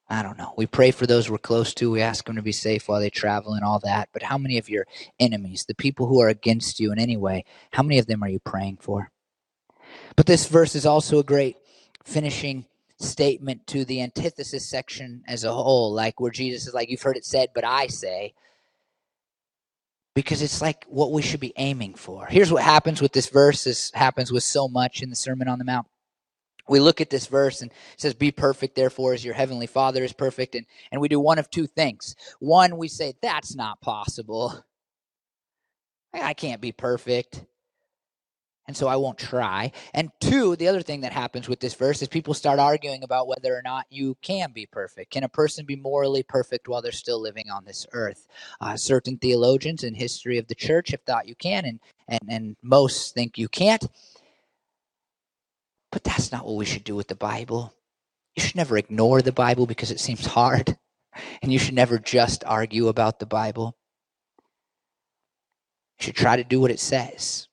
I 0.08 0.22
don't 0.22 0.38
know. 0.38 0.54
We 0.56 0.66
pray 0.66 0.92
for 0.92 1.04
those 1.04 1.28
we're 1.28 1.38
close 1.38 1.74
to. 1.74 1.90
We 1.90 2.00
ask 2.00 2.24
them 2.24 2.36
to 2.36 2.42
be 2.42 2.52
safe 2.52 2.86
while 2.86 3.00
they 3.00 3.10
travel 3.10 3.54
and 3.54 3.64
all 3.64 3.80
that. 3.80 4.08
But 4.12 4.22
how 4.22 4.38
many 4.38 4.56
of 4.58 4.68
your 4.68 4.86
enemies, 5.18 5.64
the 5.66 5.74
people 5.74 6.06
who 6.06 6.20
are 6.20 6.28
against 6.28 6.78
you 6.78 6.92
in 6.92 7.00
any 7.00 7.16
way, 7.16 7.44
how 7.72 7.82
many 7.82 7.98
of 7.98 8.06
them 8.06 8.22
are 8.22 8.28
you 8.28 8.38
praying 8.38 8.78
for? 8.80 9.10
But 10.14 10.26
this 10.26 10.46
verse 10.46 10.76
is 10.76 10.86
also 10.86 11.18
a 11.18 11.24
great 11.24 11.56
finishing 12.04 12.66
statement 13.00 13.66
to 13.66 13.84
the 13.84 14.00
antithesis 14.00 14.64
section 14.64 15.24
as 15.26 15.42
a 15.42 15.52
whole, 15.52 15.92
like 15.92 16.20
where 16.20 16.30
Jesus 16.30 16.68
is 16.68 16.72
like, 16.72 16.88
You've 16.88 17.02
heard 17.02 17.16
it 17.16 17.24
said, 17.24 17.48
but 17.52 17.64
I 17.64 17.88
say 17.88 18.32
because 20.16 20.40
it's 20.40 20.62
like 20.62 20.86
what 20.88 21.12
we 21.12 21.20
should 21.20 21.40
be 21.40 21.52
aiming 21.58 21.94
for. 21.94 22.24
Here's 22.24 22.50
what 22.50 22.62
happens 22.62 23.02
with 23.02 23.12
this 23.12 23.28
verse. 23.28 23.64
This 23.64 23.92
happens 23.92 24.32
with 24.32 24.42
so 24.42 24.66
much 24.66 25.02
in 25.02 25.10
the 25.10 25.14
Sermon 25.14 25.46
on 25.46 25.58
the 25.58 25.64
Mount. 25.64 25.86
We 26.66 26.80
look 26.80 27.02
at 27.02 27.10
this 27.10 27.26
verse 27.26 27.60
and 27.60 27.70
it 27.70 28.00
says, 28.00 28.14
Be 28.14 28.32
perfect, 28.32 28.76
therefore, 28.76 29.12
as 29.12 29.22
your 29.22 29.34
heavenly 29.34 29.66
Father 29.66 30.02
is 30.02 30.14
perfect. 30.14 30.54
And, 30.54 30.64
and 30.90 31.02
we 31.02 31.08
do 31.08 31.20
one 31.20 31.38
of 31.38 31.50
two 31.50 31.66
things. 31.66 32.16
One, 32.38 32.78
we 32.78 32.88
say, 32.88 33.12
That's 33.20 33.54
not 33.54 33.82
possible. 33.82 34.64
I 36.14 36.32
can't 36.32 36.62
be 36.62 36.72
perfect 36.72 37.44
and 38.68 38.76
so 38.76 38.88
I 38.88 38.96
won't 38.96 39.18
try. 39.18 39.72
And 39.94 40.10
two, 40.20 40.56
the 40.56 40.68
other 40.68 40.82
thing 40.82 41.02
that 41.02 41.12
happens 41.12 41.48
with 41.48 41.60
this 41.60 41.74
verse 41.74 42.02
is 42.02 42.08
people 42.08 42.34
start 42.34 42.58
arguing 42.60 43.04
about 43.04 43.28
whether 43.28 43.54
or 43.54 43.62
not 43.64 43.86
you 43.90 44.16
can 44.22 44.52
be 44.52 44.66
perfect. 44.66 45.12
Can 45.12 45.24
a 45.24 45.28
person 45.30 45.66
be 45.66 45.76
morally 45.76 46.22
perfect 46.24 46.68
while 46.68 46.82
they're 46.82 46.92
still 46.92 47.20
living 47.20 47.50
on 47.50 47.64
this 47.64 47.86
earth? 47.92 48.26
Uh, 48.60 48.76
certain 48.76 49.18
theologians 49.18 49.84
in 49.84 49.94
history 49.94 50.38
of 50.38 50.48
the 50.48 50.56
church 50.56 50.90
have 50.92 51.02
thought 51.02 51.28
you 51.28 51.36
can, 51.36 51.64
and, 51.66 51.80
and, 52.08 52.20
and 52.28 52.56
most 52.62 53.14
think 53.14 53.38
you 53.38 53.48
can't. 53.48 53.84
but 55.92 56.04
that's 56.04 56.32
not 56.32 56.46
what 56.46 56.56
we 56.56 56.66
should 56.66 56.84
do 56.84 56.96
with 56.96 57.08
the 57.08 57.16
Bible. 57.16 57.74
You 58.36 58.42
should 58.44 58.56
never 58.56 58.78
ignore 58.78 59.22
the 59.22 59.32
Bible 59.32 59.66
because 59.66 59.90
it 59.92 60.00
seems 60.00 60.26
hard. 60.26 60.78
And 61.42 61.52
you 61.52 61.58
should 61.58 61.74
never 61.74 61.98
just 61.98 62.44
argue 62.46 62.88
about 62.88 63.20
the 63.20 63.26
Bible. 63.26 63.76
You 66.00 66.04
should 66.06 66.16
try 66.16 66.36
to 66.36 66.44
do 66.44 66.60
what 66.60 66.70
it 66.70 66.80
says. 66.80 67.45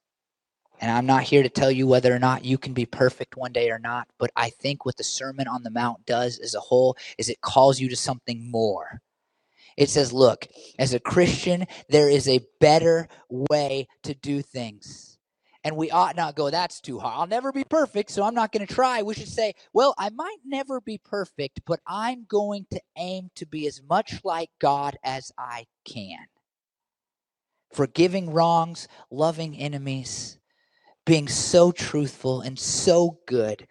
And 0.83 0.91
I'm 0.91 1.05
not 1.05 1.23
here 1.23 1.43
to 1.43 1.47
tell 1.47 1.71
you 1.71 1.87
whether 1.87 2.13
or 2.13 2.19
not 2.19 2.43
you 2.43 2.57
can 2.57 2.73
be 2.73 2.85
perfect 2.85 3.37
one 3.37 3.53
day 3.53 3.69
or 3.71 3.79
not, 3.79 4.09
but 4.19 4.31
I 4.35 4.49
think 4.49 4.85
what 4.85 4.97
the 4.97 5.03
Sermon 5.05 5.47
on 5.47 5.63
the 5.63 5.71
Mount 5.71 6.05
does 6.05 6.39
as 6.39 6.55
a 6.55 6.59
whole 6.59 6.97
is 7.17 7.29
it 7.29 7.39
calls 7.39 7.79
you 7.79 7.87
to 7.87 7.95
something 7.95 8.51
more. 8.51 9.01
It 9.77 9.89
says, 9.89 10.11
look, 10.11 10.45
as 10.77 10.93
a 10.93 10.99
Christian, 10.99 11.67
there 11.87 12.09
is 12.09 12.27
a 12.27 12.45
better 12.59 13.07
way 13.29 13.87
to 14.03 14.13
do 14.13 14.41
things 14.41 15.17
and 15.63 15.77
we 15.77 15.89
ought 15.89 16.17
not 16.17 16.35
go, 16.35 16.49
that's 16.49 16.81
too 16.81 16.99
hard. 16.99 17.13
I'll 17.17 17.27
never 17.27 17.53
be 17.53 17.63
perfect, 17.63 18.11
so 18.11 18.23
I'm 18.23 18.35
not 18.35 18.51
going 18.51 18.67
to 18.67 18.73
try. 18.73 19.01
We 19.01 19.13
should 19.13 19.29
say, 19.29 19.53
well, 19.71 19.95
I 19.97 20.09
might 20.09 20.39
never 20.45 20.81
be 20.81 20.97
perfect, 20.97 21.61
but 21.65 21.79
I'm 21.87 22.25
going 22.27 22.65
to 22.71 22.81
aim 22.97 23.29
to 23.35 23.45
be 23.45 23.67
as 23.67 23.81
much 23.81 24.19
like 24.25 24.49
God 24.59 24.97
as 25.01 25.31
I 25.37 25.67
can. 25.85 26.25
Forgiving 27.71 28.31
wrongs, 28.31 28.89
loving 29.09 29.55
enemies, 29.57 30.37
being 31.05 31.27
so 31.27 31.71
truthful 31.71 32.41
and 32.41 32.57
so 32.57 33.19
good 33.25 33.67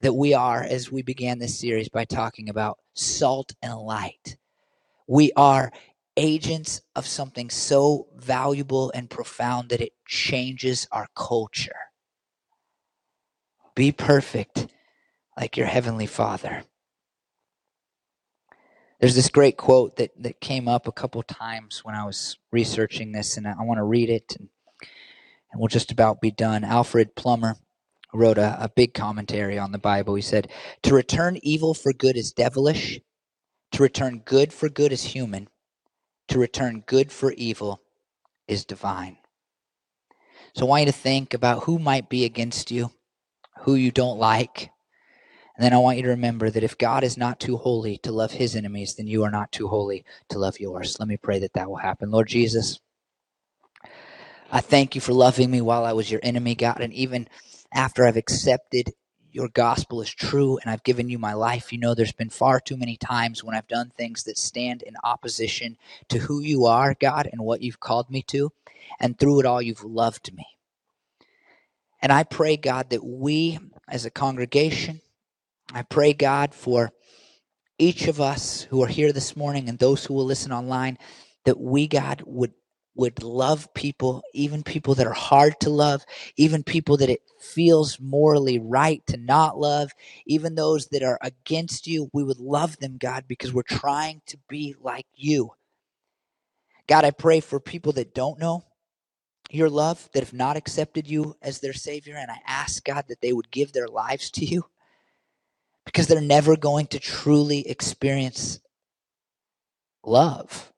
that 0.00 0.12
we 0.12 0.34
are, 0.34 0.62
as 0.62 0.92
we 0.92 1.02
began 1.02 1.38
this 1.38 1.58
series 1.58 1.88
by 1.88 2.04
talking 2.04 2.50
about 2.50 2.78
salt 2.92 3.54
and 3.62 3.74
light. 3.78 4.36
We 5.06 5.32
are 5.36 5.72
agents 6.16 6.82
of 6.94 7.06
something 7.06 7.48
so 7.50 8.08
valuable 8.16 8.92
and 8.94 9.08
profound 9.08 9.70
that 9.70 9.80
it 9.80 9.92
changes 10.06 10.86
our 10.92 11.08
culture. 11.16 11.76
Be 13.74 13.90
perfect 13.90 14.68
like 15.36 15.56
your 15.56 15.66
heavenly 15.66 16.06
Father. 16.06 16.64
There's 19.00 19.16
this 19.16 19.28
great 19.28 19.56
quote 19.56 19.96
that, 19.96 20.10
that 20.22 20.40
came 20.40 20.68
up 20.68 20.86
a 20.86 20.92
couple 20.92 21.22
times 21.22 21.80
when 21.82 21.94
I 21.94 22.04
was 22.04 22.38
researching 22.52 23.12
this, 23.12 23.36
and 23.36 23.48
I, 23.48 23.54
I 23.58 23.62
want 23.62 23.78
to 23.78 23.84
read 23.84 24.10
it, 24.10 24.36
and, 24.38 24.48
and 25.54 25.60
we'll 25.60 25.68
just 25.68 25.92
about 25.92 26.20
be 26.20 26.32
done. 26.32 26.64
Alfred 26.64 27.14
Plummer 27.14 27.54
wrote 28.12 28.38
a, 28.38 28.56
a 28.60 28.68
big 28.68 28.92
commentary 28.92 29.56
on 29.56 29.70
the 29.70 29.78
Bible. 29.78 30.16
He 30.16 30.22
said, 30.22 30.50
To 30.82 30.94
return 30.94 31.38
evil 31.42 31.74
for 31.74 31.92
good 31.92 32.16
is 32.16 32.32
devilish, 32.32 33.00
to 33.70 33.82
return 33.82 34.22
good 34.24 34.52
for 34.52 34.68
good 34.68 34.92
is 34.92 35.04
human, 35.04 35.48
to 36.26 36.40
return 36.40 36.82
good 36.84 37.12
for 37.12 37.32
evil 37.34 37.80
is 38.48 38.64
divine. 38.64 39.18
So 40.56 40.66
I 40.66 40.68
want 40.68 40.80
you 40.80 40.86
to 40.86 40.92
think 40.92 41.34
about 41.34 41.64
who 41.64 41.78
might 41.78 42.08
be 42.08 42.24
against 42.24 42.72
you, 42.72 42.90
who 43.60 43.76
you 43.76 43.92
don't 43.92 44.18
like. 44.18 44.70
And 45.56 45.64
then 45.64 45.72
I 45.72 45.78
want 45.78 45.98
you 45.98 46.02
to 46.02 46.10
remember 46.10 46.50
that 46.50 46.64
if 46.64 46.76
God 46.78 47.04
is 47.04 47.16
not 47.16 47.38
too 47.38 47.56
holy 47.56 47.98
to 47.98 48.10
love 48.10 48.32
his 48.32 48.56
enemies, 48.56 48.96
then 48.96 49.06
you 49.06 49.22
are 49.22 49.30
not 49.30 49.52
too 49.52 49.68
holy 49.68 50.04
to 50.30 50.38
love 50.40 50.58
yours. 50.58 50.96
Let 50.98 51.06
me 51.06 51.16
pray 51.16 51.38
that 51.38 51.52
that 51.52 51.68
will 51.68 51.76
happen. 51.76 52.10
Lord 52.10 52.26
Jesus, 52.26 52.80
I 54.54 54.60
thank 54.60 54.94
you 54.94 55.00
for 55.00 55.12
loving 55.12 55.50
me 55.50 55.60
while 55.60 55.84
I 55.84 55.94
was 55.94 56.08
your 56.08 56.20
enemy, 56.22 56.54
God. 56.54 56.80
And 56.80 56.92
even 56.94 57.26
after 57.72 58.06
I've 58.06 58.16
accepted 58.16 58.92
your 59.32 59.48
gospel 59.48 60.00
is 60.00 60.14
true 60.14 60.58
and 60.58 60.70
I've 60.70 60.84
given 60.84 61.08
you 61.08 61.18
my 61.18 61.32
life. 61.32 61.72
You 61.72 61.80
know, 61.80 61.92
there's 61.92 62.12
been 62.12 62.30
far 62.30 62.60
too 62.60 62.76
many 62.76 62.96
times 62.96 63.42
when 63.42 63.56
I've 63.56 63.66
done 63.66 63.90
things 63.90 64.22
that 64.22 64.38
stand 64.38 64.82
in 64.82 64.94
opposition 65.02 65.76
to 66.08 66.18
who 66.18 66.40
you 66.40 66.66
are, 66.66 66.94
God, 66.94 67.28
and 67.32 67.40
what 67.40 67.62
you've 67.62 67.80
called 67.80 68.08
me 68.10 68.22
to. 68.28 68.52
And 69.00 69.18
through 69.18 69.40
it 69.40 69.46
all, 69.46 69.60
you've 69.60 69.82
loved 69.82 70.32
me. 70.32 70.46
And 72.00 72.12
I 72.12 72.22
pray, 72.22 72.56
God, 72.56 72.90
that 72.90 73.04
we 73.04 73.58
as 73.88 74.04
a 74.04 74.10
congregation, 74.10 75.00
I 75.72 75.82
pray, 75.82 76.12
God, 76.12 76.54
for 76.54 76.92
each 77.76 78.06
of 78.06 78.20
us 78.20 78.62
who 78.70 78.84
are 78.84 78.88
here 78.88 79.12
this 79.12 79.36
morning 79.36 79.68
and 79.68 79.80
those 79.80 80.04
who 80.04 80.14
will 80.14 80.26
listen 80.26 80.52
online, 80.52 80.96
that 81.44 81.58
we, 81.58 81.88
God, 81.88 82.22
would 82.24 82.52
would 82.94 83.22
love 83.22 83.72
people, 83.74 84.22
even 84.32 84.62
people 84.62 84.94
that 84.94 85.06
are 85.06 85.12
hard 85.12 85.58
to 85.60 85.70
love, 85.70 86.04
even 86.36 86.62
people 86.62 86.96
that 86.98 87.10
it 87.10 87.20
feels 87.40 87.98
morally 88.00 88.58
right 88.58 89.04
to 89.06 89.16
not 89.16 89.58
love, 89.58 89.90
even 90.26 90.54
those 90.54 90.88
that 90.88 91.02
are 91.02 91.18
against 91.22 91.86
you. 91.86 92.10
We 92.12 92.24
would 92.24 92.40
love 92.40 92.78
them, 92.78 92.96
God, 92.98 93.24
because 93.28 93.52
we're 93.52 93.62
trying 93.62 94.22
to 94.26 94.38
be 94.48 94.74
like 94.80 95.06
you. 95.14 95.52
God, 96.86 97.04
I 97.04 97.10
pray 97.10 97.40
for 97.40 97.60
people 97.60 97.92
that 97.92 98.14
don't 98.14 98.38
know 98.38 98.64
your 99.50 99.70
love, 99.70 100.08
that 100.12 100.22
have 100.22 100.32
not 100.32 100.56
accepted 100.56 101.06
you 101.08 101.36
as 101.42 101.60
their 101.60 101.72
Savior, 101.72 102.16
and 102.16 102.30
I 102.30 102.38
ask, 102.46 102.84
God, 102.84 103.04
that 103.08 103.20
they 103.20 103.32
would 103.32 103.50
give 103.50 103.72
their 103.72 103.88
lives 103.88 104.30
to 104.32 104.44
you 104.44 104.64
because 105.84 106.06
they're 106.06 106.20
never 106.20 106.56
going 106.56 106.86
to 106.88 106.98
truly 106.98 107.68
experience 107.68 108.60
love 110.04 110.72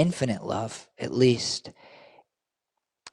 infinite 0.00 0.42
love, 0.42 0.88
at 0.98 1.12
least, 1.12 1.70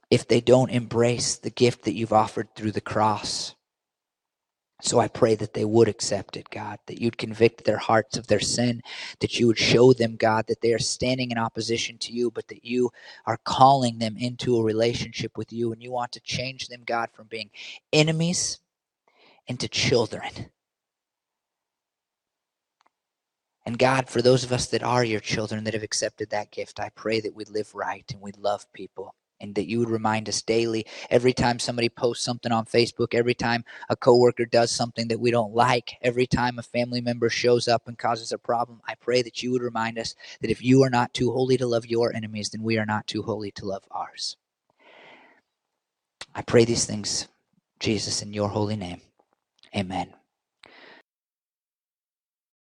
if 0.10 0.26
they 0.26 0.40
don't 0.40 0.72
embrace 0.72 1.36
the 1.36 1.50
gift 1.50 1.84
that 1.84 1.96
you've 1.96 2.14
offered 2.14 2.56
through 2.56 2.72
the 2.72 2.80
cross. 2.80 3.56
So 4.82 4.98
I 4.98 5.10
pray 5.10 5.36
that 5.36 5.54
they 5.54 5.66
would 5.66 5.90
accept 5.90 6.38
it, 6.38 6.50
God, 6.50 6.80
that 6.86 7.02
you'd 7.02 7.18
convict 7.18 7.66
their 7.66 7.78
hearts 7.78 8.16
of 8.16 8.28
their 8.28 8.40
sin, 8.40 8.82
that 9.20 9.38
you 9.38 9.48
would 9.48 9.58
show 9.58 9.92
them, 9.92 10.16
God, 10.16 10.46
that 10.48 10.62
they 10.62 10.72
are 10.72 10.80
standing 10.80 11.32
in 11.32 11.38
opposition 11.38 11.98
to 11.98 12.14
you, 12.14 12.32
but 12.32 12.48
that 12.48 12.64
you 12.64 12.90
are 13.26 13.40
calling 13.44 13.98
them 14.00 14.16
into 14.16 14.56
a 14.56 14.64
relationship 14.64 15.38
with 15.38 15.52
you 15.52 15.74
and 15.74 15.84
you 15.84 15.92
want 15.92 16.14
to 16.14 16.22
change 16.22 16.70
them, 16.70 16.84
God, 16.86 17.10
from 17.12 17.28
being 17.28 17.50
enemies 17.92 18.60
into 19.48 19.68
children. 19.68 20.32
And 23.68 23.78
God, 23.78 24.08
for 24.08 24.22
those 24.22 24.46
of 24.46 24.54
us 24.54 24.68
that 24.68 24.82
are 24.82 25.04
your 25.04 25.20
children 25.20 25.66
that 25.66 25.74
have 25.74 25.84
accepted 25.84 26.30
that 26.30 26.52
gift, 26.52 26.80
I 26.80 26.88
pray 26.96 27.20
that 27.20 27.36
we'd 27.36 27.50
live 27.50 27.76
right 27.76 28.10
and 28.14 28.22
we'd 28.22 28.38
love 28.38 28.66
people 28.72 29.14
and 29.42 29.54
that 29.56 29.68
you 29.68 29.80
would 29.80 29.90
remind 29.90 30.30
us 30.30 30.42
daily 30.42 30.86
every 31.10 31.34
time 31.34 31.60
somebody 31.60 31.90
posts 31.90 32.24
something 32.24 32.54
on 32.54 32.64
Facebook, 32.64 33.14
every 33.14 33.34
time 33.34 33.66
a 33.90 33.98
coworker 33.98 34.46
does 34.46 34.72
something 34.72 35.10
that 35.10 35.20
we 35.20 35.32
don't 35.32 35.54
like, 35.54 35.98
every 36.02 36.26
time 36.26 36.58
a 36.58 36.64
family 36.64 37.02
member 37.02 37.30
shows 37.30 37.68
up 37.68 37.90
and 37.90 37.98
causes 37.98 38.32
a 38.32 38.38
problem. 38.38 38.80
I 38.88 38.96
pray 38.96 39.22
that 39.22 39.44
you 39.44 39.52
would 39.52 39.62
remind 39.62 40.00
us 40.00 40.16
that 40.40 40.50
if 40.50 40.64
you 40.64 40.82
are 40.84 40.90
not 40.90 41.14
too 41.14 41.34
holy 41.34 41.58
to 41.58 41.68
love 41.68 41.86
your 41.86 42.16
enemies, 42.16 42.52
then 42.52 42.64
we 42.64 42.78
are 42.78 42.86
not 42.86 43.06
too 43.06 43.22
holy 43.22 43.52
to 43.52 43.66
love 43.66 43.84
ours. 43.92 44.38
I 46.34 46.42
pray 46.42 46.64
these 46.64 46.86
things, 46.86 47.28
Jesus, 47.82 48.22
in 48.22 48.32
your 48.32 48.48
holy 48.48 48.78
name. 48.78 49.02
Amen. 49.76 50.14